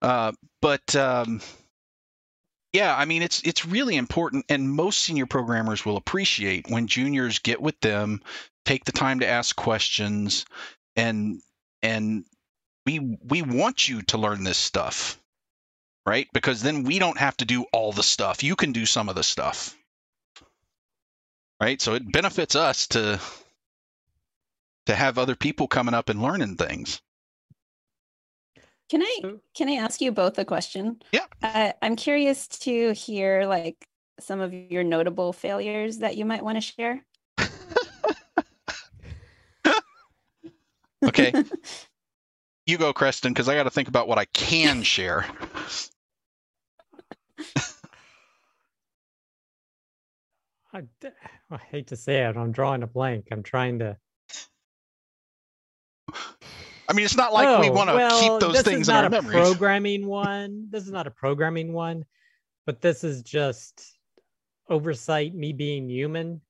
Uh, 0.00 0.32
but 0.62 0.94
um, 0.94 1.40
yeah, 2.72 2.94
I 2.96 3.04
mean 3.04 3.22
it's 3.22 3.42
it's 3.42 3.66
really 3.66 3.96
important, 3.96 4.44
and 4.48 4.70
most 4.70 5.00
senior 5.00 5.26
programmers 5.26 5.84
will 5.84 5.96
appreciate 5.96 6.68
when 6.68 6.86
juniors 6.86 7.40
get 7.40 7.60
with 7.60 7.80
them, 7.80 8.22
take 8.64 8.84
the 8.84 8.92
time 8.92 9.20
to 9.20 9.26
ask 9.26 9.56
questions, 9.56 10.44
and 10.94 11.40
and 11.82 12.24
we 12.86 13.00
we 13.00 13.42
want 13.42 13.88
you 13.88 14.02
to 14.02 14.18
learn 14.18 14.44
this 14.44 14.58
stuff, 14.58 15.18
right? 16.06 16.28
Because 16.32 16.62
then 16.62 16.84
we 16.84 16.98
don't 17.00 17.18
have 17.18 17.36
to 17.38 17.44
do 17.44 17.64
all 17.72 17.92
the 17.92 18.02
stuff. 18.02 18.44
You 18.44 18.54
can 18.54 18.72
do 18.72 18.86
some 18.86 19.08
of 19.08 19.16
the 19.16 19.24
stuff, 19.24 19.76
right? 21.60 21.80
So 21.82 21.94
it 21.94 22.12
benefits 22.12 22.54
us 22.54 22.86
to 22.88 23.20
to 24.88 24.94
have 24.94 25.18
other 25.18 25.36
people 25.36 25.68
coming 25.68 25.92
up 25.92 26.08
and 26.08 26.22
learning 26.22 26.56
things. 26.56 27.02
Can 28.88 29.02
I 29.02 29.34
can 29.54 29.68
I 29.68 29.74
ask 29.74 30.00
you 30.00 30.10
both 30.12 30.38
a 30.38 30.46
question? 30.46 31.02
Yeah. 31.12 31.26
Uh, 31.42 31.72
I'm 31.82 31.94
curious 31.94 32.48
to 32.48 32.92
hear 32.92 33.44
like 33.44 33.86
some 34.18 34.40
of 34.40 34.54
your 34.54 34.82
notable 34.82 35.34
failures 35.34 35.98
that 35.98 36.16
you 36.16 36.24
might 36.24 36.42
want 36.42 36.56
to 36.56 36.62
share. 36.62 37.04
Okay. 41.04 41.32
You 42.66 42.76
go, 42.76 42.92
Creston, 42.92 43.32
because 43.32 43.48
I 43.48 43.54
got 43.54 43.62
to 43.62 43.70
think 43.70 43.88
about 43.88 44.08
what 44.08 44.18
I 44.18 44.26
can 44.26 44.82
share. 44.82 45.24
I, 50.74 50.82
I 51.50 51.56
hate 51.70 51.86
to 51.86 51.96
say 51.96 52.26
it, 52.26 52.36
I'm 52.36 52.52
drawing 52.52 52.82
a 52.82 52.86
blank. 52.86 53.28
I'm 53.32 53.42
trying 53.42 53.78
to. 53.78 53.96
I 56.88 56.94
mean, 56.94 57.04
it's 57.04 57.16
not 57.16 57.32
like 57.32 57.60
we 57.60 57.68
Oh, 57.68 57.72
want 57.72 57.90
to 57.90 57.96
well, 57.96 58.20
keep 58.20 58.40
those 58.40 58.62
things 58.62 58.88
in 58.88 58.94
our 58.94 59.10
memories. 59.10 59.24
this 59.32 59.34
is 59.34 59.34
not 59.34 59.46
a 59.46 59.58
programming 59.58 60.06
one. 60.06 60.66
This 60.70 60.84
is 60.84 60.90
not 60.90 61.06
a 61.06 61.10
programming 61.10 61.72
one, 61.72 62.04
but 62.66 62.80
this 62.80 63.04
is 63.04 63.22
just 63.22 63.96
oversight. 64.70 65.34
Me 65.34 65.52
being 65.52 65.88
human, 65.90 66.40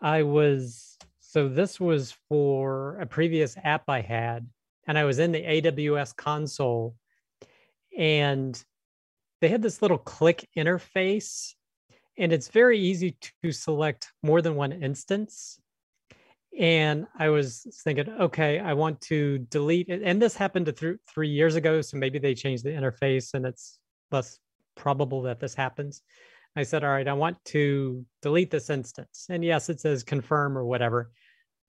I 0.00 0.22
was 0.22 0.98
so 1.20 1.48
this 1.48 1.78
was 1.80 2.14
for 2.28 2.98
a 3.00 3.06
previous 3.06 3.56
app 3.64 3.84
I 3.88 4.00
had, 4.00 4.46
and 4.86 4.98
I 4.98 5.04
was 5.04 5.18
in 5.18 5.32
the 5.32 5.42
AWS 5.42 6.14
console, 6.14 6.96
and 7.96 8.62
they 9.40 9.48
had 9.48 9.62
this 9.62 9.80
little 9.80 9.98
click 9.98 10.46
interface, 10.56 11.54
and 12.18 12.32
it's 12.32 12.48
very 12.48 12.78
easy 12.78 13.16
to 13.42 13.52
select 13.52 14.12
more 14.22 14.42
than 14.42 14.56
one 14.56 14.72
instance 14.72 15.58
and 16.58 17.06
I 17.16 17.28
was 17.28 17.66
thinking, 17.84 18.08
okay, 18.08 18.58
I 18.58 18.72
want 18.72 19.00
to 19.02 19.38
delete 19.38 19.88
it. 19.88 20.02
And 20.04 20.20
this 20.20 20.34
happened 20.34 20.66
to 20.66 20.72
th- 20.72 20.96
three 21.08 21.28
years 21.28 21.54
ago, 21.54 21.80
so 21.80 21.96
maybe 21.96 22.18
they 22.18 22.34
changed 22.34 22.64
the 22.64 22.70
interface, 22.70 23.34
and 23.34 23.46
it's 23.46 23.78
less 24.10 24.38
probable 24.76 25.22
that 25.22 25.38
this 25.38 25.54
happens. 25.54 26.02
I 26.56 26.64
said, 26.64 26.82
all 26.82 26.90
right, 26.90 27.06
I 27.06 27.12
want 27.12 27.36
to 27.46 28.04
delete 28.22 28.50
this 28.50 28.70
instance, 28.70 29.26
and 29.28 29.44
yes, 29.44 29.68
it 29.68 29.80
says 29.80 30.02
confirm 30.02 30.58
or 30.58 30.64
whatever, 30.64 31.12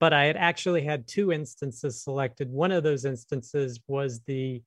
but 0.00 0.12
I 0.12 0.24
had 0.24 0.36
actually 0.36 0.82
had 0.82 1.06
two 1.06 1.30
instances 1.30 2.02
selected. 2.02 2.50
One 2.50 2.72
of 2.72 2.82
those 2.82 3.04
instances 3.04 3.78
was 3.86 4.20
the 4.26 4.62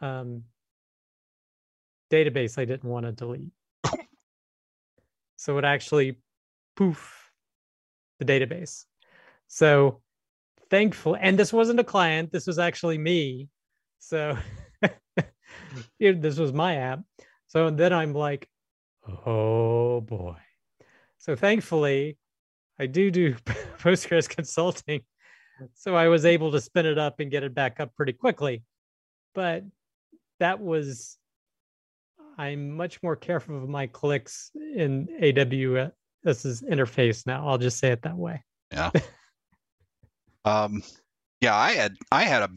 um, 0.00 0.42
database 2.10 2.58
I 2.58 2.64
didn't 2.64 2.90
want 2.90 3.06
to 3.06 3.12
delete, 3.12 3.52
so 5.36 5.56
it 5.58 5.64
actually 5.64 6.18
poof 6.74 7.30
the 8.18 8.24
database. 8.24 8.86
So 9.54 10.00
thankful, 10.70 11.14
and 11.20 11.38
this 11.38 11.52
wasn't 11.52 11.78
a 11.78 11.84
client, 11.84 12.32
this 12.32 12.46
was 12.46 12.58
actually 12.58 12.96
me. 12.96 13.50
So 13.98 14.38
this 16.00 16.38
was 16.38 16.54
my 16.54 16.76
app. 16.76 17.00
So 17.48 17.68
then 17.68 17.92
I'm 17.92 18.14
like, 18.14 18.48
oh 19.26 20.00
boy. 20.00 20.38
So 21.18 21.36
thankfully, 21.36 22.16
I 22.80 22.86
do 22.86 23.10
do 23.10 23.34
Postgres 23.78 24.26
consulting. 24.26 25.02
So 25.74 25.94
I 25.96 26.08
was 26.08 26.24
able 26.24 26.50
to 26.52 26.60
spin 26.60 26.86
it 26.86 26.96
up 26.96 27.20
and 27.20 27.30
get 27.30 27.42
it 27.42 27.54
back 27.54 27.78
up 27.78 27.94
pretty 27.94 28.14
quickly. 28.14 28.62
But 29.34 29.64
that 30.40 30.60
was, 30.60 31.18
I'm 32.38 32.70
much 32.74 33.02
more 33.02 33.16
careful 33.16 33.62
of 33.62 33.68
my 33.68 33.86
clicks 33.86 34.50
in 34.54 35.08
AWS's 35.20 36.62
interface 36.62 37.26
now. 37.26 37.46
I'll 37.46 37.58
just 37.58 37.78
say 37.78 37.92
it 37.92 38.00
that 38.00 38.16
way. 38.16 38.42
Um, 40.44 40.82
yeah, 41.40 41.56
I 41.56 41.72
had 41.72 41.96
I 42.10 42.24
had 42.24 42.42
a 42.42 42.50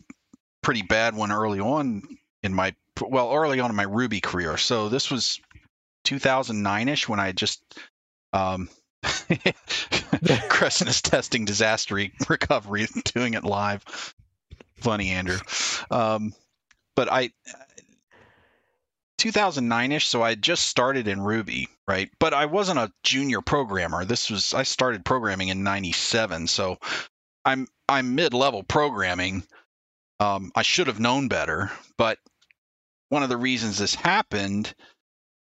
pretty 0.62 0.82
bad 0.82 1.16
one 1.16 1.32
early 1.32 1.60
on 1.60 2.04
in 2.44 2.54
my 2.54 2.76
well 3.02 3.34
early 3.34 3.60
on 3.60 3.70
in 3.70 3.76
my 3.76 3.84
Ruby 3.84 4.22
career. 4.22 4.58
So 4.58 4.90
this 4.90 5.12
was 5.12 5.40
2009ish 6.06 7.08
when 7.08 7.20
I 7.20 7.32
just 7.32 7.62
um, 8.34 8.70
is 9.32 11.02
testing 11.02 11.46
disaster 11.46 11.96
recovery, 12.30 12.88
doing 13.06 13.34
it 13.34 13.44
live. 13.44 13.84
Funny, 14.78 15.10
Andrew. 15.10 15.40
Um, 15.90 16.34
but 16.96 17.12
I 17.12 17.32
2009ish, 19.20 20.04
so 20.04 20.22
I 20.22 20.36
just 20.36 20.68
started 20.68 21.08
in 21.08 21.22
Ruby, 21.22 21.68
right? 21.88 22.10
But 22.20 22.34
I 22.34 22.46
wasn't 22.46 22.80
a 22.80 22.92
junior 23.04 23.42
programmer. 23.42 24.06
This 24.06 24.30
was 24.30 24.54
I 24.54 24.64
started 24.64 25.06
programming 25.06 25.48
in 25.50 25.64
'97, 25.64 26.48
so 26.48 26.78
I'm 27.46 27.68
I'm 27.88 28.16
mid-level 28.16 28.64
programming. 28.64 29.44
Um, 30.20 30.52
I 30.56 30.64
should 30.64 30.88
have 30.88 31.00
known 31.00 31.28
better, 31.28 31.72
but 31.98 32.18
one 33.10 33.24
of 33.24 33.30
the 33.30 33.38
reasons 33.38 33.78
this 33.78 33.96
happened 33.96 34.74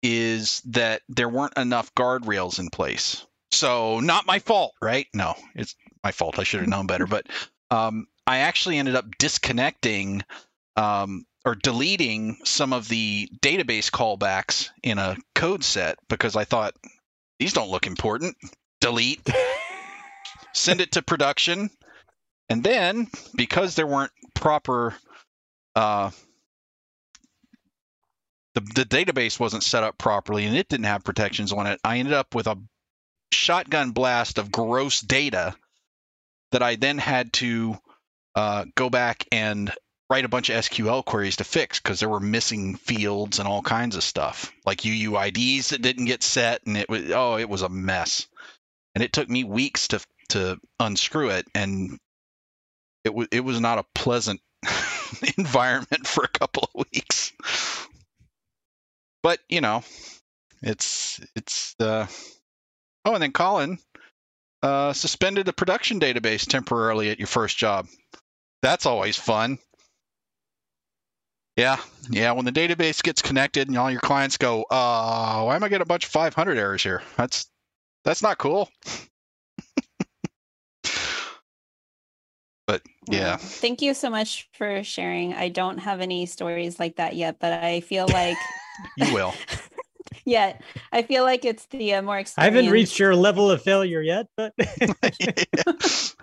is 0.03 0.61
that 0.67 1.03
there 1.09 1.29
weren't 1.29 1.57
enough 1.57 1.95
guardrails 1.95 2.59
in 2.59 2.71
place. 2.71 3.25
So 3.53 4.01
not 4.01 4.27
my 4.27 4.41
fault, 4.41 4.75
right? 4.83 5.07
No, 5.15 5.35
it's 5.55 5.77
my 6.03 6.11
fault. 6.11 6.39
I 6.39 6.43
should 6.43 6.61
have 6.61 6.69
known 6.69 6.87
better, 6.87 7.07
but 7.07 7.27
um, 7.71 8.09
I 8.27 8.39
actually 8.39 8.79
ended 8.79 8.97
up 8.97 9.07
disconnecting 9.19 10.23
um, 10.77 11.25
or 11.45 11.55
deleting 11.55 12.39
some 12.45 12.73
of 12.73 12.89
the 12.89 13.29
database 13.41 13.91
callbacks 13.91 14.71
in 14.83 14.99
a 14.99 15.17
code 15.35 15.63
set 15.63 15.99
because 16.09 16.35
I 16.35 16.45
thought 16.45 16.75
these 17.39 17.53
don't 17.53 17.71
look 17.71 17.87
important. 17.87 18.37
Delete. 18.81 19.29
Send 20.55 20.81
it 20.81 20.93
to 20.93 21.03
production. 21.03 21.71
And 22.53 22.63
then, 22.63 23.09
because 23.35 23.77
there 23.77 23.87
weren't 23.87 24.13
proper, 24.35 24.95
uh, 25.75 26.11
the, 28.53 28.61
the 28.61 28.85
database 28.85 29.41
wasn't 29.41 29.63
set 29.63 29.85
up 29.85 29.97
properly 29.97 30.45
and 30.45 30.55
it 30.55 30.69
didn't 30.69 30.85
have 30.85 31.03
protections 31.03 31.55
on 31.55 31.67
it, 31.67 31.81
I 31.83 31.97
ended 31.97 32.13
up 32.13 32.35
with 32.35 32.47
a 32.49 32.59
shotgun 33.33 33.93
blast 33.93 34.37
of 34.37 34.53
gross 34.53 35.01
data 35.01 35.57
that 36.51 36.63
I 36.63 36.77
then 36.77 36.99
had 36.99 37.33
to 37.35 37.79
uh, 38.35 38.67
go 38.75 38.91
back 38.91 39.27
and 39.33 39.73
write 40.11 40.27
a 40.27 40.29
bunch 40.29 40.51
of 40.51 40.57
SQL 40.57 41.03
queries 41.07 41.37
to 41.37 41.45
fix 41.45 41.81
because 41.81 42.01
there 42.01 42.11
were 42.11 42.21
missing 42.21 42.77
fields 42.77 43.39
and 43.39 43.49
all 43.49 43.63
kinds 43.63 43.97
of 43.97 44.05
stuff, 44.05 44.53
like 44.67 44.83
UUIDs 44.83 45.69
that 45.69 45.81
didn't 45.81 46.05
get 46.05 46.23
set, 46.23 46.61
and 46.67 46.77
it 46.77 46.91
was 46.91 47.11
oh, 47.13 47.39
it 47.39 47.49
was 47.49 47.63
a 47.63 47.71
mess. 47.71 48.27
And 48.95 49.03
it 49.03 49.11
took 49.11 49.31
me 49.31 49.43
weeks 49.43 49.89
to 49.89 50.05
to 50.29 50.61
unscrew 50.79 51.31
it, 51.31 51.47
and 51.55 51.99
it 53.05 53.15
was 53.15 53.29
it 53.33 53.41
was 53.41 53.61
not 53.61 53.79
a 53.79 53.85
pleasant 53.95 54.41
environment 55.39 56.07
for 56.07 56.25
a 56.25 56.29
couple 56.29 56.69
of 56.75 56.87
weeks. 56.93 57.33
But 59.23 59.41
you 59.49 59.61
know, 59.61 59.85
it's 60.63 61.21
it's 61.37 61.75
uh 61.81 62.07
oh, 63.05 63.15
and 63.15 63.23
then 63.23 63.33
Colin, 63.33 63.79
Uh, 64.63 64.93
suspended 64.93 65.47
the 65.47 65.53
production 65.53 66.01
database 66.01 66.47
temporarily 66.49 67.11
at 67.11 67.19
your 67.19 67.29
first 67.29 67.57
job. 67.59 67.89
That's 68.63 68.87
always 68.87 69.17
fun. 69.17 69.59
Yeah, 71.57 71.79
yeah. 72.11 72.33
When 72.33 72.45
the 72.47 72.53
database 72.53 73.03
gets 73.03 73.23
connected 73.23 73.69
and 73.69 73.77
all 73.77 73.91
your 73.91 74.01
clients 74.01 74.39
go, 74.39 74.63
uh, 74.71 75.43
why 75.45 75.57
am 75.57 75.65
I 75.65 75.69
getting 75.69 75.83
a 75.83 75.87
bunch 75.87 76.05
of 76.07 76.11
500 76.13 76.59
errors 76.59 76.83
here? 76.83 77.03
That's 77.17 77.47
that's 78.05 78.23
not 78.23 78.39
cool. 78.39 78.71
but 82.73 82.81
yeah. 83.11 83.37
Thank 83.37 83.83
you 83.83 83.93
so 83.93 84.09
much 84.09 84.49
for 84.55 84.83
sharing. 84.83 85.35
I 85.35 85.51
don't 85.51 85.77
have 85.77 86.01
any 86.01 86.25
stories 86.25 86.81
like 86.81 86.97
that 86.97 87.17
yet, 87.17 87.37
but 87.39 87.53
I 87.53 87.81
feel 87.81 88.09
like 88.09 88.39
you 88.97 89.13
will. 89.13 89.35
yet, 90.25 90.63
I 90.91 91.03
feel 91.03 91.25
like 91.25 91.45
it's 91.45 91.67
the 91.67 91.95
uh, 91.95 92.03
more. 92.03 92.23
I 92.39 92.45
haven't 92.45 92.71
reached 92.71 92.99
your 92.99 93.15
level 93.15 93.51
of 93.51 93.61
failure 93.63 94.01
yet, 94.01 94.27
but. 94.37 94.55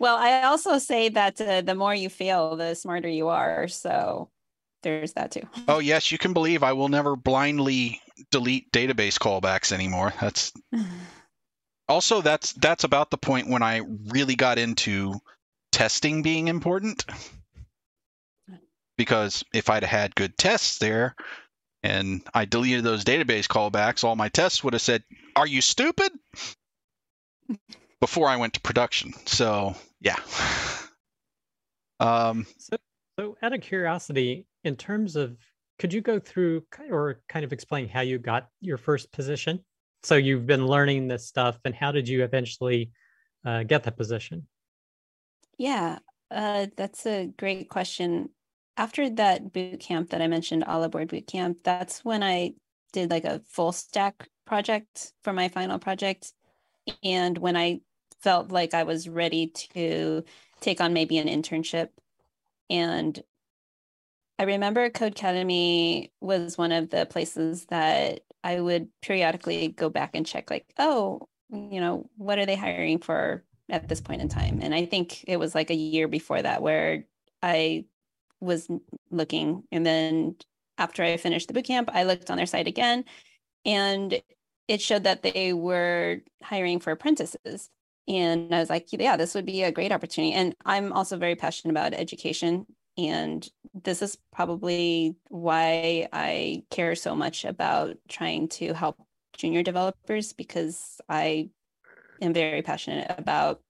Well, 0.00 0.16
I 0.16 0.42
also 0.42 0.78
say 0.78 1.08
that 1.10 1.40
uh, 1.40 1.60
the 1.62 1.74
more 1.74 1.94
you 1.94 2.10
fail, 2.10 2.56
the 2.56 2.74
smarter 2.74 3.08
you 3.08 3.28
are. 3.28 3.68
So 3.68 4.28
there's 4.82 5.12
that 5.14 5.30
too. 5.30 5.48
Oh 5.68 5.78
yes, 5.78 6.12
you 6.12 6.18
can 6.18 6.32
believe 6.34 6.62
I 6.62 6.72
will 6.72 6.88
never 6.88 7.16
blindly 7.16 8.02
delete 8.30 8.70
database 8.72 9.18
callbacks 9.18 9.72
anymore. 9.72 10.12
That's 10.20 10.52
also 11.88 12.20
that's 12.20 12.52
that's 12.54 12.84
about 12.84 13.10
the 13.10 13.18
point 13.18 13.48
when 13.48 13.62
I 13.62 13.82
really 14.06 14.36
got 14.36 14.58
into 14.58 15.14
testing 15.72 16.22
being 16.22 16.48
important. 16.48 17.04
Because 18.96 19.44
if 19.52 19.70
I'd 19.70 19.82
had 19.82 20.14
good 20.14 20.38
tests 20.38 20.78
there 20.78 21.16
and 21.82 22.22
I 22.32 22.44
deleted 22.44 22.84
those 22.84 23.04
database 23.04 23.48
callbacks, 23.48 24.04
all 24.04 24.14
my 24.14 24.28
tests 24.28 24.62
would 24.62 24.74
have 24.74 24.82
said, 24.82 25.02
Are 25.34 25.46
you 25.46 25.60
stupid? 25.60 26.12
before 28.04 28.28
I 28.28 28.36
went 28.36 28.52
to 28.52 28.60
production. 28.60 29.14
So 29.24 29.74
yeah. 30.00 30.18
um, 32.00 32.46
so, 32.58 32.76
so 33.18 33.36
out 33.42 33.54
of 33.54 33.62
curiosity, 33.62 34.46
in 34.62 34.76
terms 34.76 35.16
of, 35.16 35.38
could 35.78 35.92
you 35.94 36.02
go 36.02 36.18
through 36.18 36.64
or 36.90 37.22
kind 37.30 37.46
of 37.46 37.52
explain 37.54 37.88
how 37.88 38.02
you 38.02 38.18
got 38.18 38.50
your 38.60 38.76
first 38.76 39.10
position? 39.10 39.64
So 40.04 40.16
you've 40.16 40.46
been 40.46 40.66
learning 40.66 41.08
this 41.08 41.26
stuff, 41.26 41.58
and 41.64 41.74
how 41.74 41.90
did 41.90 42.08
you 42.08 42.24
eventually 42.24 42.90
uh, 43.44 43.62
get 43.62 43.84
the 43.84 43.90
position? 43.90 44.46
Yeah, 45.56 45.98
uh, 46.30 46.66
that's 46.76 47.06
a 47.06 47.32
great 47.38 47.70
question. 47.70 48.28
After 48.76 49.08
that 49.08 49.52
boot 49.52 49.80
camp 49.80 50.10
that 50.10 50.20
I 50.20 50.26
mentioned, 50.26 50.64
all 50.64 50.82
aboard 50.82 51.08
boot 51.08 51.26
camp, 51.26 51.58
that's 51.64 52.04
when 52.04 52.22
I 52.22 52.52
did 52.92 53.10
like 53.10 53.24
a 53.24 53.40
full 53.48 53.72
stack 53.72 54.28
project 54.44 55.12
for 55.22 55.32
my 55.32 55.48
final 55.48 55.78
project. 55.78 56.32
And 57.02 57.38
when 57.38 57.56
I 57.56 57.80
felt 58.20 58.52
like 58.52 58.74
I 58.74 58.82
was 58.82 59.08
ready 59.08 59.46
to 59.72 60.22
take 60.60 60.80
on 60.80 60.92
maybe 60.92 61.16
an 61.16 61.28
internship. 61.28 61.88
And 62.68 63.22
I 64.38 64.42
remember 64.42 64.90
Codecademy 64.90 66.10
was 66.20 66.58
one 66.58 66.72
of 66.72 66.90
the 66.90 67.06
places 67.06 67.66
that 67.66 68.20
I 68.44 68.60
would 68.60 68.88
periodically 69.02 69.68
go 69.68 69.88
back 69.88 70.10
and 70.14 70.26
check, 70.26 70.50
like, 70.50 70.66
oh, 70.78 71.28
you 71.50 71.80
know, 71.80 72.08
what 72.16 72.38
are 72.38 72.46
they 72.46 72.56
hiring 72.56 72.98
for 72.98 73.42
at 73.70 73.88
this 73.88 74.00
point 74.00 74.20
in 74.20 74.28
time? 74.28 74.60
And 74.62 74.74
I 74.74 74.84
think 74.84 75.24
it 75.26 75.38
was 75.38 75.54
like 75.54 75.70
a 75.70 75.74
year 75.74 76.06
before 76.06 76.42
that 76.42 76.62
where 76.62 77.06
I 77.42 77.86
was 78.40 78.68
looking. 79.10 79.64
And 79.72 79.84
then 79.86 80.36
after 80.76 81.02
I 81.02 81.16
finished 81.16 81.48
the 81.48 81.54
bootcamp, 81.54 81.88
I 81.92 82.04
looked 82.04 82.30
on 82.30 82.36
their 82.36 82.46
site 82.46 82.68
again 82.68 83.04
and 83.64 84.20
it 84.68 84.80
showed 84.82 85.04
that 85.04 85.22
they 85.22 85.52
were 85.52 86.20
hiring 86.42 86.80
for 86.80 86.90
apprentices. 86.90 87.70
And 88.06 88.54
I 88.54 88.58
was 88.58 88.68
like, 88.68 88.88
yeah, 88.90 89.16
this 89.16 89.34
would 89.34 89.46
be 89.46 89.62
a 89.62 89.72
great 89.72 89.92
opportunity. 89.92 90.34
And 90.34 90.54
I'm 90.66 90.92
also 90.92 91.16
very 91.16 91.36
passionate 91.36 91.72
about 91.72 91.94
education. 91.94 92.66
And 92.96 93.48
this 93.74 94.02
is 94.02 94.16
probably 94.32 95.16
why 95.28 96.08
I 96.12 96.62
care 96.70 96.94
so 96.94 97.14
much 97.14 97.44
about 97.44 97.96
trying 98.08 98.48
to 98.48 98.72
help 98.72 98.96
junior 99.36 99.62
developers 99.62 100.32
because 100.32 101.00
I 101.08 101.50
am 102.22 102.32
very 102.32 102.62
passionate 102.62 103.12
about, 103.18 103.60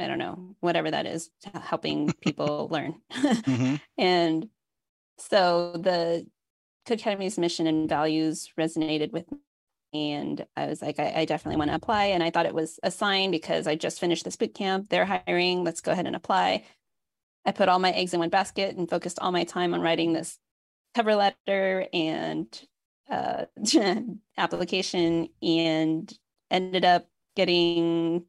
I 0.00 0.06
don't 0.06 0.18
know, 0.18 0.56
whatever 0.60 0.90
that 0.90 1.06
is, 1.06 1.30
helping 1.52 2.12
people 2.20 2.68
learn. 2.70 2.94
mm-hmm. 3.12 3.76
And 3.98 4.48
so 5.18 5.72
the 5.72 6.26
Codecademy's 6.86 7.38
mission 7.38 7.66
and 7.66 7.88
values 7.88 8.50
resonated 8.58 9.12
with 9.12 9.26
me. 9.30 9.38
and 9.92 10.46
I 10.56 10.66
was 10.66 10.80
like, 10.80 10.98
I, 10.98 11.12
I 11.16 11.24
definitely 11.24 11.58
want 11.58 11.70
to 11.70 11.76
apply. 11.76 12.06
And 12.06 12.22
I 12.22 12.30
thought 12.30 12.46
it 12.46 12.54
was 12.54 12.78
a 12.82 12.90
sign 12.90 13.30
because 13.30 13.66
I 13.66 13.74
just 13.74 14.00
finished 14.00 14.24
this 14.24 14.36
boot 14.36 14.54
camp. 14.54 14.88
They're 14.88 15.04
hiring. 15.04 15.64
Let's 15.64 15.80
go 15.80 15.92
ahead 15.92 16.06
and 16.06 16.16
apply. 16.16 16.64
I 17.46 17.52
put 17.52 17.68
all 17.68 17.78
my 17.78 17.92
eggs 17.92 18.12
in 18.12 18.20
one 18.20 18.28
basket 18.28 18.76
and 18.76 18.90
focused 18.90 19.20
all 19.20 19.30
my 19.30 19.44
time 19.44 19.72
on 19.72 19.80
writing 19.80 20.12
this 20.12 20.38
cover 20.94 21.14
letter 21.14 21.86
and 21.92 22.46
uh, 23.08 23.44
application 24.38 25.28
and 25.40 26.12
ended 26.50 26.84
up 26.84 27.06
getting 27.36 28.24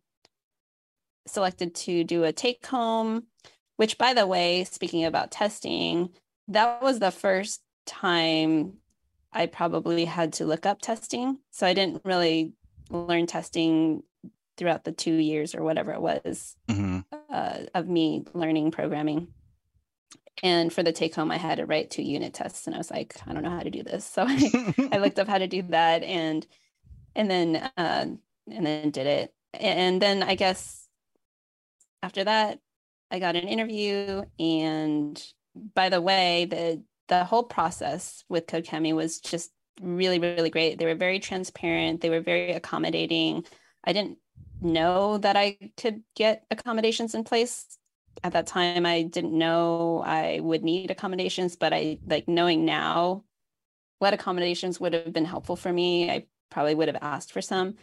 selected 1.25 1.73
to 1.73 2.03
do 2.03 2.23
a 2.23 2.31
take 2.31 2.65
home, 2.65 3.23
which, 3.77 3.97
by 3.97 4.13
the 4.13 4.27
way, 4.27 4.63
speaking 4.63 5.03
about 5.03 5.31
testing, 5.31 6.09
that 6.47 6.81
was 6.81 6.99
the 6.99 7.11
first 7.11 7.61
time 7.85 8.73
I 9.33 9.47
probably 9.47 10.05
had 10.05 10.33
to 10.33 10.45
look 10.45 10.65
up 10.65 10.81
testing. 10.81 11.39
So 11.51 11.65
I 11.65 11.73
didn't 11.73 12.01
really 12.05 12.53
learn 12.89 13.25
testing 13.25 14.03
throughout 14.57 14.83
the 14.83 14.91
two 14.91 15.13
years 15.13 15.53
or 15.53 15.63
whatever 15.63 15.91
it 15.93 16.01
was 16.01 16.55
mm-hmm. 16.67 16.99
Uh, 17.37 17.65
of 17.75 17.87
me 17.87 18.25
learning 18.33 18.71
programming. 18.71 19.27
And 20.43 20.71
for 20.71 20.83
the 20.83 20.91
take 20.91 21.15
home, 21.15 21.31
I 21.31 21.37
had 21.37 21.57
to 21.57 21.65
write 21.65 21.89
two 21.89 22.03
unit 22.03 22.33
tests, 22.33 22.67
and 22.67 22.75
I 22.75 22.77
was 22.77 22.91
like, 22.91 23.15
I 23.27 23.33
don't 23.33 23.43
know 23.43 23.49
how 23.49 23.61
to 23.61 23.69
do 23.69 23.83
this. 23.83 24.05
So 24.13 24.25
I, 24.27 24.89
I 24.91 24.97
looked 25.03 25.19
up 25.19 25.27
how 25.27 25.37
to 25.37 25.47
do 25.47 25.63
that, 25.69 26.03
and 26.03 26.45
and 27.15 27.29
then 27.29 27.55
uh, 27.55 28.05
and 28.51 28.65
then 28.65 28.91
did 28.91 29.07
it. 29.07 29.33
And 29.53 30.01
then 30.01 30.23
I 30.23 30.35
guess 30.35 30.87
after 32.03 32.23
that, 32.23 32.59
I 33.09 33.19
got 33.19 33.35
an 33.35 33.47
interview. 33.47 34.23
And 34.39 35.23
by 35.75 35.89
the 35.89 36.01
way, 36.01 36.45
the 36.45 36.83
the 37.07 37.23
whole 37.23 37.43
process 37.43 38.23
with 38.29 38.47
Codecademy 38.47 38.93
was 38.93 39.19
just 39.19 39.51
really, 39.81 40.19
really 40.19 40.49
great. 40.49 40.77
They 40.77 40.85
were 40.85 40.95
very 40.95 41.19
transparent. 41.19 42.01
They 42.01 42.09
were 42.09 42.21
very 42.21 42.53
accommodating. 42.53 43.45
I 43.83 43.93
didn't 43.93 44.17
know 44.61 45.17
that 45.19 45.35
I 45.35 45.57
could 45.77 46.03
get 46.15 46.45
accommodations 46.51 47.15
in 47.15 47.23
place 47.23 47.77
at 48.23 48.33
that 48.33 48.47
time. 48.47 48.85
I 48.85 49.03
didn't 49.03 49.37
know 49.37 50.03
I 50.05 50.39
would 50.41 50.63
need 50.63 50.91
accommodations, 50.91 51.55
but 51.55 51.73
I 51.73 51.99
like 52.07 52.27
knowing 52.27 52.65
now 52.65 53.23
what 53.99 54.13
accommodations 54.13 54.79
would 54.79 54.93
have 54.93 55.13
been 55.13 55.25
helpful 55.25 55.55
for 55.55 55.71
me. 55.71 56.09
I 56.09 56.25
probably 56.49 56.75
would 56.75 56.87
have 56.87 56.97
asked 57.01 57.31
for 57.31 57.41
some. 57.41 57.75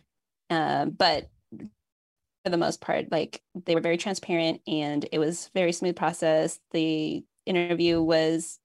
Uh, 0.51 0.87
but 0.87 1.29
for 2.45 2.51
the 2.51 2.57
most 2.57 2.81
part, 2.81 3.11
like 3.11 3.43
they 3.65 3.75
were 3.75 3.81
very 3.81 3.97
transparent 3.97 4.61
and 4.67 5.07
it 5.11 5.19
was 5.19 5.51
very 5.55 5.73
smooth 5.73 5.97
process. 5.97 6.61
The 6.73 7.25
interview 7.47 8.03
was 8.03 8.59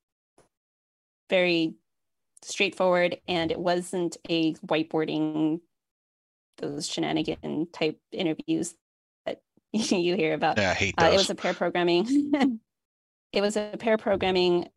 very 1.30 1.76
straightforward 2.42 3.20
and 3.28 3.52
it 3.52 3.60
wasn't 3.60 4.18
a 4.30 4.54
whiteboarding 4.56 5.62
those 6.60 6.88
shenanigan 6.88 7.68
type 7.72 8.00
interviews 8.12 8.76
that 9.26 9.42
you 9.72 10.16
hear 10.16 10.34
about. 10.34 10.58
Yeah, 10.58 10.72
I 10.72 10.74
hate 10.74 10.96
those. 10.98 11.10
Uh, 11.10 11.14
it 11.14 11.18
was 11.18 11.30
a 11.30 11.36
pair 11.36 11.54
programming. 11.54 12.32
it 13.34 13.42
was 13.42 13.58
a 13.58 13.76
pair 13.80 13.98
programming 13.98 14.70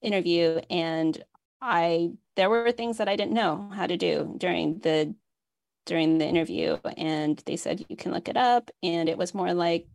interview, 0.00 0.60
and 0.70 1.22
I 1.60 2.12
there 2.36 2.50
were 2.50 2.72
things 2.72 2.98
that 2.98 3.08
I 3.08 3.16
didn't 3.16 3.34
know 3.34 3.70
how 3.74 3.86
to 3.86 3.96
do 3.96 4.34
during 4.38 4.78
the 4.80 5.14
during 5.86 6.18
the 6.18 6.26
interview, 6.26 6.78
and 6.96 7.42
they 7.46 7.56
said 7.56 7.84
you 7.88 7.96
can 7.96 8.12
look 8.12 8.28
it 8.28 8.36
up, 8.36 8.70
and 8.82 9.08
it 9.08 9.18
was 9.18 9.34
more 9.34 9.54
like 9.54 9.86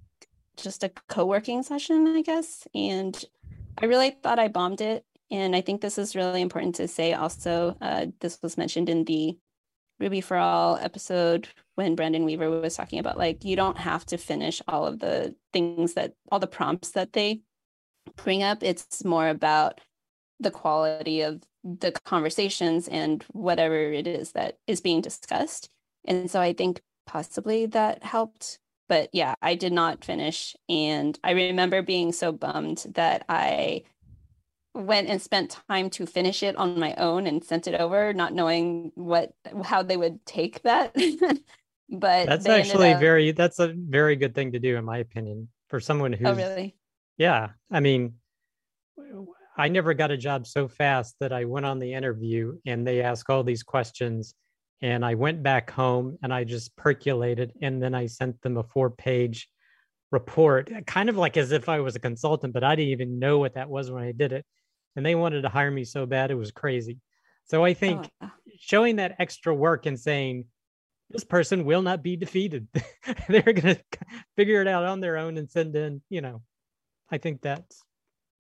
just 0.58 0.84
a 0.84 0.92
co-working 1.08 1.62
session, 1.64 2.08
I 2.08 2.22
guess, 2.22 2.68
and 2.74 3.24
I 3.80 3.86
really 3.86 4.10
thought 4.10 4.40
I 4.40 4.48
bombed 4.48 4.82
it 4.82 5.06
and 5.30 5.56
I 5.56 5.62
think 5.62 5.82
this 5.82 5.98
is 5.98 6.16
really 6.16 6.42
important 6.42 6.76
to 6.76 6.88
say 6.88 7.14
also. 7.14 7.76
Uh, 7.82 8.08
this 8.20 8.40
was 8.42 8.58
mentioned 8.58 8.90
in 8.90 9.04
the 9.04 9.38
Ruby 10.00 10.22
for 10.22 10.38
All 10.38 10.78
episode 10.78 11.48
when 11.76 11.96
Brandon 11.96 12.26
Weaver 12.26 12.50
was 12.50 12.76
talking 12.76 13.00
about 13.00 13.18
like, 13.18 13.44
you 13.44 13.56
don't 13.56 13.78
have 13.78 14.06
to 14.08 14.18
finish 14.18 14.62
all 14.68 14.86
of 14.86 15.00
the 15.00 15.36
things 15.54 15.94
that, 15.94 16.14
all 16.32 16.40
the 16.40 16.48
prompts 16.48 16.92
that 16.92 17.14
they 17.14 17.42
bring 18.16 18.44
up. 18.44 18.64
It's 18.64 19.04
more 19.04 19.28
about 19.28 19.82
the 20.40 20.52
quality 20.52 21.22
of 21.22 21.42
the 21.64 21.92
conversations 21.92 22.88
and 22.88 23.24
whatever 23.32 23.76
it 23.76 24.08
is 24.08 24.32
that 24.34 24.58
is 24.68 24.82
being 24.82 25.02
discussed. 25.02 25.70
And 26.06 26.30
so 26.30 26.40
I 26.40 26.54
think 26.54 26.82
possibly 27.06 27.66
that 27.68 28.04
helped. 28.04 28.60
But 28.90 29.10
yeah, 29.12 29.36
I 29.42 29.56
did 29.56 29.74
not 29.74 30.06
finish. 30.06 30.56
And 30.70 31.20
I 31.24 31.32
remember 31.32 31.82
being 31.82 32.14
so 32.14 32.32
bummed 32.32 32.86
that 32.96 33.26
I 33.28 33.84
went 34.78 35.10
and 35.10 35.22
spent 35.22 35.58
time 35.68 35.90
to 35.92 36.06
finish 36.06 36.44
it 36.44 36.56
on 36.56 36.80
my 36.80 36.94
own 36.96 37.28
and 37.28 37.44
sent 37.44 37.68
it 37.68 37.80
over, 37.80 38.14
not 38.14 38.34
knowing 38.34 38.92
what 38.96 39.34
how 39.64 39.84
they 39.84 39.98
would 39.98 40.26
take 40.26 40.62
that. 40.62 40.94
but 41.90 42.28
That's 42.28 42.46
actually 42.46 42.94
up- 42.94 43.00
very 43.00 43.32
that's 43.32 43.60
a 43.60 43.74
very 43.76 44.16
good 44.16 44.36
thing 44.36 44.52
to 44.52 44.60
do 44.60 44.78
in 44.78 44.86
my 44.86 45.00
opinion 45.00 45.50
for 45.70 45.80
someone 45.80 46.14
who's 46.14 46.28
Oh, 46.28 46.36
really? 46.36 46.76
Yeah, 47.18 47.50
I 47.72 47.80
mean, 47.80 48.14
I 49.58 49.70
never 49.70 49.94
got 49.96 50.12
a 50.12 50.18
job 50.18 50.46
so 50.46 50.68
fast 50.68 51.16
that 51.20 51.34
I 51.34 51.46
went 51.46 51.66
on 51.66 51.80
the 51.80 51.94
interview 51.94 52.58
and 52.66 52.86
they 52.86 53.02
asked 53.02 53.30
all 53.30 53.44
these 53.44 53.64
questions, 53.64 54.36
and 54.82 55.04
I 55.04 55.16
went 55.16 55.42
back 55.42 55.72
home 55.72 56.18
and 56.22 56.32
I 56.32 56.44
just 56.44 56.76
percolated, 56.76 57.54
and 57.62 57.82
then 57.82 57.96
I 57.96 58.06
sent 58.06 58.40
them 58.42 58.58
a 58.58 58.64
four-page 58.64 59.50
report, 60.12 60.72
uh, 60.72 60.82
kind 60.82 61.10
of 61.10 61.18
like 61.18 61.38
as 61.38 61.52
if 61.52 61.68
I 61.70 61.80
was 61.80 61.96
a 61.96 62.00
consultant, 62.00 62.54
but 62.54 62.64
I 62.64 62.76
didn't 62.76 62.92
even 62.92 63.20
know 63.20 63.40
what 63.40 63.56
that 63.56 63.70
was 63.70 63.90
when 63.90 64.04
I 64.04 64.12
did 64.12 64.32
it, 64.32 64.46
and 64.98 65.06
they 65.06 65.16
wanted 65.16 65.44
to 65.44 65.50
hire 65.50 65.72
me 65.72 65.86
so 65.86 66.06
bad 66.06 66.32
it 66.32 66.36
was 66.36 66.52
crazy. 66.52 67.00
So 67.46 67.64
I 67.64 67.74
think 67.74 68.02
Oh, 68.22 68.26
wow. 68.26 68.32
showing 68.60 68.98
that 68.98 69.16
extra 69.20 69.56
work 69.56 69.86
and 69.86 69.98
saying 69.98 70.46
this 71.10 71.24
person 71.24 71.64
will 71.64 71.82
not 71.84 72.04
be 72.04 72.18
defeated 72.18 72.68
they're 73.30 73.42
going 73.42 73.76
to 73.78 73.82
figure 74.36 74.62
it 74.62 74.68
out 74.68 74.84
on 74.84 75.00
their 75.00 75.16
own 75.16 75.38
and 75.38 75.50
send 75.50 75.74
in 75.74 76.02
you 76.10 76.20
know 76.20 76.42
i 77.10 77.18
think 77.18 77.42
that's 77.42 77.82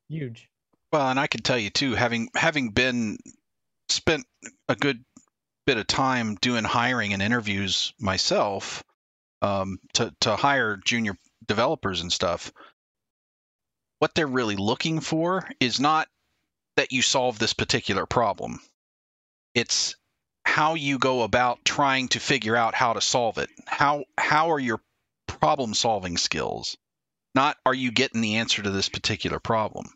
huge 0.10 0.49
Well, 0.91 1.08
and 1.10 1.18
I 1.18 1.28
can 1.28 1.41
tell 1.43 1.58
you 1.58 1.70
too, 1.70 1.95
having 1.95 2.30
having 2.36 2.72
been 2.72 3.20
spent 3.88 4.26
a 4.68 4.76
good 4.76 5.05
bit 5.66 5.78
of 5.78 5.88
time 5.88 6.36
doing 6.36 6.66
hiring 6.66 7.14
and 7.14 7.22
interviews 7.22 7.93
myself 7.99 8.84
um, 9.41 9.78
to 9.93 10.14
to 10.22 10.36
hire 10.36 10.78
junior 10.84 11.16
developers 11.45 12.01
and 12.01 12.12
stuff. 12.12 12.51
What 13.99 14.14
they're 14.14 14.28
really 14.28 14.55
looking 14.58 14.99
for 14.99 15.47
is 15.60 15.80
not 15.80 16.08
that 16.78 16.91
you 16.91 17.01
solve 17.01 17.38
this 17.38 17.53
particular 17.53 18.05
problem. 18.05 18.59
It's 19.53 19.95
how 20.45 20.75
you 20.75 20.97
go 20.97 21.23
about 21.23 21.65
trying 21.65 22.07
to 22.09 22.19
figure 22.19 22.55
out 22.55 22.73
how 22.73 22.93
to 22.93 23.01
solve 23.01 23.38
it. 23.38 23.49
How 23.65 24.05
how 24.17 24.51
are 24.51 24.59
your 24.59 24.80
problem 25.28 25.73
solving 25.73 26.17
skills? 26.17 26.78
Not 27.36 27.57
are 27.65 27.73
you 27.73 27.91
getting 27.91 28.21
the 28.21 28.38
answer 28.38 28.63
to 28.63 28.71
this 28.71 28.89
particular 28.89 29.39
problem. 29.39 29.88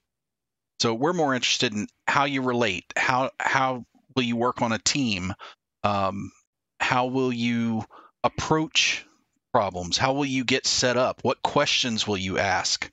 So 0.82 0.94
we're 0.94 1.14
more 1.14 1.34
interested 1.34 1.74
in 1.74 1.88
how 2.08 2.26
you 2.26 2.42
relate. 2.42 2.92
How 2.98 3.32
how 3.40 3.86
will 4.16 4.24
you 4.24 4.36
work 4.36 4.62
on 4.62 4.72
a 4.72 4.80
team? 4.80 5.34
Um, 5.84 6.32
how 6.80 7.06
will 7.08 7.32
you 7.32 7.86
approach 8.24 9.06
problems? 9.54 9.98
How 9.98 10.14
will 10.14 10.26
you 10.26 10.44
get 10.44 10.66
set 10.66 10.98
up? 10.98 11.24
What 11.24 11.42
questions 11.42 12.08
will 12.08 12.18
you 12.18 12.40
ask? 12.40 12.90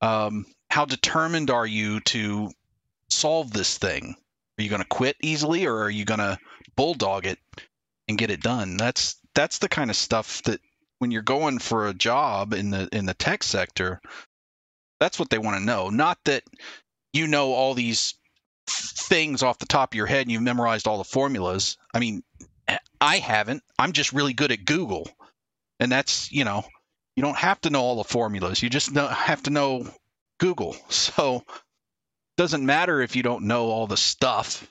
Um, 0.00 0.46
how 0.70 0.84
determined 0.84 1.50
are 1.50 1.66
you 1.66 2.00
to 2.00 2.50
solve 3.18 3.52
this 3.52 3.78
thing? 3.78 4.16
Are 4.58 4.62
you 4.62 4.70
going 4.70 4.82
to 4.82 4.88
quit 4.88 5.16
easily, 5.22 5.66
or 5.66 5.82
are 5.82 5.90
you 5.90 6.04
going 6.04 6.20
to 6.20 6.38
bulldog 6.76 7.26
it 7.26 7.38
and 8.08 8.18
get 8.18 8.30
it 8.30 8.42
done? 8.42 8.76
That's 8.76 9.16
that's 9.34 9.58
the 9.58 9.68
kind 9.68 9.90
of 9.90 9.96
stuff 9.96 10.42
that 10.44 10.60
when 10.98 11.10
you're 11.10 11.22
going 11.22 11.58
for 11.58 11.86
a 11.86 11.94
job 11.94 12.52
in 12.52 12.70
the 12.70 12.88
in 12.92 13.06
the 13.06 13.14
tech 13.14 13.42
sector, 13.42 14.00
that's 15.00 15.18
what 15.18 15.30
they 15.30 15.38
want 15.38 15.58
to 15.58 15.64
know. 15.64 15.90
Not 15.90 16.18
that 16.24 16.42
you 17.12 17.26
know 17.26 17.52
all 17.52 17.74
these 17.74 18.14
things 18.68 19.42
off 19.42 19.58
the 19.58 19.66
top 19.66 19.92
of 19.92 19.96
your 19.96 20.06
head 20.06 20.22
and 20.22 20.30
you've 20.30 20.42
memorized 20.42 20.86
all 20.86 20.98
the 20.98 21.04
formulas. 21.04 21.76
I 21.94 21.98
mean, 21.98 22.22
I 23.00 23.18
haven't. 23.18 23.62
I'm 23.78 23.92
just 23.92 24.12
really 24.12 24.32
good 24.32 24.52
at 24.52 24.64
Google. 24.64 25.08
And 25.80 25.90
that's, 25.90 26.30
you 26.32 26.44
know, 26.44 26.64
you 27.16 27.22
don't 27.22 27.36
have 27.36 27.60
to 27.62 27.70
know 27.70 27.82
all 27.82 27.96
the 27.96 28.04
formulas. 28.04 28.62
You 28.62 28.68
just 28.68 28.92
know, 28.92 29.06
have 29.06 29.42
to 29.44 29.50
know 29.50 29.86
Google. 30.38 30.76
So 30.90 31.44
doesn't 32.38 32.64
matter 32.64 33.02
if 33.02 33.16
you 33.16 33.22
don't 33.22 33.44
know 33.44 33.66
all 33.66 33.88
the 33.88 33.96
stuff. 33.96 34.66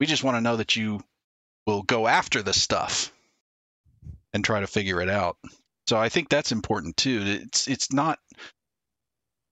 We 0.00 0.06
just 0.06 0.24
want 0.24 0.38
to 0.38 0.40
know 0.40 0.56
that 0.56 0.74
you 0.74 1.00
will 1.66 1.82
go 1.82 2.08
after 2.08 2.42
the 2.42 2.54
stuff 2.54 3.12
and 4.32 4.42
try 4.42 4.60
to 4.60 4.66
figure 4.66 5.02
it 5.02 5.10
out. 5.10 5.36
So 5.86 5.98
I 5.98 6.08
think 6.08 6.28
that's 6.28 6.50
important 6.50 6.96
too. 6.96 7.22
It's 7.24 7.68
it's 7.68 7.92
not 7.92 8.18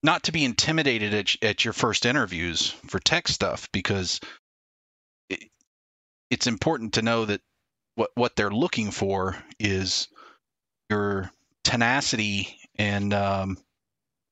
not 0.02 0.24
to 0.24 0.32
be 0.32 0.44
intimidated 0.44 1.12
at, 1.12 1.36
at 1.42 1.64
your 1.64 1.74
first 1.74 2.06
interviews 2.06 2.70
for 2.86 2.98
tech 2.98 3.28
stuff 3.28 3.68
because 3.70 4.20
it, 5.28 5.44
it's 6.30 6.46
important 6.46 6.94
to 6.94 7.02
know 7.02 7.26
that 7.26 7.42
what 7.96 8.10
what 8.14 8.34
they're 8.34 8.50
looking 8.50 8.92
for 8.92 9.36
is 9.58 10.08
your 10.88 11.30
tenacity 11.64 12.56
and 12.76 13.12
um, 13.12 13.58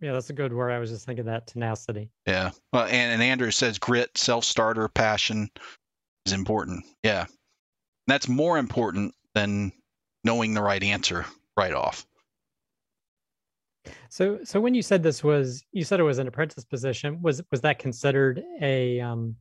yeah 0.00 0.12
that's 0.12 0.30
a 0.30 0.34
good 0.34 0.52
word. 0.52 0.70
I 0.70 0.78
was 0.78 0.90
just 0.90 1.06
thinking 1.06 1.26
that 1.26 1.46
tenacity. 1.46 2.10
Yeah. 2.26 2.50
Well 2.72 2.84
and, 2.84 3.12
and 3.12 3.22
andrew 3.22 3.50
says 3.50 3.78
grit 3.78 4.16
self-starter 4.16 4.88
passion 4.88 5.50
is 6.26 6.32
important. 6.32 6.84
Yeah. 7.02 7.26
That's 8.06 8.28
more 8.28 8.58
important 8.58 9.14
than 9.34 9.72
knowing 10.24 10.54
the 10.54 10.62
right 10.62 10.82
answer 10.82 11.26
right 11.56 11.72
off. 11.72 12.06
So 14.08 14.40
so 14.44 14.60
when 14.60 14.74
you 14.74 14.82
said 14.82 15.02
this 15.02 15.22
was 15.22 15.64
you 15.72 15.84
said 15.84 16.00
it 16.00 16.04
was 16.04 16.18
an 16.18 16.28
apprentice 16.28 16.64
position 16.64 17.22
was 17.22 17.42
was 17.50 17.60
that 17.62 17.78
considered 17.78 18.42
a 18.60 19.00
um 19.00 19.36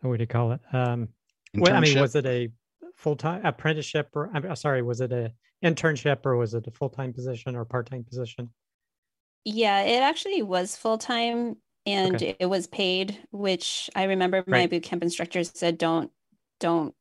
what 0.00 0.16
do 0.16 0.22
you 0.22 0.26
call 0.26 0.52
it? 0.52 0.60
Um 0.72 1.08
well, 1.54 1.74
i 1.74 1.80
mean 1.80 1.98
was 2.00 2.14
it 2.14 2.26
a 2.26 2.50
full-time 2.96 3.44
apprenticeship 3.44 4.08
or 4.14 4.30
i'm 4.34 4.56
sorry 4.56 4.82
was 4.82 5.00
it 5.00 5.12
a 5.12 5.32
internship 5.64 6.24
or 6.24 6.36
was 6.36 6.54
it 6.54 6.66
a 6.66 6.70
full-time 6.70 7.12
position 7.12 7.54
or 7.56 7.64
part-time 7.64 8.04
position 8.04 8.50
Yeah, 9.46 9.82
it 9.82 10.02
actually 10.02 10.42
was 10.42 10.76
full 10.76 10.98
time 10.98 11.58
and 11.86 12.20
Okay. 12.20 12.36
it 12.40 12.46
was 12.50 12.66
paid, 12.66 13.26
which 13.30 13.88
I 13.94 14.04
remember 14.04 14.44
my 14.48 14.66
Right. 14.66 14.66
boot 14.66 14.82
camp 14.82 15.02
instructor 15.02 15.44
said 15.44 15.78
don't 15.78 16.12
don't 16.58 16.94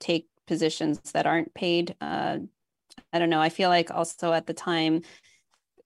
take 0.00 0.28
positions 0.46 1.00
that 1.12 1.26
aren't 1.26 1.54
paid. 1.54 1.96
Uh, 2.00 2.40
I 3.12 3.18
don't 3.20 3.30
know. 3.30 3.40
I 3.40 3.50
feel 3.50 3.70
like 3.70 3.90
also 3.90 4.32
at 4.32 4.46
the 4.46 4.54
time 4.54 5.02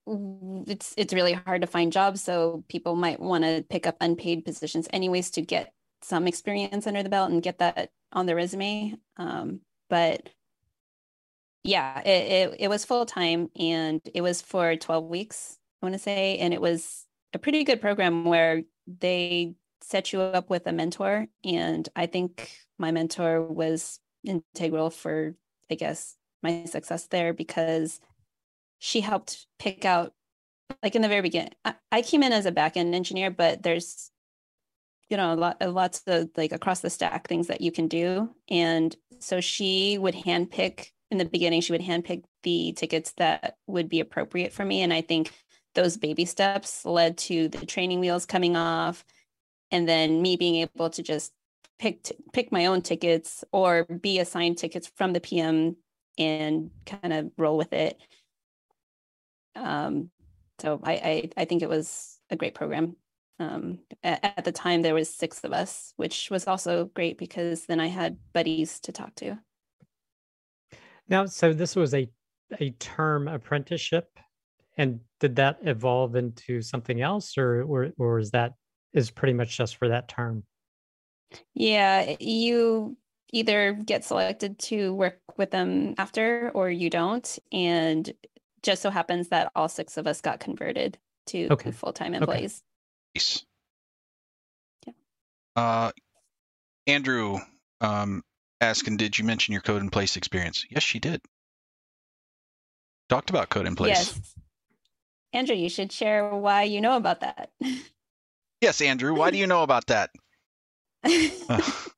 it's 0.07 0.95
it's 0.97 1.15
really 1.15 1.35
hard 1.35 1.63
to 1.63 1.67
find 1.69 1.93
jobs, 1.93 2.23
so 2.23 2.65
people 2.69 2.97
might 2.97 3.21
want 3.21 3.45
to 3.45 3.65
pick 3.71 3.87
up 3.87 3.97
unpaid 4.01 4.45
positions 4.45 4.89
anyways 4.93 5.31
to 5.33 5.43
get 5.43 5.75
some 6.03 6.27
experience 6.29 6.87
under 6.87 7.03
the 7.03 7.09
belt 7.11 7.31
and 7.33 7.43
get 7.43 7.59
that 7.59 7.91
on 8.13 8.27
their 8.27 8.37
resume. 8.37 8.97
Um, 9.17 9.63
but 9.91 10.31
yeah, 11.65 12.01
it, 12.01 12.53
it, 12.53 12.57
it 12.61 12.69
was 12.69 12.85
full 12.85 13.07
time 13.07 13.51
and 13.59 14.01
it 14.15 14.21
was 14.21 14.41
for 14.43 14.77
12 14.77 15.05
weeks, 15.07 15.59
I 15.83 15.87
want 15.87 15.95
to 15.95 15.99
say. 15.99 16.39
And 16.39 16.55
it 16.55 16.61
was 16.61 17.07
a 17.33 17.39
pretty 17.39 17.65
good 17.65 17.81
program 17.81 18.25
where 18.25 18.63
they 18.87 19.55
set 19.83 20.13
you 20.13 20.21
up 20.21 20.51
with 20.51 20.67
a 20.67 20.73
mentor. 20.73 21.27
And 21.45 21.89
I 21.95 22.07
think 22.07 22.51
my 22.79 22.91
mentor 22.91 23.43
was 23.43 24.01
integral 24.25 24.91
for, 24.91 25.35
I 25.71 25.75
guess, 25.75 26.17
my 26.43 26.65
success 26.65 27.07
there 27.07 27.33
because 27.33 28.01
she 28.79 29.01
helped 29.01 29.47
pick 29.59 29.85
out, 29.85 30.13
like 30.83 30.95
in 30.95 31.03
the 31.03 31.09
very 31.09 31.23
beginning, 31.23 31.53
I, 31.65 31.75
I 31.93 32.03
came 32.03 32.23
in 32.23 32.33
as 32.33 32.47
a 32.47 32.53
back 32.53 32.77
end 32.77 32.95
engineer, 32.95 33.31
but 33.31 33.63
there's 33.63 34.11
you 35.09 35.17
know, 35.17 35.33
a 35.33 35.37
lot, 35.37 35.61
lots 35.61 36.03
of 36.07 36.31
like 36.37 36.53
across 36.53 36.81
the 36.81 36.91
stack 36.91 37.29
things 37.29 37.47
that 37.47 37.61
you 37.61 37.71
can 37.71 37.89
do. 37.89 38.31
And 38.49 38.95
so 39.21 39.41
she 39.41 39.99
would 39.99 40.15
handpick 40.15 40.91
in 41.11 41.19
the 41.19 41.25
beginning, 41.25 41.61
she 41.61 41.73
would 41.73 41.83
handpick 41.83 42.25
the 42.43 42.73
tickets 42.77 43.13
that 43.19 43.57
would 43.69 43.89
be 43.89 44.01
appropriate 44.01 44.53
for 44.53 44.65
me. 44.65 44.83
And 44.83 44.93
I 44.93 45.03
think 45.03 45.31
those 45.77 45.97
baby 45.97 46.25
steps 46.25 46.85
led 46.85 47.17
to 47.17 47.49
the 47.49 47.65
training 47.65 48.01
wheels 48.01 48.27
coming 48.27 48.57
off 48.57 49.05
and 49.71 49.89
then 49.89 50.21
me 50.21 50.37
being 50.37 50.57
able 50.57 50.91
to 50.91 51.03
just 51.03 51.33
pick 51.79 52.03
t- 52.03 52.17
pick 52.33 52.51
my 52.51 52.67
own 52.67 52.83
tickets 52.83 53.45
or 53.53 53.85
be 53.85 54.19
assigned 54.19 54.59
tickets 54.59 54.91
from 54.97 55.13
the 55.13 55.21
PM 55.21 55.77
and 56.19 56.71
kind 56.87 57.13
of 57.13 57.31
roll 57.39 57.57
with 57.57 57.73
it. 57.73 58.01
Um, 59.55 60.11
so 60.59 60.81
I, 60.83 60.93
I 60.93 61.31
I 61.43 61.45
think 61.45 61.63
it 61.63 61.69
was 61.69 62.19
a 62.31 62.37
great 62.37 62.55
program. 62.55 62.97
Um, 63.39 63.81
at, 64.03 64.25
at 64.39 64.45
the 64.45 64.53
time 64.53 64.81
there 64.81 64.95
was 64.95 65.13
six 65.13 65.45
of 65.45 65.53
us 65.53 65.93
which 65.97 66.31
was 66.31 66.47
also 66.47 66.87
great 66.87 67.19
because 67.19 67.67
then 67.67 67.81
i 67.81 67.87
had 67.87 68.17
buddies 68.33 68.81
to 68.81 68.93
talk 68.93 69.15
to. 69.17 69.39
Now, 71.09 71.27
so 71.27 71.53
this 71.53 71.77
was 71.77 71.95
a 71.95 72.09
a 72.61 72.71
term 72.73 73.29
apprenticeship, 73.29 74.09
and 74.77 75.01
did 75.21 75.37
that 75.37 75.59
evolve 75.63 76.17
into 76.17 76.61
something 76.63 77.01
else, 77.01 77.39
or 77.39 77.63
or 77.63 77.91
or 77.99 78.19
is 78.19 78.31
that 78.33 78.53
is 78.93 79.11
pretty 79.11 79.33
much 79.35 79.57
just 79.57 79.77
for 79.77 79.89
that 79.89 80.09
term? 80.09 80.45
yeah 81.55 82.15
you 82.21 82.97
either 83.33 83.73
get 83.73 84.05
selected 84.05 84.57
to 84.61 84.95
work 84.95 85.19
with 85.37 85.51
them 85.51 85.95
after 85.99 86.53
or 86.55 86.71
you 86.71 86.89
don't 86.89 87.39
and 87.51 88.13
just 88.63 88.81
so 88.81 88.91
happens 88.91 89.29
that 89.29 89.51
all 89.57 89.69
six 89.69 89.97
of 89.97 90.07
us 90.07 90.21
got 90.21 90.39
converted 90.39 90.97
to 91.27 91.49
Okay. 91.51 91.73
full-time 91.73 92.15
Okay. 92.15 92.23
employees 92.23 92.63
Nice. 93.17 93.45
Yeah. 94.87 94.93
Uh, 95.57 95.91
Andrew 96.87 97.39
um, 97.81 98.23
asking, 98.61 98.97
did 98.99 99.19
you 99.19 99.25
mention 99.25 99.53
your 99.53 99.63
code 99.63 99.83
in 99.83 99.91
place 99.91 100.17
experience? 100.17 100.65
Yes, 100.71 100.85
she 100.85 101.01
did. 101.01 101.21
Talked 103.09 103.31
about 103.31 103.49
code 103.49 103.67
in 103.67 103.75
place. 103.75 103.99
yes 103.99 104.35
andrew 105.33 105.57
you 105.57 105.69
should 105.69 105.93
share 105.93 106.35
why 106.35 106.63
you 106.63 106.81
know 106.81 106.97
about 106.97 107.21
that 107.21 107.51
Yes, 108.61 108.81
Andrew. 108.81 109.15
Why 109.15 109.31
do 109.31 109.39
you 109.39 109.47
know 109.47 109.63
about 109.63 109.87
that? 109.87 110.11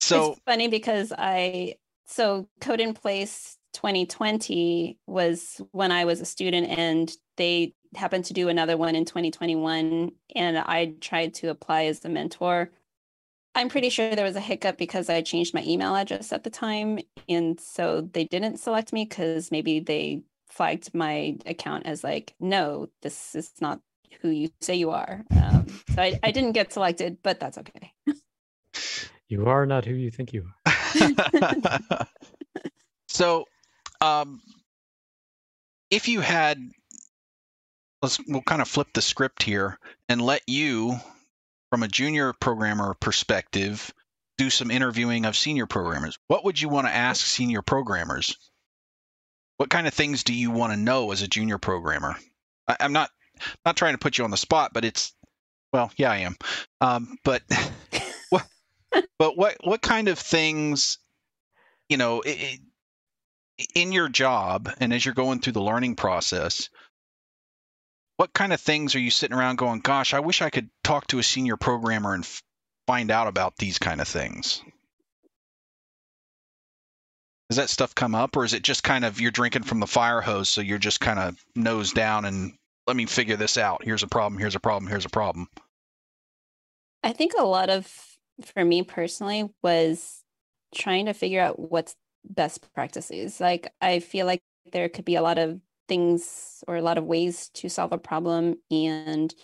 So 0.00 0.30
it's 0.32 0.40
funny 0.46 0.68
because 0.68 1.12
I 1.16 1.74
so 2.06 2.48
Code 2.60 2.80
in 2.80 2.94
Place 2.94 3.58
2020 3.74 4.96
was 5.06 5.60
when 5.72 5.92
I 5.92 6.04
was 6.06 6.20
a 6.20 6.24
student, 6.24 6.68
and 6.78 7.12
they 7.36 7.74
happened 7.94 8.24
to 8.26 8.32
do 8.32 8.48
another 8.48 8.76
one 8.76 8.94
in 8.94 9.04
2021, 9.04 10.12
and 10.34 10.58
I 10.58 10.94
tried 11.00 11.34
to 11.34 11.48
apply 11.48 11.86
as 11.86 12.04
a 12.04 12.08
mentor. 12.08 12.70
I'm 13.54 13.68
pretty 13.68 13.90
sure 13.90 14.14
there 14.14 14.24
was 14.24 14.36
a 14.36 14.40
hiccup 14.40 14.78
because 14.78 15.10
I 15.10 15.20
changed 15.20 15.52
my 15.52 15.64
email 15.64 15.94
address 15.96 16.32
at 16.32 16.44
the 16.44 16.50
time. 16.50 17.00
And 17.28 17.60
so 17.60 18.02
they 18.02 18.24
didn't 18.24 18.58
select 18.58 18.92
me 18.92 19.04
because 19.04 19.50
maybe 19.50 19.80
they 19.80 20.22
flagged 20.58 20.92
my 20.92 21.36
account 21.46 21.86
as 21.86 22.02
like, 22.02 22.34
no, 22.40 22.88
this 23.00 23.36
is 23.36 23.52
not 23.60 23.80
who 24.20 24.28
you 24.28 24.50
say 24.60 24.74
you 24.74 24.90
are. 24.90 25.24
Um, 25.30 25.68
so 25.94 26.02
I, 26.02 26.18
I 26.20 26.32
didn't 26.32 26.52
get 26.52 26.72
selected, 26.72 27.18
but 27.22 27.38
that's 27.38 27.58
okay. 27.58 27.92
You 29.28 29.46
are 29.46 29.66
not 29.66 29.84
who 29.84 29.94
you 29.94 30.10
think 30.10 30.32
you 30.32 30.48
are. 30.66 32.08
so, 33.08 33.44
um, 34.00 34.40
if 35.90 36.08
you 36.08 36.20
had, 36.20 36.58
let's 38.02 38.18
we'll 38.26 38.42
kind 38.42 38.60
of 38.60 38.68
flip 38.68 38.88
the 38.94 39.02
script 39.02 39.44
here 39.44 39.78
and 40.08 40.20
let 40.20 40.42
you, 40.48 40.96
from 41.70 41.84
a 41.84 41.88
junior 41.88 42.32
programmer 42.32 42.94
perspective, 42.94 43.92
do 44.38 44.50
some 44.50 44.70
interviewing 44.72 45.24
of 45.24 45.36
senior 45.36 45.66
programmers. 45.66 46.18
What 46.26 46.44
would 46.44 46.60
you 46.60 46.68
want 46.68 46.88
to 46.88 46.94
ask 46.94 47.24
senior 47.24 47.62
programmers? 47.62 48.36
What 49.58 49.70
kind 49.70 49.86
of 49.86 49.94
things 49.94 50.24
do 50.24 50.32
you 50.32 50.50
want 50.50 50.72
to 50.72 50.78
know 50.78 51.10
as 51.12 51.22
a 51.22 51.28
junior 51.28 51.58
programmer? 51.58 52.16
I, 52.66 52.76
I'm 52.80 52.92
not 52.92 53.10
not 53.64 53.76
trying 53.76 53.94
to 53.94 53.98
put 53.98 54.18
you 54.18 54.24
on 54.24 54.30
the 54.30 54.36
spot, 54.36 54.72
but 54.72 54.84
it's 54.84 55.12
well, 55.72 55.90
yeah, 55.96 56.10
I 56.10 56.18
am. 56.18 56.36
Um, 56.80 57.18
but 57.24 57.42
what, 58.30 58.46
but 59.18 59.36
what 59.36 59.56
what 59.62 59.82
kind 59.82 60.08
of 60.08 60.18
things, 60.18 60.98
you 61.88 61.96
know, 61.96 62.22
it, 62.24 62.60
in 63.74 63.92
your 63.92 64.08
job 64.08 64.70
and 64.78 64.92
as 64.92 65.04
you're 65.04 65.14
going 65.14 65.40
through 65.40 65.54
the 65.54 65.62
learning 65.62 65.96
process, 65.96 66.68
what 68.16 68.32
kind 68.32 68.52
of 68.52 68.60
things 68.60 68.94
are 68.94 69.00
you 69.00 69.10
sitting 69.10 69.36
around 69.36 69.56
going, 69.56 69.80
"Gosh, 69.80 70.14
I 70.14 70.20
wish 70.20 70.40
I 70.40 70.50
could 70.50 70.70
talk 70.84 71.08
to 71.08 71.18
a 71.18 71.22
senior 71.22 71.56
programmer 71.56 72.14
and 72.14 72.24
f- 72.24 72.42
find 72.86 73.10
out 73.10 73.26
about 73.26 73.56
these 73.56 73.78
kind 73.78 74.00
of 74.00 74.08
things"? 74.08 74.62
Does 77.50 77.56
that 77.56 77.70
stuff 77.70 77.94
come 77.94 78.14
up, 78.14 78.36
or 78.36 78.44
is 78.44 78.52
it 78.52 78.62
just 78.62 78.82
kind 78.82 79.04
of 79.04 79.20
you're 79.20 79.30
drinking 79.30 79.62
from 79.62 79.80
the 79.80 79.86
fire 79.86 80.20
hose, 80.20 80.48
so 80.48 80.60
you're 80.60 80.78
just 80.78 81.00
kind 81.00 81.18
of 81.18 81.42
nose 81.54 81.92
down 81.92 82.24
and 82.24 82.52
let 82.86 82.96
me 82.96 83.04
figure 83.04 83.36
this 83.36 83.58
out. 83.58 83.84
Here's 83.84 84.02
a 84.02 84.08
problem. 84.08 84.40
Here's 84.40 84.54
a 84.54 84.60
problem. 84.60 84.88
Here's 84.88 85.04
a 85.04 85.10
problem. 85.10 85.48
I 87.02 87.12
think 87.12 87.32
a 87.38 87.44
lot 87.44 87.68
of, 87.68 87.86
for 88.42 88.64
me 88.64 88.82
personally, 88.82 89.48
was 89.62 90.24
trying 90.74 91.06
to 91.06 91.12
figure 91.12 91.40
out 91.40 91.58
what's 91.58 91.94
best 92.24 92.72
practices. 92.74 93.40
Like, 93.40 93.72
I 93.80 94.00
feel 94.00 94.26
like 94.26 94.40
there 94.72 94.88
could 94.88 95.04
be 95.04 95.16
a 95.16 95.22
lot 95.22 95.38
of 95.38 95.60
things 95.86 96.64
or 96.66 96.76
a 96.76 96.82
lot 96.82 96.98
of 96.98 97.04
ways 97.04 97.50
to 97.54 97.68
solve 97.68 97.92
a 97.92 97.98
problem. 97.98 98.56
And 98.70 99.34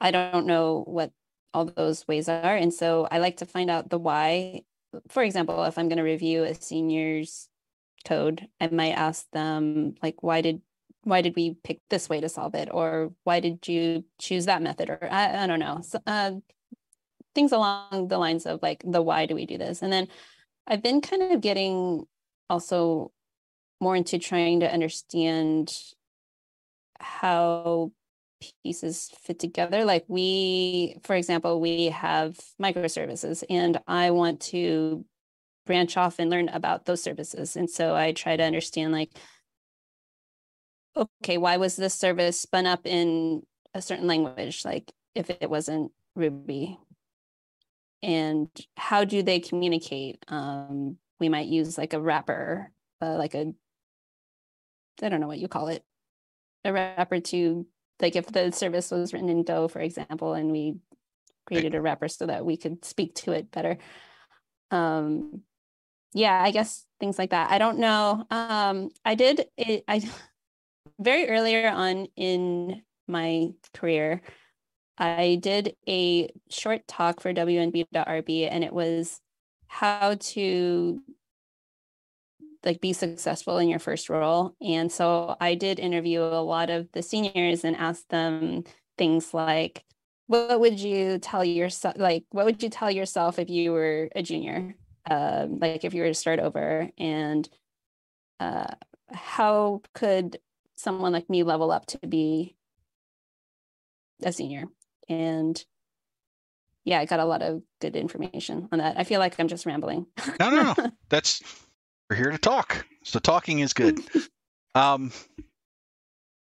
I 0.00 0.12
don't 0.12 0.46
know 0.46 0.84
what 0.86 1.12
all 1.52 1.64
those 1.64 2.06
ways 2.06 2.28
are. 2.28 2.56
And 2.56 2.72
so 2.72 3.08
I 3.10 3.18
like 3.18 3.38
to 3.38 3.46
find 3.46 3.68
out 3.68 3.90
the 3.90 3.98
why. 3.98 4.62
For 5.08 5.22
example, 5.22 5.64
if 5.64 5.78
I'm 5.78 5.88
going 5.88 5.98
to 5.98 6.04
review 6.04 6.44
a 6.44 6.54
senior's 6.54 7.48
code, 8.04 8.48
I 8.60 8.68
might 8.68 8.92
ask 8.92 9.30
them, 9.32 9.94
like, 10.02 10.22
why 10.22 10.40
did 10.40 10.62
why 11.02 11.22
did 11.22 11.36
we 11.36 11.54
pick 11.62 11.80
this 11.88 12.08
way 12.08 12.20
to 12.20 12.28
solve 12.28 12.56
it? 12.56 12.68
Or 12.72 13.12
why 13.22 13.38
did 13.38 13.68
you 13.68 14.04
choose 14.18 14.46
that 14.46 14.60
method? 14.62 14.90
Or 14.90 14.98
i, 15.08 15.44
I 15.44 15.46
don't 15.46 15.60
know. 15.60 15.80
So, 15.82 16.00
uh, 16.04 16.32
things 17.34 17.52
along 17.52 18.08
the 18.08 18.18
lines 18.18 18.46
of 18.46 18.60
like 18.62 18.82
the 18.84 19.00
why 19.02 19.26
do 19.26 19.34
we 19.36 19.46
do 19.46 19.58
this? 19.58 19.82
And 19.82 19.92
then 19.92 20.08
i've 20.66 20.82
been 20.82 21.00
kind 21.00 21.22
of 21.32 21.40
getting 21.40 22.04
also 22.50 23.12
more 23.80 23.94
into 23.96 24.18
trying 24.18 24.60
to 24.60 24.72
understand 24.72 25.72
how 26.98 27.92
pieces 28.62 29.10
fit 29.22 29.38
together 29.38 29.84
like 29.84 30.04
we 30.08 30.96
for 31.04 31.16
example 31.16 31.60
we 31.60 31.86
have 31.86 32.38
microservices 32.60 33.42
and 33.48 33.80
i 33.86 34.10
want 34.10 34.40
to 34.40 35.04
branch 35.64 35.96
off 35.96 36.18
and 36.18 36.30
learn 36.30 36.48
about 36.50 36.84
those 36.84 37.02
services 37.02 37.56
and 37.56 37.68
so 37.70 37.94
i 37.94 38.12
try 38.12 38.36
to 38.36 38.42
understand 38.42 38.92
like 38.92 39.10
okay, 40.96 41.38
why 41.38 41.56
was 41.56 41.76
this 41.76 41.94
service 41.94 42.40
spun 42.40 42.66
up 42.66 42.86
in 42.86 43.42
a 43.74 43.82
certain 43.82 44.06
language, 44.06 44.64
like 44.64 44.90
if 45.14 45.30
it 45.30 45.50
wasn't 45.50 45.92
Ruby? 46.14 46.78
And 48.02 48.48
how 48.76 49.04
do 49.04 49.22
they 49.22 49.40
communicate? 49.40 50.24
Um, 50.28 50.96
we 51.20 51.28
might 51.28 51.48
use 51.48 51.76
like 51.76 51.92
a 51.92 52.00
wrapper, 52.00 52.70
uh, 53.02 53.16
like 53.16 53.34
a, 53.34 53.52
I 55.02 55.08
don't 55.08 55.20
know 55.20 55.26
what 55.26 55.38
you 55.38 55.48
call 55.48 55.68
it, 55.68 55.82
a 56.64 56.72
wrapper 56.72 57.20
to, 57.20 57.66
like 58.00 58.16
if 58.16 58.26
the 58.26 58.50
service 58.52 58.90
was 58.90 59.12
written 59.12 59.28
in 59.28 59.42
Go, 59.42 59.68
for 59.68 59.80
example, 59.80 60.34
and 60.34 60.50
we 60.52 60.76
created 61.46 61.74
a 61.74 61.80
wrapper 61.80 62.08
so 62.08 62.26
that 62.26 62.44
we 62.44 62.56
could 62.56 62.84
speak 62.84 63.14
to 63.14 63.32
it 63.32 63.50
better. 63.50 63.78
Um, 64.70 65.42
yeah, 66.12 66.42
I 66.42 66.50
guess 66.50 66.84
things 66.98 67.18
like 67.18 67.30
that. 67.30 67.50
I 67.50 67.58
don't 67.58 67.78
know. 67.78 68.24
Um, 68.30 68.90
I 69.04 69.14
did 69.14 69.46
it. 69.56 69.84
I 69.86 70.08
very 70.98 71.28
earlier 71.28 71.68
on 71.68 72.06
in 72.16 72.82
my 73.06 73.50
career, 73.74 74.22
I 74.98 75.38
did 75.40 75.76
a 75.86 76.30
short 76.48 76.88
talk 76.88 77.20
for 77.20 77.32
WNB.RB, 77.32 78.48
and 78.48 78.64
it 78.64 78.72
was 78.72 79.20
how 79.66 80.14
to 80.18 81.02
like 82.66 82.80
be 82.80 82.92
successful 82.92 83.58
in 83.58 83.68
your 83.68 83.78
first 83.78 84.10
role. 84.10 84.54
And 84.60 84.90
so 84.90 85.36
I 85.40 85.54
did 85.54 85.78
interview 85.78 86.20
a 86.20 86.42
lot 86.42 86.68
of 86.68 86.90
the 86.92 87.02
seniors 87.02 87.64
and 87.64 87.76
asked 87.76 88.08
them 88.10 88.64
things 88.98 89.32
like, 89.32 89.84
what 90.26 90.58
would 90.58 90.80
you 90.80 91.18
tell 91.18 91.44
yourself 91.44 91.94
like 91.98 92.24
what 92.30 92.44
would 92.44 92.60
you 92.60 92.68
tell 92.68 92.90
yourself 92.90 93.38
if 93.38 93.48
you 93.48 93.70
were 93.70 94.08
a 94.16 94.22
junior 94.24 94.74
um, 95.08 95.60
like 95.60 95.84
if 95.84 95.94
you 95.94 96.02
were 96.02 96.08
to 96.08 96.14
start 96.14 96.40
over 96.40 96.90
and 96.98 97.48
uh, 98.40 98.74
how 99.12 99.82
could 99.94 100.38
someone 100.76 101.12
like 101.12 101.30
me 101.30 101.42
level 101.42 101.70
up 101.70 101.86
to 101.86 101.98
be 102.06 102.56
a 104.22 104.32
senior. 104.32 104.64
And 105.08 105.62
yeah, 106.84 107.00
I 107.00 107.04
got 107.04 107.20
a 107.20 107.24
lot 107.24 107.42
of 107.42 107.62
good 107.80 107.96
information 107.96 108.68
on 108.70 108.78
that. 108.78 108.98
I 108.98 109.04
feel 109.04 109.18
like 109.18 109.34
I'm 109.38 109.48
just 109.48 109.66
rambling. 109.66 110.06
no, 110.38 110.50
no, 110.50 110.74
no. 110.76 110.90
That's 111.08 111.42
we're 112.08 112.16
here 112.16 112.30
to 112.30 112.38
talk. 112.38 112.86
So 113.04 113.18
talking 113.18 113.60
is 113.60 113.72
good. 113.72 114.00
um 114.74 115.12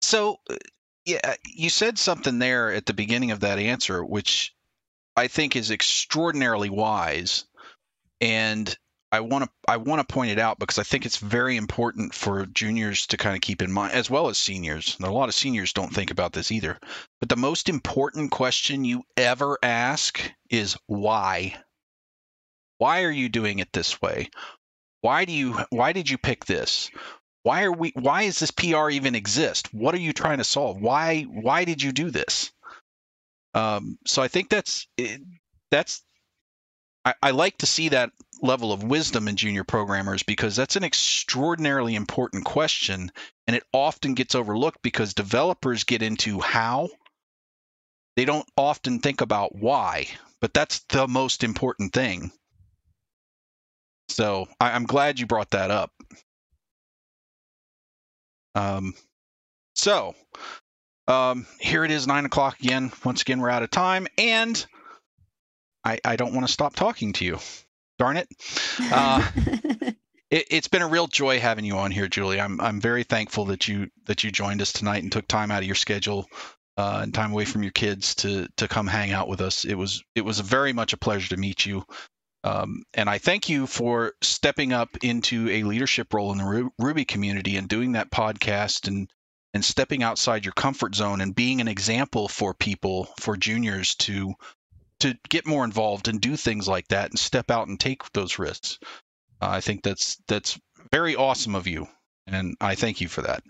so 0.01 0.39
yeah, 1.05 1.35
you 1.45 1.69
said 1.69 1.97
something 1.97 2.39
there 2.39 2.71
at 2.71 2.85
the 2.85 2.93
beginning 2.93 3.31
of 3.31 3.41
that 3.41 3.59
answer 3.59 4.03
which 4.03 4.53
I 5.15 5.27
think 5.27 5.55
is 5.55 5.71
extraordinarily 5.71 6.69
wise 6.69 7.45
and 8.21 8.75
I 9.11 9.21
want 9.21 9.45
to 9.45 9.49
I 9.67 9.77
want 9.77 10.05
to 10.05 10.13
point 10.13 10.31
it 10.31 10.39
out 10.39 10.59
because 10.59 10.79
I 10.79 10.83
think 10.83 11.05
it's 11.05 11.17
very 11.17 11.55
important 11.55 12.13
for 12.13 12.45
juniors 12.45 13.07
to 13.07 13.17
kind 13.17 13.35
of 13.35 13.41
keep 13.41 13.61
in 13.61 13.71
mind 13.71 13.93
as 13.93 14.09
well 14.09 14.27
as 14.27 14.37
seniors. 14.37 14.97
a 15.01 15.09
lot 15.09 15.29
of 15.29 15.35
seniors 15.35 15.71
don't 15.71 15.93
think 15.93 16.11
about 16.11 16.33
this 16.33 16.51
either. 16.51 16.77
But 17.19 17.29
the 17.29 17.37
most 17.37 17.69
important 17.69 18.31
question 18.31 18.83
you 18.83 19.03
ever 19.15 19.57
ask 19.63 20.19
is 20.49 20.77
why? 20.87 21.55
Why 22.79 23.03
are 23.03 23.11
you 23.11 23.29
doing 23.29 23.59
it 23.59 23.71
this 23.71 24.01
way? 24.01 24.29
Why 25.07 25.23
do 25.23 25.31
you 25.31 25.53
why 25.69 25.93
did 25.93 26.09
you 26.09 26.17
pick 26.17 26.43
this? 26.43 26.91
Why 27.43 27.63
are 27.63 27.71
we 27.71 27.93
why 27.95 28.25
does 28.25 28.39
this 28.39 28.51
PR 28.51 28.89
even 28.89 29.15
exist? 29.15 29.73
What 29.73 29.95
are 29.95 29.99
you 29.99 30.11
trying 30.11 30.39
to 30.39 30.43
solve? 30.43 30.81
Why 30.81 31.21
why 31.21 31.63
did 31.63 31.81
you 31.81 31.93
do 31.93 32.11
this? 32.11 32.51
Um, 33.53 33.97
so 34.05 34.21
I 34.21 34.27
think 34.27 34.49
that's 34.49 34.85
that's 35.71 36.03
I, 37.05 37.13
I 37.23 37.31
like 37.31 37.57
to 37.59 37.65
see 37.65 37.87
that 37.87 38.11
level 38.41 38.73
of 38.73 38.83
wisdom 38.83 39.29
in 39.29 39.37
junior 39.37 39.63
programmers 39.63 40.23
because 40.23 40.57
that's 40.57 40.75
an 40.75 40.83
extraordinarily 40.83 41.95
important 41.95 42.43
question 42.43 43.09
and 43.47 43.55
it 43.55 43.63
often 43.71 44.13
gets 44.13 44.35
overlooked 44.35 44.81
because 44.81 45.13
developers 45.13 45.85
get 45.85 46.01
into 46.01 46.41
how 46.41 46.89
they 48.17 48.25
don't 48.25 48.49
often 48.57 48.99
think 48.99 49.21
about 49.21 49.55
why 49.55 50.07
but 50.41 50.53
that's 50.53 50.79
the 50.89 51.07
most 51.07 51.45
important 51.45 51.93
thing 51.93 52.29
so 54.09 54.47
I, 54.59 54.71
am 54.71 54.85
glad 54.85 55.19
you 55.19 55.27
brought 55.27 55.51
that 55.51 55.71
up 55.71 55.91
um, 58.55 58.93
so 59.75 60.15
um, 61.07 61.45
here 61.59 61.83
it 61.85 61.91
is 61.91 62.07
nine 62.07 62.25
o'clock 62.25 62.59
again 62.59 62.91
once 63.03 63.21
again 63.21 63.39
we're 63.39 63.49
out 63.49 63.63
of 63.63 63.71
time 63.71 64.07
and 64.17 64.65
I, 65.83 65.99
I 66.03 66.15
don't 66.15 66.33
want 66.33 66.45
to 66.45 66.51
stop 66.51 66.75
talking 66.75 67.13
to 67.13 67.25
you 67.25 67.39
darn 67.97 68.17
it. 68.17 68.27
Uh, 68.79 69.27
it. 70.31 70.51
has 70.51 70.67
been 70.67 70.81
a 70.81 70.87
real 70.87 71.07
joy 71.07 71.39
having 71.39 71.65
you 71.65 71.77
on 71.77 71.91
here, 71.91 72.07
Julie. 72.07 72.39
I'm 72.39 72.59
I'm 72.61 72.81
very 72.81 73.03
thankful 73.03 73.45
that 73.45 73.67
you 73.67 73.89
that 74.05 74.23
you 74.23 74.31
joined 74.31 74.61
us 74.61 74.73
tonight 74.73 75.03
and 75.03 75.11
took 75.11 75.27
time 75.27 75.51
out 75.51 75.59
of 75.59 75.65
your 75.65 75.75
schedule 75.75 76.27
uh, 76.77 76.99
and 77.03 77.13
time 77.13 77.31
away 77.31 77.45
from 77.45 77.63
your 77.63 77.71
kids 77.71 78.15
to 78.15 78.47
to 78.57 78.67
come 78.67 78.87
hang 78.87 79.11
out 79.11 79.27
with 79.27 79.41
us. 79.41 79.65
It 79.65 79.75
was 79.75 80.03
it 80.15 80.21
was 80.21 80.39
very 80.39 80.73
much 80.73 80.93
a 80.93 80.97
pleasure 80.97 81.29
to 81.29 81.37
meet 81.37 81.65
you. 81.65 81.83
Um, 82.47 82.83
and 82.93 83.09
I 83.09 83.17
thank 83.17 83.49
you 83.49 83.67
for 83.67 84.13
stepping 84.21 84.71
up 84.71 84.95
into 85.03 85.49
a 85.49 85.63
leadership 85.63 86.13
role 86.13 86.31
in 86.31 86.37
the 86.37 86.45
Ru- 86.45 86.71
Ruby 86.79 87.03
community 87.03 87.57
and 87.57 87.67
doing 87.67 87.91
that 87.93 88.09
podcast 88.09 88.87
and 88.87 89.11
and 89.53 89.65
stepping 89.65 90.01
outside 90.01 90.45
your 90.45 90.53
comfort 90.53 90.95
zone 90.95 91.19
and 91.19 91.35
being 91.35 91.59
an 91.59 91.67
example 91.67 92.29
for 92.29 92.53
people, 92.53 93.09
for 93.19 93.35
juniors 93.35 93.95
to 93.95 94.33
to 95.01 95.17
get 95.27 95.45
more 95.45 95.65
involved 95.65 96.07
and 96.07 96.21
do 96.21 96.37
things 96.37 96.69
like 96.69 96.87
that 96.87 97.09
and 97.09 97.19
step 97.19 97.51
out 97.51 97.67
and 97.67 97.81
take 97.81 98.09
those 98.13 98.39
risks. 98.39 98.79
Uh, 99.41 99.49
I 99.49 99.59
think 99.59 99.83
that's 99.83 100.15
that's 100.27 100.57
very 100.89 101.17
awesome 101.17 101.53
of 101.53 101.67
you, 101.67 101.89
and 102.27 102.55
I 102.61 102.75
thank 102.75 103.01
you 103.01 103.09
for 103.09 103.23
that. 103.23 103.43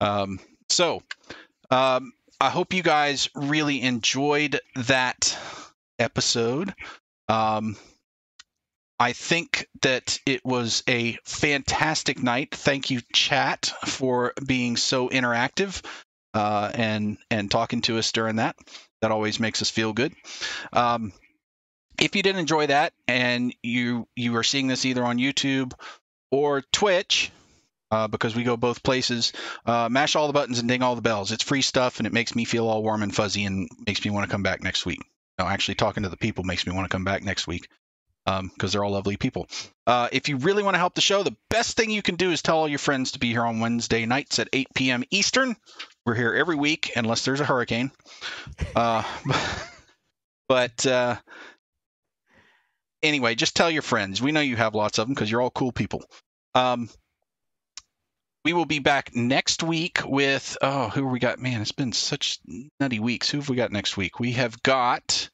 Um, 0.00 0.38
so, 0.68 1.02
um, 1.72 2.12
I 2.40 2.50
hope 2.50 2.72
you 2.72 2.84
guys 2.84 3.28
really 3.34 3.82
enjoyed 3.82 4.60
that 4.76 5.36
episode. 5.98 6.72
Um, 7.28 7.76
I 9.00 9.12
think 9.12 9.68
that 9.82 10.18
it 10.26 10.44
was 10.44 10.82
a 10.88 11.18
fantastic 11.24 12.20
night. 12.22 12.54
Thank 12.54 12.90
you, 12.90 13.00
chat, 13.12 13.72
for 13.86 14.32
being 14.44 14.76
so 14.76 15.08
interactive 15.08 15.84
uh, 16.34 16.70
and 16.74 17.18
and 17.30 17.50
talking 17.50 17.80
to 17.82 17.98
us 17.98 18.10
during 18.12 18.36
that. 18.36 18.56
That 19.00 19.12
always 19.12 19.38
makes 19.38 19.62
us 19.62 19.70
feel 19.70 19.92
good. 19.92 20.14
Um, 20.72 21.12
if 22.00 22.16
you 22.16 22.22
did 22.22 22.36
enjoy 22.36 22.66
that 22.66 22.92
and 23.06 23.54
you 23.62 24.08
you 24.16 24.36
are 24.36 24.42
seeing 24.42 24.66
this 24.66 24.84
either 24.84 25.04
on 25.04 25.18
YouTube 25.18 25.72
or 26.32 26.62
Twitch, 26.72 27.30
uh, 27.90 28.08
because 28.08 28.34
we 28.34 28.42
go 28.42 28.56
both 28.56 28.82
places. 28.82 29.32
Uh, 29.64 29.88
mash 29.88 30.16
all 30.16 30.26
the 30.26 30.32
buttons 30.32 30.58
and 30.58 30.68
ding 30.68 30.82
all 30.82 30.96
the 30.96 31.02
bells. 31.02 31.32
It's 31.32 31.44
free 31.44 31.62
stuff, 31.62 31.98
and 31.98 32.06
it 32.06 32.12
makes 32.12 32.34
me 32.34 32.44
feel 32.44 32.68
all 32.68 32.82
warm 32.82 33.02
and 33.02 33.14
fuzzy, 33.14 33.44
and 33.44 33.68
makes 33.86 34.04
me 34.04 34.10
want 34.10 34.28
to 34.28 34.30
come 34.30 34.42
back 34.42 34.62
next 34.62 34.84
week. 34.84 35.00
No, 35.38 35.46
actually, 35.46 35.76
talking 35.76 36.02
to 36.02 36.08
the 36.08 36.16
people 36.16 36.44
makes 36.44 36.66
me 36.66 36.72
want 36.72 36.84
to 36.84 36.94
come 36.94 37.04
back 37.04 37.22
next 37.22 37.46
week 37.46 37.68
because 38.24 38.40
um, 38.40 38.70
they're 38.70 38.84
all 38.84 38.90
lovely 38.90 39.16
people. 39.16 39.48
Uh, 39.86 40.08
if 40.12 40.28
you 40.28 40.36
really 40.36 40.62
want 40.62 40.74
to 40.74 40.78
help 40.78 40.94
the 40.94 41.00
show, 41.00 41.22
the 41.22 41.36
best 41.48 41.76
thing 41.76 41.90
you 41.90 42.02
can 42.02 42.16
do 42.16 42.30
is 42.30 42.42
tell 42.42 42.58
all 42.58 42.68
your 42.68 42.78
friends 42.78 43.12
to 43.12 43.18
be 43.18 43.28
here 43.28 43.44
on 43.44 43.60
Wednesday 43.60 44.04
nights 44.04 44.38
at 44.38 44.48
8 44.52 44.68
p.m. 44.74 45.04
Eastern. 45.10 45.56
We're 46.04 46.14
here 46.14 46.34
every 46.34 46.56
week, 46.56 46.92
unless 46.94 47.24
there's 47.24 47.40
a 47.40 47.44
hurricane. 47.44 47.90
Uh, 48.76 49.02
but 50.48 50.84
uh, 50.84 51.16
anyway, 53.02 53.34
just 53.34 53.56
tell 53.56 53.70
your 53.70 53.82
friends. 53.82 54.20
We 54.20 54.32
know 54.32 54.40
you 54.40 54.56
have 54.56 54.74
lots 54.74 54.98
of 54.98 55.06
them 55.06 55.14
because 55.14 55.30
you're 55.30 55.40
all 55.40 55.50
cool 55.50 55.72
people. 55.72 56.04
Um, 56.54 56.90
we 58.48 58.54
will 58.54 58.64
be 58.64 58.78
back 58.78 59.14
next 59.14 59.62
week 59.62 60.00
with 60.06 60.56
oh 60.62 60.88
who 60.88 61.06
we 61.06 61.18
got? 61.18 61.38
Man 61.38 61.60
it's 61.60 61.72
been 61.72 61.92
such 61.92 62.38
nutty 62.80 62.98
weeks. 62.98 63.28
Who 63.28 63.36
have 63.36 63.50
we 63.50 63.56
got 63.56 63.72
next 63.72 63.98
week? 63.98 64.18
We 64.18 64.32
have 64.32 64.62
got 64.62 65.28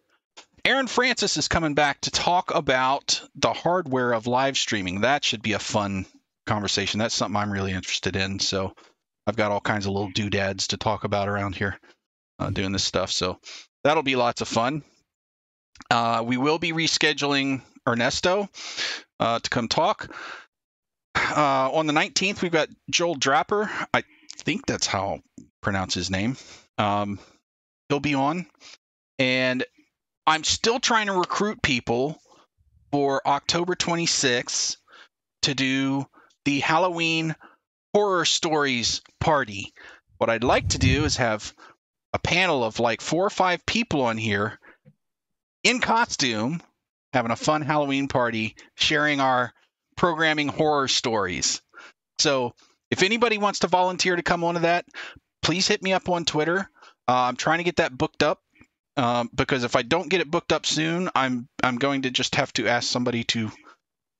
aaron 0.64 0.88
francis 0.88 1.36
is 1.36 1.46
coming 1.46 1.74
back 1.74 2.00
to 2.00 2.10
talk 2.10 2.52
about 2.52 3.22
the 3.36 3.52
hardware 3.52 4.12
of 4.12 4.26
live 4.26 4.56
streaming. 4.56 5.02
That 5.02 5.22
should 5.22 5.42
be 5.42 5.52
a 5.52 5.60
fun 5.60 6.06
conversation. 6.44 6.98
That's 6.98 7.14
something 7.14 7.36
i'm 7.36 7.52
really 7.52 7.70
interested 7.70 8.16
in. 8.16 8.40
So 8.40 8.74
i've 9.28 9.36
got 9.36 9.52
all 9.52 9.60
kinds 9.60 9.86
of 9.86 9.92
little 9.92 10.10
doodads 10.10 10.66
to 10.68 10.76
talk 10.76 11.04
about 11.04 11.28
around 11.28 11.54
here 11.54 11.78
uh, 12.40 12.50
doing 12.50 12.72
this 12.72 12.82
stuff. 12.82 13.12
So 13.12 13.38
that'll 13.84 14.02
be 14.02 14.16
lots 14.16 14.40
of 14.40 14.48
fun. 14.48 14.82
Uh, 15.88 16.24
we 16.26 16.36
will 16.36 16.58
be 16.58 16.72
rescheduling 16.72 17.62
ernesto 17.86 18.48
uh, 19.20 19.38
to 19.38 19.50
come 19.50 19.68
talk 19.68 20.12
uh, 21.14 21.70
on 21.72 21.86
the 21.86 21.92
19th, 21.92 22.42
we've 22.42 22.52
got 22.52 22.68
Joel 22.90 23.16
Drapper. 23.16 23.68
I 23.92 24.04
think 24.36 24.66
that's 24.66 24.86
how 24.86 25.20
I 25.38 25.42
pronounce 25.62 25.94
his 25.94 26.10
name. 26.10 26.36
Um, 26.78 27.18
he'll 27.88 28.00
be 28.00 28.14
on, 28.14 28.46
and 29.18 29.64
I'm 30.26 30.44
still 30.44 30.80
trying 30.80 31.06
to 31.06 31.12
recruit 31.12 31.62
people 31.62 32.18
for 32.92 33.26
October 33.26 33.74
26th 33.74 34.76
to 35.42 35.54
do 35.54 36.06
the 36.44 36.60
Halloween 36.60 37.34
horror 37.94 38.24
stories 38.24 39.02
party. 39.20 39.72
What 40.18 40.30
I'd 40.30 40.44
like 40.44 40.70
to 40.70 40.78
do 40.78 41.04
is 41.04 41.16
have 41.16 41.52
a 42.12 42.18
panel 42.18 42.64
of 42.64 42.80
like 42.80 43.00
four 43.00 43.26
or 43.26 43.30
five 43.30 43.64
people 43.66 44.02
on 44.02 44.16
here 44.16 44.58
in 45.62 45.80
costume 45.80 46.62
having 47.12 47.30
a 47.30 47.36
fun 47.36 47.62
Halloween 47.62 48.08
party, 48.08 48.56
sharing 48.74 49.20
our 49.20 49.52
programming 49.96 50.48
horror 50.48 50.88
stories. 50.88 51.60
So 52.18 52.54
if 52.90 53.02
anybody 53.02 53.38
wants 53.38 53.60
to 53.60 53.68
volunteer 53.68 54.16
to 54.16 54.22
come 54.22 54.44
onto 54.44 54.60
that, 54.60 54.84
please 55.42 55.66
hit 55.66 55.82
me 55.82 55.92
up 55.92 56.08
on 56.08 56.24
Twitter. 56.24 56.68
Uh, 57.08 57.22
I'm 57.22 57.36
trying 57.36 57.58
to 57.58 57.64
get 57.64 57.76
that 57.76 57.96
booked 57.96 58.22
up 58.22 58.40
um, 58.96 59.30
because 59.34 59.64
if 59.64 59.76
I 59.76 59.82
don't 59.82 60.08
get 60.08 60.20
it 60.20 60.30
booked 60.30 60.52
up 60.52 60.66
soon, 60.66 61.10
I'm 61.14 61.48
I'm 61.62 61.76
going 61.76 62.02
to 62.02 62.10
just 62.10 62.36
have 62.36 62.52
to 62.54 62.68
ask 62.68 62.88
somebody 62.88 63.24
to 63.24 63.50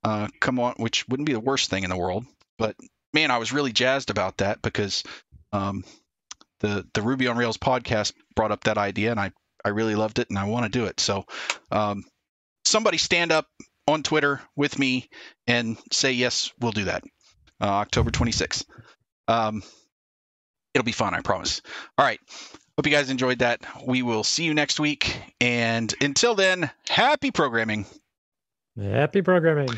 uh, 0.02 0.28
come 0.40 0.58
on, 0.58 0.74
which 0.76 1.08
wouldn't 1.08 1.26
be 1.26 1.32
the 1.32 1.40
worst 1.40 1.70
thing 1.70 1.84
in 1.84 1.90
the 1.90 1.96
world. 1.96 2.26
But 2.58 2.76
man, 3.12 3.30
I 3.30 3.38
was 3.38 3.52
really 3.52 3.72
jazzed 3.72 4.10
about 4.10 4.38
that 4.38 4.60
because 4.62 5.04
um, 5.52 5.84
the 6.60 6.86
the 6.94 7.02
Ruby 7.02 7.28
on 7.28 7.36
Rails 7.36 7.58
podcast 7.58 8.12
brought 8.34 8.52
up 8.52 8.64
that 8.64 8.78
idea, 8.78 9.10
and 9.10 9.20
I 9.20 9.32
I 9.64 9.70
really 9.70 9.94
loved 9.94 10.18
it, 10.18 10.28
and 10.28 10.38
I 10.38 10.44
want 10.44 10.64
to 10.64 10.78
do 10.78 10.86
it. 10.86 11.00
So 11.00 11.24
um, 11.70 12.04
somebody 12.64 12.98
stand 12.98 13.32
up 13.32 13.46
on 13.86 14.02
Twitter 14.02 14.40
with 14.56 14.78
me 14.78 15.08
and 15.46 15.76
say 15.92 16.12
yes, 16.12 16.52
we'll 16.60 16.72
do 16.72 16.84
that. 16.84 17.04
Uh, 17.60 17.66
October 17.66 18.10
26th. 18.10 18.64
Um, 19.28 19.62
it'll 20.74 20.84
be 20.84 20.92
fun, 20.92 21.14
I 21.14 21.20
promise. 21.20 21.62
All 21.96 22.04
right. 22.04 22.20
Hope 22.76 22.86
you 22.86 22.92
guys 22.92 23.08
enjoyed 23.10 23.38
that. 23.38 23.64
We 23.86 24.02
will 24.02 24.24
see 24.24 24.44
you 24.44 24.54
next 24.54 24.80
week. 24.80 25.16
And 25.40 25.94
until 26.00 26.34
then, 26.34 26.70
happy 26.88 27.30
programming. 27.30 27.86
Happy 28.76 29.22
programming. 29.22 29.68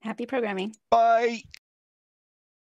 Happy 0.00 0.26
programming. 0.26 0.74
Bye. 0.90 1.42